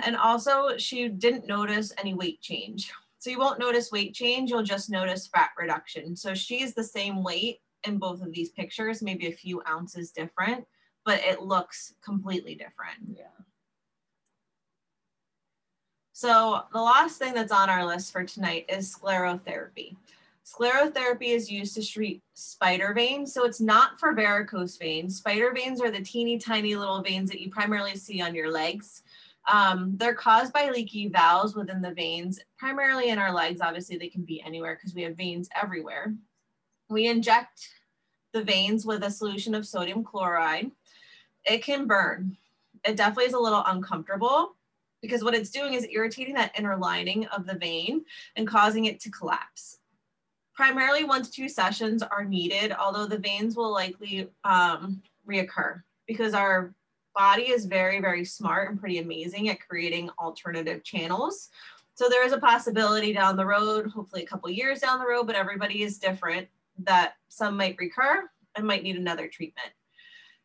And 0.04 0.16
also, 0.16 0.78
she 0.78 1.08
didn't 1.08 1.46
notice 1.46 1.92
any 1.98 2.14
weight 2.14 2.40
change. 2.40 2.90
So 3.18 3.30
you 3.30 3.38
won't 3.38 3.60
notice 3.60 3.92
weight 3.92 4.14
change, 4.14 4.50
you'll 4.50 4.62
just 4.62 4.90
notice 4.90 5.28
fat 5.28 5.50
reduction. 5.58 6.16
So 6.16 6.34
she's 6.34 6.74
the 6.74 6.82
same 6.82 7.22
weight 7.22 7.60
in 7.84 7.98
both 7.98 8.22
of 8.22 8.32
these 8.32 8.50
pictures, 8.50 9.02
maybe 9.02 9.26
a 9.26 9.32
few 9.32 9.62
ounces 9.68 10.10
different, 10.10 10.64
but 11.04 11.20
it 11.24 11.42
looks 11.42 11.94
completely 12.04 12.54
different. 12.54 13.16
Yeah. 13.16 13.24
So 16.12 16.62
the 16.72 16.80
last 16.80 17.18
thing 17.18 17.34
that's 17.34 17.52
on 17.52 17.68
our 17.68 17.84
list 17.84 18.12
for 18.12 18.22
tonight 18.22 18.66
is 18.68 18.94
sclerotherapy. 18.94 19.96
Sclerotherapy 20.44 21.28
is 21.28 21.50
used 21.50 21.74
to 21.74 21.86
treat 21.86 22.22
spider 22.34 22.92
veins. 22.94 23.32
So 23.32 23.44
it's 23.44 23.60
not 23.60 23.98
for 23.98 24.12
varicose 24.12 24.76
veins. 24.76 25.16
Spider 25.16 25.52
veins 25.52 25.80
are 25.80 25.90
the 25.90 26.02
teeny 26.02 26.38
tiny 26.38 26.76
little 26.76 27.02
veins 27.02 27.30
that 27.30 27.40
you 27.40 27.50
primarily 27.50 27.96
see 27.96 28.20
on 28.20 28.34
your 28.34 28.50
legs. 28.50 29.02
Um, 29.52 29.94
they're 29.96 30.14
caused 30.14 30.52
by 30.52 30.70
leaky 30.70 31.08
valves 31.08 31.54
within 31.54 31.82
the 31.82 31.94
veins, 31.94 32.40
primarily 32.58 33.08
in 33.08 33.18
our 33.18 33.32
legs. 33.32 33.60
Obviously, 33.60 33.96
they 33.96 34.08
can 34.08 34.22
be 34.22 34.42
anywhere 34.42 34.76
because 34.76 34.94
we 34.94 35.02
have 35.02 35.16
veins 35.16 35.48
everywhere. 35.60 36.14
We 36.88 37.08
inject 37.08 37.68
the 38.32 38.44
veins 38.44 38.86
with 38.86 39.02
a 39.02 39.10
solution 39.10 39.54
of 39.54 39.66
sodium 39.66 40.04
chloride. 40.04 40.70
It 41.44 41.64
can 41.64 41.86
burn. 41.86 42.36
It 42.84 42.96
definitely 42.96 43.26
is 43.26 43.34
a 43.34 43.38
little 43.38 43.62
uncomfortable 43.66 44.56
because 45.00 45.24
what 45.24 45.34
it's 45.34 45.50
doing 45.50 45.74
is 45.74 45.86
irritating 45.90 46.34
that 46.34 46.56
inner 46.56 46.76
lining 46.76 47.26
of 47.26 47.46
the 47.46 47.56
vein 47.56 48.04
and 48.36 48.46
causing 48.46 48.84
it 48.86 49.00
to 49.00 49.10
collapse. 49.10 49.78
Primarily 50.54 51.04
one 51.04 51.22
to 51.22 51.30
two 51.30 51.48
sessions 51.48 52.02
are 52.02 52.24
needed, 52.24 52.72
although 52.72 53.06
the 53.06 53.18
veins 53.18 53.56
will 53.56 53.72
likely 53.72 54.28
um, 54.44 55.02
reoccur 55.28 55.82
because 56.06 56.34
our 56.34 56.74
body 57.14 57.50
is 57.50 57.66
very, 57.66 58.00
very 58.00 58.24
smart 58.24 58.70
and 58.70 58.78
pretty 58.78 58.98
amazing 58.98 59.48
at 59.48 59.66
creating 59.66 60.10
alternative 60.18 60.82
channels. 60.84 61.50
So 61.94 62.08
there 62.08 62.24
is 62.24 62.32
a 62.32 62.38
possibility 62.38 63.12
down 63.12 63.36
the 63.36 63.46
road, 63.46 63.90
hopefully 63.90 64.22
a 64.22 64.26
couple 64.26 64.50
years 64.50 64.80
down 64.80 64.98
the 64.98 65.06
road, 65.06 65.26
but 65.26 65.36
everybody 65.36 65.82
is 65.82 65.98
different 65.98 66.48
that 66.78 67.14
some 67.28 67.56
might 67.56 67.76
recur 67.78 68.28
and 68.56 68.66
might 68.66 68.82
need 68.82 68.96
another 68.96 69.28
treatment. 69.28 69.68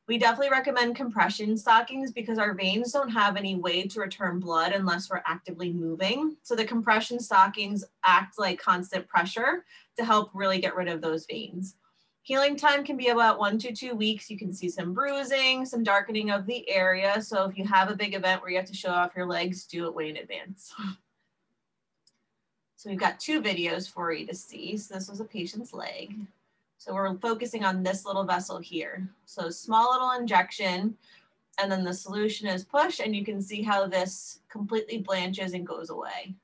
We 0.07 0.17
definitely 0.17 0.51
recommend 0.51 0.95
compression 0.95 1.57
stockings 1.57 2.13
because 2.13 2.37
our 2.37 2.53
veins 2.53 2.93
don't 2.93 3.09
have 3.09 3.35
any 3.35 3.55
way 3.55 3.83
to 3.83 3.99
return 3.99 4.39
blood 4.39 4.71
unless 4.71 5.09
we're 5.09 5.21
actively 5.25 5.73
moving. 5.73 6.37
So 6.43 6.55
the 6.55 6.63
compression 6.63 7.19
stockings 7.19 7.83
act 8.05 8.39
like 8.39 8.59
constant 8.59 9.05
pressure 9.09 9.65
to 9.97 10.05
help 10.05 10.31
really 10.33 10.59
get 10.59 10.77
rid 10.77 10.87
of 10.87 11.01
those 11.01 11.25
veins. 11.25 11.75
Healing 12.21 12.55
time 12.55 12.85
can 12.85 12.95
be 12.95 13.09
about 13.09 13.37
one 13.37 13.57
to 13.59 13.73
two 13.73 13.95
weeks. 13.95 14.29
You 14.29 14.37
can 14.37 14.53
see 14.53 14.69
some 14.69 14.93
bruising, 14.93 15.65
some 15.65 15.83
darkening 15.83 16.31
of 16.31 16.45
the 16.45 16.69
area. 16.69 17.21
So 17.21 17.43
if 17.43 17.57
you 17.57 17.65
have 17.65 17.89
a 17.89 17.95
big 17.95 18.15
event 18.15 18.41
where 18.41 18.51
you 18.51 18.57
have 18.57 18.65
to 18.67 18.73
show 18.73 18.89
off 18.89 19.15
your 19.15 19.25
legs, 19.25 19.65
do 19.65 19.87
it 19.87 19.93
way 19.93 20.09
in 20.09 20.17
advance. 20.17 20.73
So 22.79 22.91
we've 22.91 22.99
got 22.99 23.19
two 23.19 23.41
videos 23.41 23.89
for 23.89 24.13
you 24.13 24.27
to 24.27 24.35
see. 24.35 24.77
So 24.77 24.93
this 24.93 25.09
was 25.09 25.19
a 25.19 25.25
patient's 25.25 25.73
leg. 25.73 26.15
So 26.77 26.93
we're 26.93 27.17
focusing 27.17 27.63
on 27.63 27.83
this 27.83 28.05
little 28.05 28.23
vessel 28.23 28.59
here. 28.59 29.09
So 29.25 29.49
small 29.49 29.91
little 29.91 30.11
injection, 30.11 30.95
and 31.59 31.71
then 31.71 31.83
the 31.83 31.93
solution 31.93 32.47
is 32.47 32.63
pushed, 32.63 32.99
and 32.99 33.15
you 33.15 33.25
can 33.25 33.41
see 33.41 33.63
how 33.63 33.87
this 33.87 34.39
completely 34.49 34.99
blanches 34.99 35.53
and 35.53 35.65
goes 35.65 35.89
away. 35.89 36.35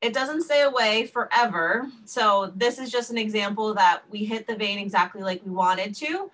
It 0.00 0.14
doesn't 0.14 0.42
stay 0.42 0.62
away 0.62 1.06
forever. 1.06 1.88
So 2.04 2.52
this 2.54 2.78
is 2.78 2.92
just 2.92 3.10
an 3.10 3.18
example 3.18 3.74
that 3.74 4.02
we 4.10 4.24
hit 4.24 4.46
the 4.46 4.54
vein 4.54 4.78
exactly 4.78 5.22
like 5.22 5.44
we 5.44 5.50
wanted 5.50 5.94
to. 5.96 6.30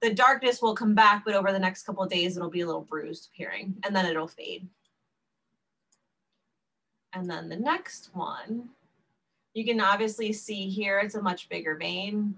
The 0.00 0.14
darkness 0.14 0.62
will 0.62 0.76
come 0.76 0.94
back, 0.94 1.24
but 1.24 1.34
over 1.34 1.50
the 1.50 1.58
next 1.58 1.82
couple 1.82 2.06
days, 2.06 2.36
it'll 2.36 2.50
be 2.50 2.60
a 2.60 2.66
little 2.66 2.82
bruised 2.82 3.30
appearing, 3.32 3.74
and 3.84 3.96
then 3.96 4.06
it'll 4.06 4.28
fade. 4.28 4.68
And 7.14 7.28
then 7.28 7.48
the 7.48 7.56
next 7.56 8.10
one, 8.12 8.68
you 9.54 9.64
can 9.64 9.80
obviously 9.80 10.32
see 10.32 10.68
here, 10.68 10.98
it's 10.98 11.14
a 11.14 11.22
much 11.22 11.48
bigger 11.48 11.74
vein, 11.76 12.36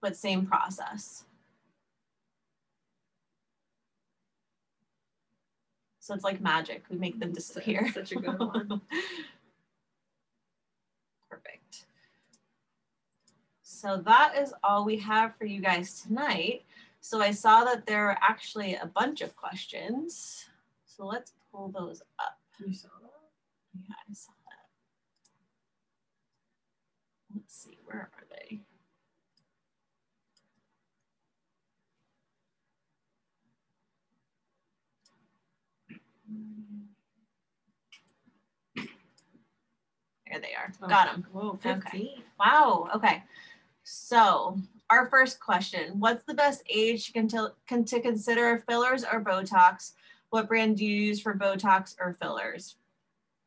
but 0.00 0.16
same 0.16 0.46
process. 0.46 1.24
So 6.00 6.14
it's 6.14 6.24
like 6.24 6.40
magic. 6.40 6.84
We 6.88 6.96
make 6.96 7.20
them 7.20 7.32
disappear. 7.34 7.86
Such 7.92 8.12
a 8.12 8.14
good 8.14 8.38
one. 8.38 8.80
Perfect. 11.30 11.84
So 13.60 13.98
that 14.06 14.38
is 14.38 14.54
all 14.64 14.86
we 14.86 14.96
have 15.00 15.36
for 15.36 15.44
you 15.44 15.60
guys 15.60 16.00
tonight. 16.00 16.64
So 17.02 17.20
I 17.20 17.30
saw 17.30 17.62
that 17.64 17.86
there 17.86 18.08
are 18.08 18.18
actually 18.22 18.74
a 18.76 18.86
bunch 18.86 19.20
of 19.20 19.36
questions. 19.36 20.46
So 20.86 21.04
let's 21.06 21.32
pull 21.52 21.68
those 21.68 22.00
up. 22.18 22.38
You 22.58 22.72
saw 22.72 22.88
that? 23.02 23.10
Yeah, 23.86 23.94
I 24.08 24.12
saw 24.14 24.32
that. 24.32 24.68
Let's 27.34 27.54
see, 27.54 27.77
where 27.90 28.10
are 28.14 28.24
they? 28.30 28.60
There 40.30 40.40
they 40.40 40.54
are. 40.54 40.88
Got 40.88 41.08
oh, 41.08 41.12
them. 41.12 41.26
Whoa, 41.32 41.58
Okay. 41.64 42.16
Wow. 42.38 42.88
Okay. 42.94 43.22
So 43.84 44.58
our 44.90 45.06
first 45.06 45.40
question: 45.40 45.98
What's 45.98 46.24
the 46.24 46.34
best 46.34 46.62
age 46.68 47.12
to, 47.12 47.12
con- 47.12 47.52
con- 47.66 47.84
to 47.84 48.00
consider 48.00 48.62
fillers 48.68 49.04
or 49.04 49.22
Botox? 49.24 49.92
What 50.30 50.48
brand 50.48 50.76
do 50.76 50.84
you 50.84 50.94
use 50.94 51.20
for 51.20 51.34
Botox 51.34 51.96
or 51.98 52.12
fillers? 52.20 52.76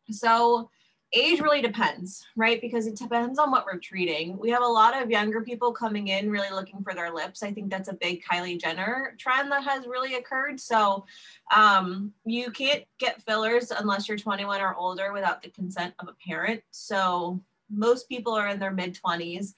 So 0.10 0.70
age 1.14 1.42
really 1.42 1.62
depends, 1.62 2.26
right? 2.36 2.62
Because 2.62 2.88
it 2.88 2.96
depends 2.96 3.38
on 3.38 3.52
what 3.52 3.66
we're 3.66 3.80
treating. 3.80 4.38
We 4.38 4.50
have 4.52 4.64
a 4.64 4.68
lot 4.68 5.00
of 5.00 5.10
younger 5.10 5.42
people 5.42 5.72
coming 5.72 6.08
in 6.08 6.30
really 6.30 6.52
looking 6.52 6.82
for 6.84 6.94
their 6.94 7.14
lips. 7.14 7.44
I 7.44 7.52
think 7.52 7.70
that's 7.70 7.90
a 7.90 7.94
big 7.94 8.24
Kylie 8.24 8.60
Jenner 8.60 9.16
trend 9.18 9.52
that 9.52 9.64
has 9.64 9.86
really 9.88 10.16
occurred. 10.16 10.60
So 10.60 11.06
um, 11.54 12.14
you 12.26 12.52
can't 12.52 12.84
get 13.00 13.22
fillers 13.24 13.72
unless 13.72 14.08
you're 14.08 14.18
21 14.18 14.62
or 14.62 14.76
older 14.76 15.12
without 15.12 15.42
the 15.42 15.50
consent 15.50 15.94
of 16.00 16.08
a 16.08 16.16
parent. 16.26 16.62
So 16.72 17.42
most 17.70 18.08
people 18.08 18.34
are 18.34 18.48
in 18.48 18.60
their 18.60 18.72
mid 18.72 18.96
20s. 18.96 19.54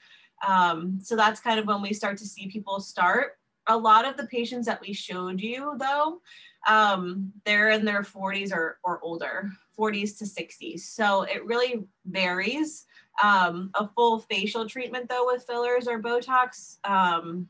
Um, 0.47 0.99
so 1.01 1.15
that's 1.15 1.39
kind 1.39 1.59
of 1.59 1.67
when 1.67 1.81
we 1.81 1.93
start 1.93 2.17
to 2.17 2.25
see 2.25 2.47
people 2.47 2.79
start. 2.79 3.37
A 3.67 3.77
lot 3.77 4.05
of 4.05 4.17
the 4.17 4.27
patients 4.27 4.65
that 4.65 4.81
we 4.81 4.91
showed 4.91 5.39
you, 5.39 5.75
though, 5.79 6.19
um, 6.67 7.31
they're 7.45 7.71
in 7.71 7.85
their 7.85 8.03
40s 8.03 8.53
or, 8.53 8.79
or 8.83 8.99
older, 9.01 9.51
40s 9.77 10.17
to 10.19 10.25
60s. 10.25 10.81
So 10.81 11.23
it 11.23 11.45
really 11.45 11.83
varies. 12.05 12.85
Um, 13.23 13.69
a 13.75 13.87
full 13.87 14.19
facial 14.19 14.67
treatment, 14.67 15.09
though, 15.09 15.25
with 15.25 15.45
fillers 15.45 15.87
or 15.87 16.01
Botox, 16.01 16.77
um, 16.83 17.47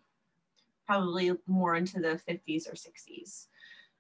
probably 0.85 1.31
more 1.47 1.75
into 1.75 1.99
the 1.99 2.19
50s 2.27 2.67
or 2.67 2.73
60s. 2.73 3.47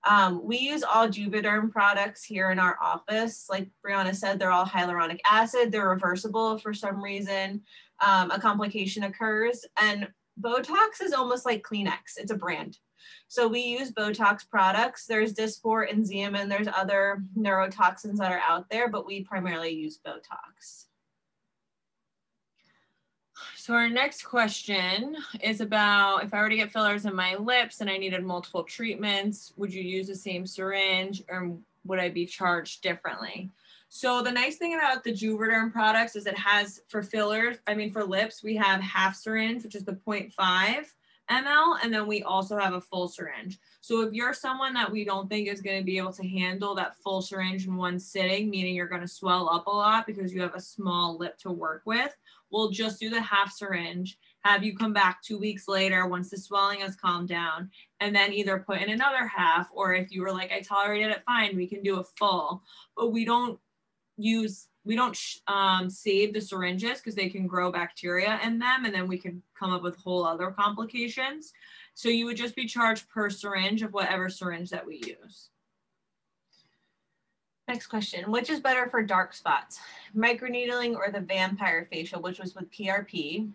Um, 0.05 0.43
we 0.43 0.57
use 0.57 0.83
all 0.83 1.07
Juvederm 1.07 1.71
products 1.71 2.23
here 2.23 2.51
in 2.51 2.59
our 2.59 2.77
office. 2.81 3.47
Like 3.49 3.69
Brianna 3.85 4.13
said, 4.13 4.37
they're 4.37 4.51
all 4.51 4.65
hyaluronic 4.65 5.19
acid. 5.29 5.71
They're 5.71 5.89
reversible 5.89 6.57
for 6.57 6.73
some 6.73 7.01
reason. 7.01 7.61
Um, 8.05 8.31
a 8.31 8.39
complication 8.39 9.03
occurs. 9.03 9.63
And 9.79 10.09
Botox 10.41 11.01
is 11.01 11.13
almost 11.13 11.45
like 11.45 11.63
Kleenex. 11.63 12.17
It's 12.17 12.31
a 12.31 12.35
brand. 12.35 12.79
So 13.27 13.47
we 13.47 13.61
use 13.61 13.91
Botox 13.91 14.47
products. 14.47 15.05
There's 15.05 15.33
Dysport 15.33 15.91
and 15.91 16.05
Xeomin. 16.05 16.49
There's 16.49 16.67
other 16.67 17.23
neurotoxins 17.37 18.17
that 18.17 18.31
are 18.31 18.41
out 18.47 18.69
there, 18.69 18.89
but 18.89 19.05
we 19.05 19.23
primarily 19.23 19.71
use 19.71 19.99
Botox. 20.05 20.85
So 23.55 23.73
our 23.73 23.89
next 23.89 24.23
question 24.23 25.15
is 25.41 25.61
about 25.61 26.23
if 26.23 26.33
I 26.33 26.41
were 26.41 26.49
to 26.49 26.55
get 26.55 26.71
fillers 26.71 27.05
in 27.05 27.15
my 27.15 27.35
lips 27.35 27.81
and 27.81 27.89
I 27.89 27.97
needed 27.97 28.23
multiple 28.23 28.63
treatments, 28.63 29.53
would 29.57 29.73
you 29.73 29.81
use 29.81 30.07
the 30.07 30.15
same 30.15 30.45
syringe 30.45 31.23
or 31.29 31.55
would 31.85 31.99
I 31.99 32.09
be 32.09 32.25
charged 32.25 32.81
differently? 32.81 33.49
So 33.89 34.21
the 34.23 34.31
nice 34.31 34.57
thing 34.57 34.75
about 34.75 35.03
the 35.03 35.13
Juvederm 35.13 35.71
products 35.71 36.15
is 36.15 36.25
it 36.25 36.37
has 36.37 36.81
for 36.87 37.03
fillers, 37.03 37.57
I 37.67 37.73
mean 37.73 37.91
for 37.91 38.03
lips, 38.03 38.43
we 38.43 38.55
have 38.55 38.81
half 38.81 39.15
syringe, 39.15 39.63
which 39.63 39.75
is 39.75 39.83
the 39.83 39.93
0.5 39.93 40.85
ml, 41.29 41.77
and 41.83 41.93
then 41.93 42.07
we 42.07 42.23
also 42.23 42.57
have 42.57 42.73
a 42.73 42.81
full 42.81 43.07
syringe. 43.07 43.59
So 43.81 44.01
if 44.01 44.13
you're 44.13 44.33
someone 44.33 44.73
that 44.73 44.91
we 44.91 45.05
don't 45.05 45.29
think 45.29 45.47
is 45.47 45.61
going 45.61 45.79
to 45.79 45.85
be 45.85 45.97
able 45.97 46.13
to 46.13 46.27
handle 46.27 46.75
that 46.75 46.95
full 46.97 47.21
syringe 47.21 47.67
in 47.67 47.75
one 47.75 47.99
sitting, 47.99 48.49
meaning 48.49 48.75
you're 48.75 48.87
going 48.87 49.01
to 49.01 49.07
swell 49.07 49.49
up 49.49 49.67
a 49.67 49.69
lot 49.69 50.05
because 50.05 50.33
you 50.33 50.41
have 50.41 50.55
a 50.55 50.61
small 50.61 51.17
lip 51.17 51.37
to 51.39 51.51
work 51.51 51.83
with, 51.85 52.15
we'll 52.51 52.69
just 52.69 52.99
do 52.99 53.09
the 53.09 53.21
half 53.21 53.51
syringe, 53.51 54.17
have 54.43 54.63
you 54.63 54.75
come 54.75 54.91
back 54.91 55.21
two 55.21 55.39
weeks 55.39 55.67
later 55.67 56.05
once 56.05 56.29
the 56.29 56.37
swelling 56.37 56.81
has 56.81 56.95
calmed 56.95 57.29
down, 57.29 57.71
and 58.01 58.13
then 58.13 58.33
either 58.33 58.59
put 58.59 58.81
in 58.81 58.89
another 58.89 59.25
half, 59.25 59.69
or 59.73 59.93
if 59.93 60.11
you 60.11 60.21
were 60.21 60.33
like, 60.33 60.51
I 60.51 60.59
tolerated 60.59 61.11
it 61.11 61.23
fine, 61.25 61.55
we 61.55 61.67
can 61.67 61.81
do 61.81 61.99
a 61.99 62.03
full. 62.03 62.61
But 62.97 63.11
we 63.11 63.23
don't 63.23 63.57
use, 64.17 64.67
we 64.85 64.95
don't 64.95 65.17
um, 65.47 65.89
save 65.89 66.33
the 66.33 66.41
syringes 66.41 66.97
because 66.97 67.15
they 67.15 67.29
can 67.29 67.47
grow 67.47 67.71
bacteria 67.71 68.39
in 68.43 68.59
them, 68.59 68.85
and 68.85 68.93
then 68.93 69.07
we 69.07 69.17
can 69.17 69.41
come 69.57 69.71
up 69.71 69.81
with 69.81 69.95
whole 69.97 70.25
other 70.25 70.51
complications. 70.51 71.53
So 71.93 72.09
you 72.09 72.25
would 72.25 72.37
just 72.37 72.55
be 72.55 72.65
charged 72.65 73.09
per 73.09 73.29
syringe 73.29 73.81
of 73.81 73.93
whatever 73.93 74.29
syringe 74.29 74.69
that 74.71 74.85
we 74.85 75.01
use. 75.05 75.49
Next 77.67 77.87
question, 77.87 78.29
which 78.29 78.49
is 78.49 78.59
better 78.59 78.89
for 78.89 79.01
dark 79.01 79.33
spots, 79.33 79.79
microneedling 80.15 80.95
or 80.95 81.09
the 81.11 81.21
vampire 81.21 81.87
facial, 81.89 82.21
which 82.21 82.39
was 82.39 82.55
with 82.55 82.69
PRP? 82.71 83.49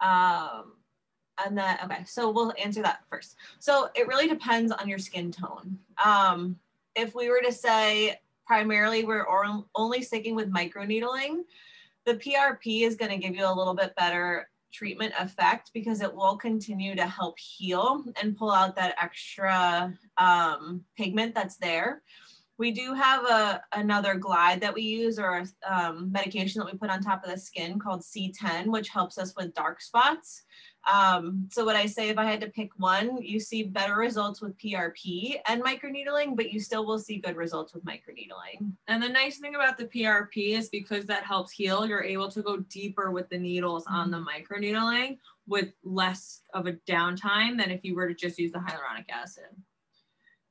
Um, 0.00 0.72
and 1.44 1.58
then, 1.58 1.78
okay, 1.84 2.04
so 2.06 2.30
we'll 2.30 2.54
answer 2.62 2.80
that 2.82 3.00
first. 3.10 3.36
So 3.58 3.90
it 3.94 4.06
really 4.06 4.26
depends 4.26 4.72
on 4.72 4.88
your 4.88 4.98
skin 4.98 5.30
tone. 5.30 5.78
Um, 6.02 6.58
if 6.94 7.14
we 7.14 7.28
were 7.28 7.42
to 7.42 7.52
say 7.52 8.20
primarily 8.46 9.04
we're 9.04 9.26
only 9.74 10.02
sticking 10.02 10.34
with 10.34 10.52
microneedling, 10.52 11.42
the 12.04 12.14
PRP 12.14 12.82
is 12.82 12.96
gonna 12.96 13.18
give 13.18 13.34
you 13.34 13.46
a 13.46 13.54
little 13.54 13.74
bit 13.74 13.94
better 13.96 14.48
treatment 14.72 15.14
effect 15.18 15.70
because 15.72 16.00
it 16.00 16.12
will 16.12 16.36
continue 16.36 16.96
to 16.96 17.06
help 17.06 17.38
heal 17.38 18.04
and 18.20 18.36
pull 18.36 18.50
out 18.50 18.74
that 18.74 18.96
extra 19.00 19.96
um, 20.18 20.84
pigment 20.96 21.34
that's 21.34 21.56
there. 21.56 22.02
We 22.58 22.70
do 22.70 22.94
have 22.94 23.24
a, 23.24 23.62
another 23.72 24.14
glide 24.14 24.60
that 24.60 24.74
we 24.74 24.82
use 24.82 25.18
or 25.18 25.42
a 25.42 25.46
um, 25.74 26.12
medication 26.12 26.60
that 26.60 26.70
we 26.70 26.78
put 26.78 26.90
on 26.90 27.02
top 27.02 27.24
of 27.24 27.30
the 27.30 27.38
skin 27.38 27.78
called 27.78 28.02
C10, 28.02 28.66
which 28.66 28.88
helps 28.88 29.18
us 29.18 29.34
with 29.36 29.54
dark 29.54 29.80
spots. 29.80 30.44
Um, 30.92 31.48
so 31.50 31.64
what 31.64 31.76
I 31.76 31.86
say, 31.86 32.10
if 32.10 32.18
I 32.18 32.24
had 32.24 32.40
to 32.42 32.50
pick 32.50 32.70
one, 32.76 33.20
you 33.22 33.40
see 33.40 33.62
better 33.62 33.96
results 33.96 34.40
with 34.40 34.56
PRP 34.58 35.36
and 35.48 35.64
microneedling, 35.64 36.36
but 36.36 36.52
you 36.52 36.60
still 36.60 36.86
will 36.86 36.98
see 36.98 37.18
good 37.18 37.36
results 37.36 37.74
with 37.74 37.84
microneedling. 37.84 38.72
And 38.86 39.02
the 39.02 39.08
nice 39.08 39.38
thing 39.38 39.54
about 39.54 39.78
the 39.78 39.86
PRP 39.86 40.56
is 40.58 40.68
because 40.68 41.06
that 41.06 41.24
helps 41.24 41.52
heal, 41.52 41.86
you're 41.86 42.02
able 42.02 42.30
to 42.30 42.42
go 42.42 42.58
deeper 42.58 43.10
with 43.10 43.28
the 43.30 43.38
needles 43.38 43.84
on 43.88 44.10
the 44.10 44.18
mm-hmm. 44.18 44.28
microneedling 44.28 45.18
with 45.46 45.72
less 45.82 46.42
of 46.52 46.66
a 46.66 46.72
downtime 46.88 47.58
than 47.58 47.70
if 47.70 47.80
you 47.82 47.94
were 47.94 48.08
to 48.08 48.14
just 48.14 48.38
use 48.38 48.52
the 48.52 48.58
hyaluronic 48.58 49.08
acid. 49.10 49.44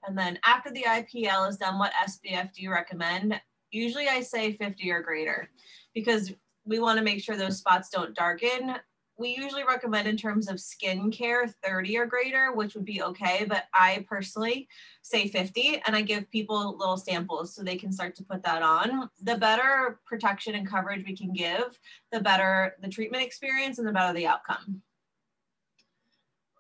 And 0.08 0.18
then 0.18 0.40
after 0.46 0.72
the 0.72 0.84
IPL 0.84 1.50
is 1.50 1.58
done, 1.58 1.80
what 1.80 1.94
SPF 1.94 2.54
do 2.54 2.62
you 2.62 2.72
recommend? 2.72 3.40
Usually 3.72 4.08
I 4.08 4.22
say 4.22 4.54
50 4.54 4.92
or 4.92 5.02
greater 5.02 5.50
because 5.94 6.34
we 6.66 6.80
want 6.80 6.98
to 6.98 7.04
make 7.04 7.22
sure 7.22 7.36
those 7.36 7.58
spots 7.58 7.90
don't 7.90 8.16
darken. 8.16 8.76
We 9.18 9.36
usually 9.38 9.64
recommend 9.64 10.08
in 10.08 10.18
terms 10.18 10.50
of 10.50 10.60
skin 10.60 11.12
care 11.12 11.48
30 11.48 11.98
or 11.98 12.06
greater, 12.06 12.52
which 12.54 12.74
would 12.74 12.86
be 12.86 13.04
okay. 13.04 13.46
But 13.48 13.66
I 13.74 14.06
personally 14.10 14.68
say 15.02 15.28
50 15.28 15.82
and 15.86 15.96
I 15.96 16.02
give 16.02 16.30
people 16.32 16.78
little 16.78 16.98
samples 16.98 17.54
so 17.54 17.64
they 17.64 17.76
can 17.76 17.92
start 17.92 18.16
to 18.16 18.24
put 18.24 18.44
that 18.44 18.64
on. 18.64 19.10
The 19.22 19.38
better 19.38 20.00
protection 20.06 20.56
and 20.56 20.68
coverage 20.68 21.06
we 21.06 21.16
can 21.16 21.32
give, 21.32 21.80
the 22.12 22.22
better 22.22 22.76
the 22.82 22.90
treatment 22.90 23.24
experience 23.24 23.78
and 23.78 23.88
the 23.88 23.94
better 23.94 24.14
the 24.14 24.28
outcome. 24.28 24.82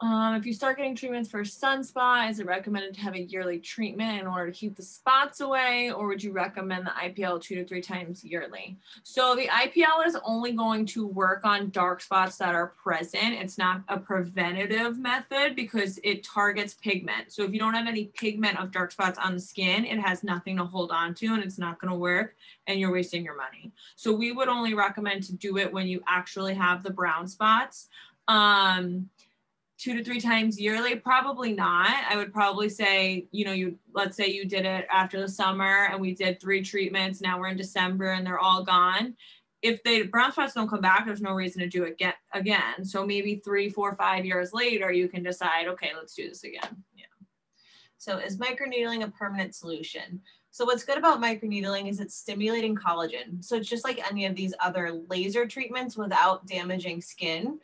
Um, 0.03 0.35
if 0.35 0.45
you 0.45 0.51
start 0.51 0.75
getting 0.75 0.97
treatments 0.97 1.29
for 1.29 1.43
sunspot, 1.43 2.29
is 2.29 2.41
it 2.41 2.45
recommended 2.45 2.93
to 2.95 2.99
have 2.99 3.15
a 3.15 3.21
yearly 3.21 3.57
treatment 3.57 4.19
in 4.19 4.27
order 4.27 4.47
to 4.47 4.51
keep 4.51 4.75
the 4.75 4.83
spots 4.83 5.39
away, 5.39 5.93
or 5.93 6.07
would 6.07 6.21
you 6.21 6.33
recommend 6.33 6.85
the 6.85 6.91
IPL 6.91 7.41
two 7.41 7.55
to 7.55 7.65
three 7.65 7.79
times 7.79 8.21
yearly? 8.21 8.77
So 9.03 9.33
the 9.33 9.47
IPL 9.47 10.05
is 10.05 10.17
only 10.25 10.51
going 10.51 10.85
to 10.87 11.07
work 11.07 11.45
on 11.45 11.69
dark 11.69 12.01
spots 12.01 12.35
that 12.39 12.53
are 12.53 12.73
present. 12.83 13.35
It's 13.35 13.57
not 13.57 13.81
a 13.87 13.97
preventative 13.97 14.99
method 14.99 15.55
because 15.55 16.01
it 16.03 16.21
targets 16.21 16.73
pigment. 16.73 17.31
So 17.31 17.43
if 17.43 17.53
you 17.53 17.59
don't 17.59 17.73
have 17.73 17.87
any 17.87 18.07
pigment 18.07 18.59
of 18.59 18.71
dark 18.71 18.91
spots 18.91 19.17
on 19.17 19.35
the 19.35 19.39
skin, 19.39 19.85
it 19.85 20.01
has 20.01 20.21
nothing 20.21 20.57
to 20.57 20.65
hold 20.65 20.91
on 20.91 21.13
to 21.13 21.27
and 21.27 21.41
it's 21.41 21.57
not 21.57 21.79
going 21.79 21.93
to 21.93 21.97
work 21.97 22.35
and 22.67 22.77
you're 22.77 22.91
wasting 22.91 23.23
your 23.23 23.37
money. 23.37 23.71
So 23.95 24.11
we 24.11 24.33
would 24.33 24.49
only 24.49 24.73
recommend 24.73 25.23
to 25.23 25.33
do 25.33 25.59
it 25.59 25.71
when 25.71 25.87
you 25.87 26.03
actually 26.09 26.55
have 26.55 26.83
the 26.83 26.91
brown 26.91 27.25
spots. 27.25 27.87
Um, 28.27 29.09
two 29.77 29.97
to 29.97 30.03
three 30.03 30.21
times 30.21 30.59
yearly? 30.59 30.95
Probably 30.95 31.53
not. 31.53 32.05
I 32.09 32.15
would 32.15 32.33
probably 32.33 32.69
say 32.69 33.27
you 33.31 33.45
know 33.45 33.51
you 33.51 33.77
let's 33.93 34.15
say 34.15 34.27
you 34.27 34.45
did 34.45 34.65
it 34.65 34.87
after 34.91 35.19
the 35.19 35.27
summer 35.27 35.87
and 35.91 35.99
we 35.99 36.13
did 36.13 36.39
three 36.39 36.61
treatments 36.61 37.21
now 37.21 37.39
we're 37.39 37.47
in 37.47 37.57
december 37.57 38.11
and 38.11 38.25
they're 38.25 38.39
all 38.39 38.63
gone. 38.63 39.15
If 39.61 39.81
the 39.83 40.03
brown 40.03 40.31
spots 40.31 40.53
don't 40.53 40.69
come 40.69 40.81
back 40.81 41.05
there's 41.05 41.21
no 41.21 41.33
reason 41.33 41.61
to 41.61 41.67
do 41.67 41.83
it 41.83 41.97
get 41.97 42.15
again. 42.33 42.83
So 42.83 43.05
maybe 43.05 43.41
three 43.43 43.69
four 43.69 43.95
five 43.95 44.25
years 44.25 44.53
later 44.53 44.91
you 44.91 45.07
can 45.07 45.23
decide 45.23 45.67
okay 45.67 45.91
let's 45.95 46.15
do 46.15 46.27
this 46.29 46.43
again. 46.43 46.83
Yeah. 46.95 47.05
So 47.97 48.17
is 48.17 48.37
microneedling 48.37 49.03
a 49.03 49.11
permanent 49.11 49.55
solution? 49.55 50.21
So 50.53 50.65
what's 50.65 50.83
good 50.83 50.99
about 50.99 51.19
microneedling 51.19 51.89
is 51.89 51.99
it's 51.99 52.15
stimulating 52.15 52.75
collagen. 52.75 53.43
So 53.43 53.55
it's 53.55 53.67
just 53.67 53.83
like 53.83 53.99
any 54.07 54.27
of 54.27 54.35
these 54.35 54.53
other 54.59 55.01
laser 55.09 55.47
treatments 55.47 55.97
without 55.97 56.45
damaging 56.45 57.01
skin 57.01 57.59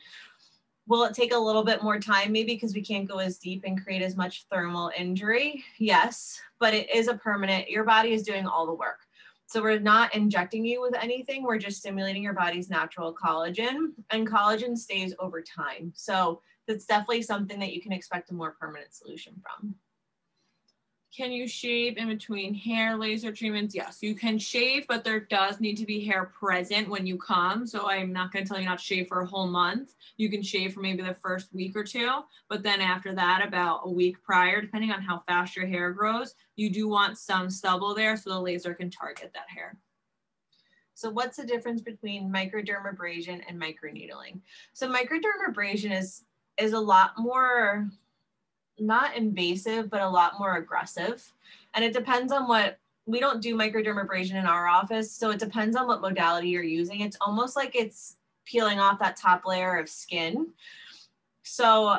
Will 0.89 1.03
it 1.03 1.13
take 1.13 1.33
a 1.33 1.37
little 1.37 1.63
bit 1.63 1.83
more 1.83 1.99
time 1.99 2.31
maybe 2.31 2.55
because 2.55 2.73
we 2.73 2.81
can't 2.81 3.07
go 3.07 3.19
as 3.19 3.37
deep 3.37 3.63
and 3.63 3.81
create 3.81 4.01
as 4.01 4.17
much 4.17 4.47
thermal 4.51 4.91
injury? 4.97 5.63
Yes, 5.77 6.41
but 6.59 6.73
it 6.73 6.93
is 6.93 7.07
a 7.07 7.13
permanent, 7.13 7.69
your 7.69 7.83
body 7.83 8.11
is 8.11 8.23
doing 8.23 8.47
all 8.47 8.65
the 8.65 8.73
work. 8.73 9.01
So 9.45 9.61
we're 9.61 9.79
not 9.79 10.15
injecting 10.15 10.65
you 10.65 10.81
with 10.81 10.95
anything. 10.95 11.43
We're 11.43 11.59
just 11.59 11.77
stimulating 11.77 12.23
your 12.23 12.33
body's 12.33 12.71
natural 12.71 13.13
collagen 13.13 13.91
and 14.09 14.27
collagen 14.27 14.75
stays 14.75 15.13
over 15.19 15.43
time. 15.43 15.93
So 15.95 16.41
that's 16.67 16.85
definitely 16.85 17.21
something 17.21 17.59
that 17.59 17.71
you 17.71 17.81
can 17.81 17.91
expect 17.91 18.31
a 18.31 18.33
more 18.33 18.57
permanent 18.59 18.91
solution 18.91 19.39
from. 19.43 19.75
Can 21.15 21.31
you 21.31 21.47
shave 21.47 21.97
in 21.97 22.07
between 22.07 22.53
hair 22.53 22.95
laser 22.95 23.31
treatments? 23.31 23.73
Yes, 23.73 23.97
you 24.01 24.13
can 24.13 24.37
shave, 24.37 24.85
but 24.87 25.03
there 25.03 25.19
does 25.19 25.59
need 25.59 25.75
to 25.77 25.85
be 25.85 26.05
hair 26.05 26.25
present 26.25 26.87
when 26.87 27.07
you 27.07 27.17
come. 27.17 27.65
So 27.65 27.89
I'm 27.89 28.13
not 28.13 28.31
going 28.31 28.45
to 28.45 28.49
tell 28.49 28.59
you 28.59 28.67
not 28.67 28.77
to 28.77 28.83
shave 28.83 29.07
for 29.07 29.21
a 29.21 29.25
whole 29.25 29.47
month. 29.47 29.95
You 30.17 30.29
can 30.29 30.43
shave 30.43 30.73
for 30.73 30.81
maybe 30.81 31.01
the 31.01 31.15
first 31.15 31.51
week 31.51 31.75
or 31.75 31.83
two, 31.83 32.21
but 32.47 32.61
then 32.61 32.79
after 32.79 33.15
that, 33.15 33.45
about 33.45 33.81
a 33.85 33.89
week 33.89 34.21
prior, 34.21 34.61
depending 34.61 34.91
on 34.91 35.01
how 35.01 35.23
fast 35.27 35.55
your 35.55 35.65
hair 35.65 35.91
grows, 35.91 36.35
you 36.55 36.69
do 36.69 36.87
want 36.87 37.17
some 37.17 37.49
stubble 37.49 37.95
there 37.95 38.15
so 38.15 38.29
the 38.29 38.39
laser 38.39 38.75
can 38.75 38.91
target 38.91 39.31
that 39.33 39.49
hair. 39.49 39.79
So 40.93 41.09
what's 41.09 41.37
the 41.37 41.45
difference 41.45 41.81
between 41.81 42.31
microdermabrasion 42.31 43.41
and 43.47 43.59
microneedling? 43.59 44.41
So 44.73 44.87
microdermabrasion 44.87 45.97
is 45.97 46.23
is 46.59 46.73
a 46.73 46.79
lot 46.79 47.13
more 47.17 47.89
not 48.81 49.15
invasive, 49.15 49.89
but 49.89 50.01
a 50.01 50.09
lot 50.09 50.39
more 50.39 50.55
aggressive. 50.57 51.31
And 51.73 51.83
it 51.83 51.93
depends 51.93 52.31
on 52.31 52.47
what 52.47 52.79
we 53.05 53.19
don't 53.19 53.41
do 53.41 53.55
microdermabrasion 53.55 54.35
in 54.35 54.45
our 54.45 54.67
office. 54.67 55.11
So 55.11 55.31
it 55.31 55.39
depends 55.39 55.75
on 55.75 55.87
what 55.87 56.01
modality 56.01 56.49
you're 56.49 56.63
using. 56.63 57.01
It's 57.01 57.17
almost 57.21 57.55
like 57.55 57.75
it's 57.75 58.17
peeling 58.45 58.79
off 58.79 58.99
that 58.99 59.17
top 59.17 59.45
layer 59.45 59.77
of 59.77 59.89
skin. 59.89 60.47
So 61.43 61.97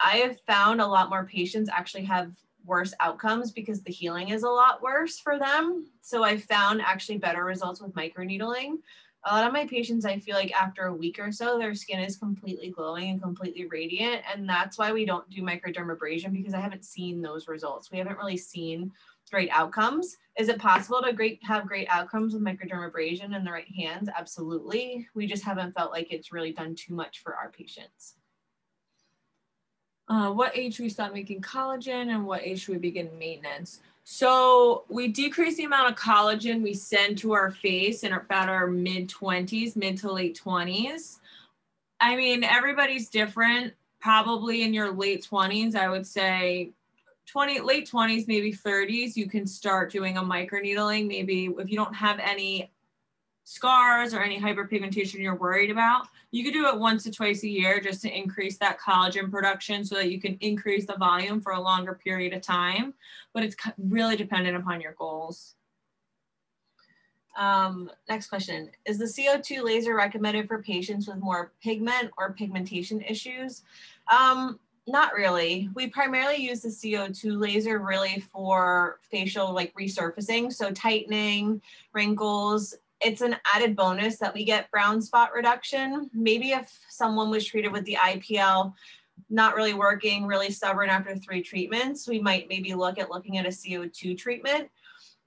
I 0.00 0.16
have 0.18 0.40
found 0.40 0.80
a 0.80 0.86
lot 0.86 1.10
more 1.10 1.24
patients 1.24 1.70
actually 1.72 2.04
have 2.04 2.32
worse 2.64 2.92
outcomes 3.00 3.50
because 3.50 3.80
the 3.80 3.92
healing 3.92 4.28
is 4.28 4.42
a 4.42 4.48
lot 4.48 4.82
worse 4.82 5.18
for 5.18 5.38
them. 5.38 5.86
So 6.02 6.22
I 6.22 6.36
found 6.36 6.82
actually 6.82 7.18
better 7.18 7.44
results 7.44 7.80
with 7.80 7.94
microneedling 7.94 8.78
a 9.24 9.34
lot 9.34 9.46
of 9.46 9.52
my 9.52 9.66
patients, 9.66 10.04
I 10.04 10.18
feel 10.18 10.36
like 10.36 10.52
after 10.52 10.84
a 10.84 10.94
week 10.94 11.18
or 11.18 11.32
so, 11.32 11.58
their 11.58 11.74
skin 11.74 12.00
is 12.00 12.16
completely 12.16 12.70
glowing 12.70 13.10
and 13.10 13.22
completely 13.22 13.66
radiant. 13.66 14.22
And 14.32 14.48
that's 14.48 14.78
why 14.78 14.92
we 14.92 15.04
don't 15.04 15.28
do 15.28 15.42
microdermabrasion 15.42 16.32
because 16.32 16.54
I 16.54 16.60
haven't 16.60 16.84
seen 16.84 17.20
those 17.20 17.48
results. 17.48 17.90
We 17.90 17.98
haven't 17.98 18.18
really 18.18 18.36
seen 18.36 18.92
great 19.30 19.50
outcomes. 19.50 20.16
Is 20.38 20.48
it 20.48 20.58
possible 20.58 21.02
to 21.02 21.12
great 21.12 21.42
have 21.44 21.66
great 21.66 21.88
outcomes 21.90 22.32
with 22.32 22.42
microdermabrasion 22.42 23.36
in 23.36 23.44
the 23.44 23.52
right 23.52 23.68
hands? 23.76 24.08
Absolutely. 24.16 25.08
We 25.14 25.26
just 25.26 25.44
haven't 25.44 25.74
felt 25.74 25.92
like 25.92 26.12
it's 26.12 26.32
really 26.32 26.52
done 26.52 26.74
too 26.74 26.94
much 26.94 27.18
for 27.18 27.34
our 27.34 27.50
patients. 27.50 28.14
Uh, 30.08 30.30
what 30.30 30.56
age 30.56 30.76
should 30.76 30.84
we 30.84 30.88
stop 30.88 31.12
making 31.12 31.42
collagen 31.42 32.08
and 32.08 32.24
what 32.24 32.42
age 32.42 32.60
should 32.60 32.72
we 32.72 32.78
begin 32.78 33.10
maintenance? 33.18 33.80
So 34.10 34.84
we 34.88 35.08
decrease 35.08 35.58
the 35.58 35.64
amount 35.64 35.92
of 35.92 35.98
collagen 35.98 36.62
we 36.62 36.72
send 36.72 37.18
to 37.18 37.34
our 37.34 37.50
face 37.50 38.04
in 38.04 38.14
about 38.14 38.48
our 38.48 38.66
mid 38.66 39.10
20s, 39.10 39.76
mid 39.76 39.98
to 39.98 40.10
late 40.10 40.40
20s. 40.42 41.18
I 42.00 42.16
mean, 42.16 42.42
everybody's 42.42 43.10
different. 43.10 43.74
Probably 44.00 44.62
in 44.62 44.72
your 44.72 44.90
late 44.90 45.28
20s, 45.30 45.76
I 45.76 45.90
would 45.90 46.06
say 46.06 46.70
20 47.26 47.60
late 47.60 47.86
20s 47.86 48.26
maybe 48.26 48.50
30s 48.50 49.14
you 49.14 49.28
can 49.28 49.46
start 49.46 49.92
doing 49.92 50.16
a 50.16 50.22
microneedling 50.22 51.06
maybe 51.06 51.50
if 51.58 51.70
you 51.70 51.76
don't 51.76 51.94
have 51.94 52.18
any 52.20 52.70
scars 53.48 54.12
or 54.12 54.20
any 54.20 54.38
hyperpigmentation 54.38 55.20
you're 55.20 55.34
worried 55.34 55.70
about 55.70 56.06
you 56.32 56.44
could 56.44 56.52
do 56.52 56.66
it 56.66 56.78
once 56.78 57.02
to 57.02 57.10
twice 57.10 57.42
a 57.44 57.48
year 57.48 57.80
just 57.80 58.02
to 58.02 58.14
increase 58.14 58.58
that 58.58 58.78
collagen 58.78 59.30
production 59.30 59.82
so 59.82 59.94
that 59.94 60.10
you 60.10 60.20
can 60.20 60.36
increase 60.42 60.84
the 60.84 60.96
volume 60.98 61.40
for 61.40 61.52
a 61.52 61.60
longer 61.60 61.98
period 62.04 62.34
of 62.34 62.42
time 62.42 62.92
but 63.32 63.42
it's 63.42 63.56
really 63.78 64.16
dependent 64.16 64.54
upon 64.54 64.82
your 64.82 64.92
goals 64.98 65.54
um, 67.38 67.90
next 68.06 68.28
question 68.28 68.70
Is 68.84 68.98
the 68.98 69.06
CO2 69.06 69.64
laser 69.64 69.94
recommended 69.94 70.46
for 70.46 70.62
patients 70.62 71.08
with 71.08 71.16
more 71.16 71.52
pigment 71.62 72.10
or 72.18 72.34
pigmentation 72.34 73.00
issues? 73.00 73.62
Um, 74.12 74.58
not 74.88 75.14
really. 75.14 75.70
We 75.74 75.86
primarily 75.86 76.36
use 76.36 76.62
the 76.62 76.68
CO2 76.68 77.40
laser 77.40 77.78
really 77.78 78.24
for 78.32 78.98
facial 79.10 79.52
like 79.52 79.72
resurfacing, 79.74 80.52
so 80.52 80.72
tightening, 80.72 81.62
wrinkles. 81.92 82.74
It's 83.00 83.20
an 83.20 83.36
added 83.54 83.76
bonus 83.76 84.18
that 84.18 84.34
we 84.34 84.44
get 84.44 84.70
brown 84.70 85.00
spot 85.00 85.32
reduction. 85.32 86.10
Maybe 86.12 86.50
if 86.50 86.76
someone 86.88 87.30
was 87.30 87.44
treated 87.44 87.72
with 87.72 87.84
the 87.84 87.96
IPL, 88.00 88.72
not 89.30 89.54
really 89.54 89.74
working, 89.74 90.26
really 90.26 90.50
stubborn 90.50 90.90
after 90.90 91.16
three 91.16 91.42
treatments, 91.42 92.08
we 92.08 92.20
might 92.20 92.48
maybe 92.48 92.74
look 92.74 92.98
at 92.98 93.10
looking 93.10 93.38
at 93.38 93.46
a 93.46 93.50
CO2 93.50 94.16
treatment. 94.16 94.68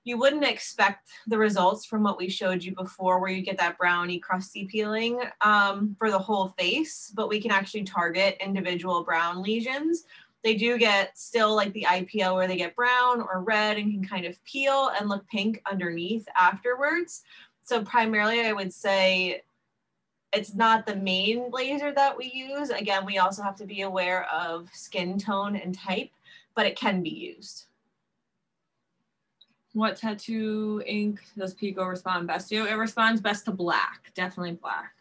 You 0.04 0.18
wouldn't 0.18 0.44
expect 0.44 1.10
the 1.28 1.38
results 1.38 1.86
from 1.86 2.04
what 2.04 2.18
we 2.18 2.28
showed 2.28 2.64
you 2.64 2.74
before 2.74 3.20
where 3.20 3.30
you 3.30 3.44
get 3.44 3.60
that 3.60 3.78
brownie 3.78 4.20
crusty 4.20 4.66
peeling 4.66 5.22
um, 5.42 5.96
for 6.00 6.10
the 6.10 6.18
whole 6.18 6.56
face 6.58 7.12
but 7.16 7.30
we 7.30 7.40
can 7.40 7.52
actually 7.52 7.84
target 7.84 8.38
individual 8.42 9.04
brown 9.04 9.44
lesions. 9.44 10.06
They 10.44 10.56
do 10.56 10.80
get 10.80 11.16
still 11.20 11.56
like 11.56 11.72
the 11.74 11.86
IPL 11.88 12.36
where 12.36 12.48
they 12.48 12.58
get 12.58 12.76
brown 12.76 13.22
or 13.22 13.44
red 13.44 13.78
and 13.78 13.92
can 13.92 14.04
kind 14.04 14.26
of 14.26 14.44
peel 14.44 14.90
and 15.00 15.08
look 15.08 15.28
pink 15.28 15.62
underneath 15.70 16.26
afterwards 16.36 17.22
so 17.64 17.84
primarily 17.84 18.42
i 18.42 18.54
would 18.54 18.74
say 18.74 19.42
it's 20.34 20.54
not 20.54 20.86
the 20.86 20.96
main 20.96 21.50
laser 21.52 21.92
that 21.92 22.18
we 22.18 22.32
use 22.34 22.70
again 22.70 23.06
we 23.06 23.18
also 23.18 23.42
have 23.42 23.56
to 23.56 23.66
be 23.66 23.82
aware 23.82 24.26
of 24.32 24.70
skin 24.74 25.18
tone 25.18 25.56
and 25.56 25.76
type 25.76 26.10
but 26.56 26.66
it 26.66 26.76
can 26.76 27.02
be 27.02 27.10
used 27.10 27.66
what 29.74 29.96
tattoo 29.96 30.84
ink 30.86 31.22
does 31.38 31.54
Pico 31.54 31.86
respond 31.86 32.28
best 32.28 32.50
to? 32.50 32.66
It 32.66 32.74
responds 32.74 33.22
best 33.22 33.46
to 33.46 33.52
black, 33.52 34.12
definitely 34.16 34.54
black. 34.54 34.94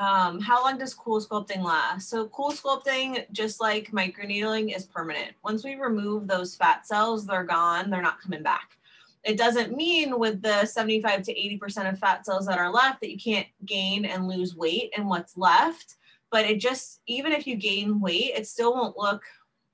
Um, 0.00 0.40
how 0.40 0.64
long 0.64 0.78
does 0.78 0.94
cool 0.94 1.20
sculpting 1.20 1.62
last? 1.62 2.08
So 2.08 2.28
cool 2.28 2.52
sculpting, 2.52 3.30
just 3.32 3.60
like 3.60 3.90
microneedling, 3.90 4.74
is 4.74 4.84
permanent. 4.84 5.32
Once 5.44 5.64
we 5.64 5.74
remove 5.74 6.26
those 6.26 6.54
fat 6.54 6.86
cells, 6.86 7.26
they're 7.26 7.44
gone. 7.44 7.90
They're 7.90 8.02
not 8.02 8.20
coming 8.20 8.42
back. 8.42 8.76
It 9.24 9.36
doesn't 9.36 9.76
mean 9.76 10.18
with 10.18 10.40
the 10.40 10.64
75 10.64 11.22
to 11.22 11.34
80% 11.34 11.92
of 11.92 11.98
fat 11.98 12.24
cells 12.24 12.46
that 12.46 12.58
are 12.58 12.72
left 12.72 13.00
that 13.00 13.10
you 13.10 13.18
can't 13.18 13.46
gain 13.66 14.04
and 14.04 14.26
lose 14.26 14.56
weight 14.56 14.92
and 14.96 15.08
what's 15.08 15.36
left. 15.36 15.96
But 16.30 16.46
it 16.46 16.60
just, 16.60 17.00
even 17.06 17.32
if 17.32 17.46
you 17.46 17.56
gain 17.56 18.00
weight, 18.00 18.32
it 18.36 18.46
still 18.46 18.72
won't 18.72 18.96
look 18.96 19.22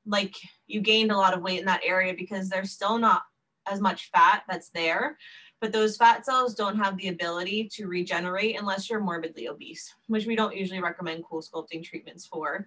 like 0.07 0.35
you 0.67 0.81
gained 0.81 1.13
a 1.13 1.17
lot 1.17 1.35
of 1.35 1.43
weight 1.43 1.61
in 1.61 1.67
that 1.67 1.83
area 1.85 2.15
because 2.15 2.49
they're 2.49 2.65
still 2.65 2.99
not 2.99 3.23
as 3.71 3.81
much 3.81 4.11
fat 4.11 4.43
that's 4.49 4.71
there. 4.71 5.19
But 5.61 5.73
those 5.73 5.97
fat 5.97 6.25
cells 6.25 6.55
don't 6.55 6.77
have 6.77 6.97
the 6.97 7.09
ability 7.09 7.69
to 7.75 7.87
regenerate 7.87 8.59
unless 8.59 8.91
you're 8.91 9.01
morbidly 9.01 9.49
obese, 9.49 9.95
which 10.07 10.27
we 10.27 10.37
don't 10.37 10.57
usually 10.57 10.81
recommend 10.81 11.25
cool 11.25 11.41
sculpting 11.41 11.83
treatments 11.83 12.27
for. 12.27 12.67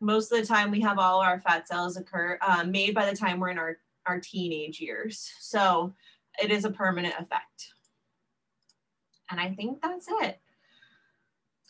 Most 0.00 0.30
of 0.30 0.38
the 0.38 0.46
time, 0.46 0.70
we 0.70 0.80
have 0.80 0.98
all 0.98 1.20
our 1.20 1.40
fat 1.40 1.66
cells 1.66 1.96
occur 1.96 2.38
uh, 2.40 2.64
made 2.64 2.94
by 2.94 3.10
the 3.10 3.16
time 3.16 3.40
we're 3.40 3.50
in 3.50 3.58
our, 3.58 3.78
our 4.06 4.20
teenage 4.20 4.80
years. 4.80 5.32
So 5.40 5.94
it 6.42 6.50
is 6.50 6.64
a 6.64 6.70
permanent 6.70 7.14
effect. 7.18 7.72
And 9.30 9.40
I 9.40 9.50
think 9.50 9.82
that's 9.82 10.06
it. 10.08 10.40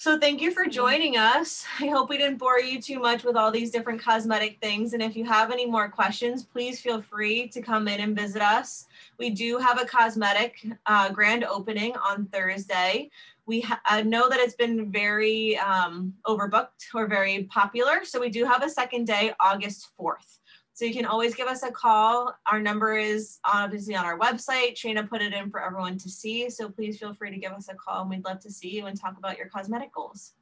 So 0.00 0.16
thank 0.16 0.40
you 0.40 0.52
for 0.52 0.64
joining 0.64 1.16
us. 1.16 1.66
I 1.80 1.88
hope 1.88 2.08
we 2.08 2.18
didn't 2.18 2.38
bore 2.38 2.60
you 2.60 2.80
too 2.80 3.00
much 3.00 3.24
with 3.24 3.34
all 3.34 3.50
these 3.50 3.72
different 3.72 4.00
cosmetic 4.00 4.58
things. 4.62 4.92
And 4.92 5.02
if 5.02 5.16
you 5.16 5.24
have 5.24 5.50
any 5.50 5.66
more 5.66 5.88
questions, 5.88 6.44
please 6.44 6.80
feel 6.80 7.02
free 7.02 7.48
to 7.48 7.60
come 7.60 7.88
in 7.88 7.98
and 7.98 8.16
visit 8.16 8.40
us. 8.40 8.86
We 9.18 9.30
do 9.30 9.58
have 9.58 9.80
a 9.80 9.84
cosmetic 9.84 10.64
uh, 10.86 11.10
grand 11.10 11.42
opening 11.42 11.96
on 11.96 12.26
Thursday. 12.26 13.10
We 13.44 13.66
know 14.04 14.28
that 14.28 14.38
it's 14.38 14.54
been 14.54 14.92
very 14.92 15.58
um, 15.58 16.14
overbooked 16.26 16.94
or 16.94 17.08
very 17.08 17.48
popular. 17.50 18.04
So 18.04 18.20
we 18.20 18.28
do 18.28 18.44
have 18.44 18.62
a 18.62 18.70
second 18.70 19.08
day, 19.08 19.32
August 19.40 19.88
4th. 19.98 20.37
So 20.78 20.84
you 20.84 20.94
can 20.94 21.06
always 21.06 21.34
give 21.34 21.48
us 21.48 21.64
a 21.64 21.72
call. 21.72 22.32
Our 22.46 22.60
number 22.60 22.96
is 22.96 23.40
obviously 23.44 23.96
on 23.96 24.04
our 24.04 24.16
website. 24.16 24.76
Trina 24.76 25.02
put 25.02 25.20
it 25.22 25.32
in 25.32 25.50
for 25.50 25.60
everyone 25.60 25.98
to 25.98 26.08
see. 26.08 26.48
So 26.50 26.68
please 26.68 27.00
feel 27.00 27.14
free 27.14 27.32
to 27.32 27.36
give 27.36 27.50
us 27.50 27.68
a 27.68 27.74
call 27.74 28.02
and 28.02 28.10
we'd 28.10 28.24
love 28.24 28.38
to 28.38 28.52
see 28.52 28.76
you 28.76 28.86
and 28.86 28.96
talk 28.96 29.18
about 29.18 29.36
your 29.36 29.48
cosmetic 29.48 29.92
goals. 29.92 30.34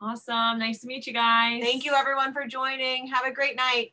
Awesome. 0.00 0.58
Nice 0.58 0.80
to 0.80 0.86
meet 0.86 1.06
you 1.06 1.12
guys. 1.12 1.62
Thank 1.62 1.84
you 1.84 1.92
everyone 1.94 2.32
for 2.32 2.46
joining. 2.46 3.08
Have 3.08 3.26
a 3.26 3.30
great 3.30 3.56
night. 3.56 3.92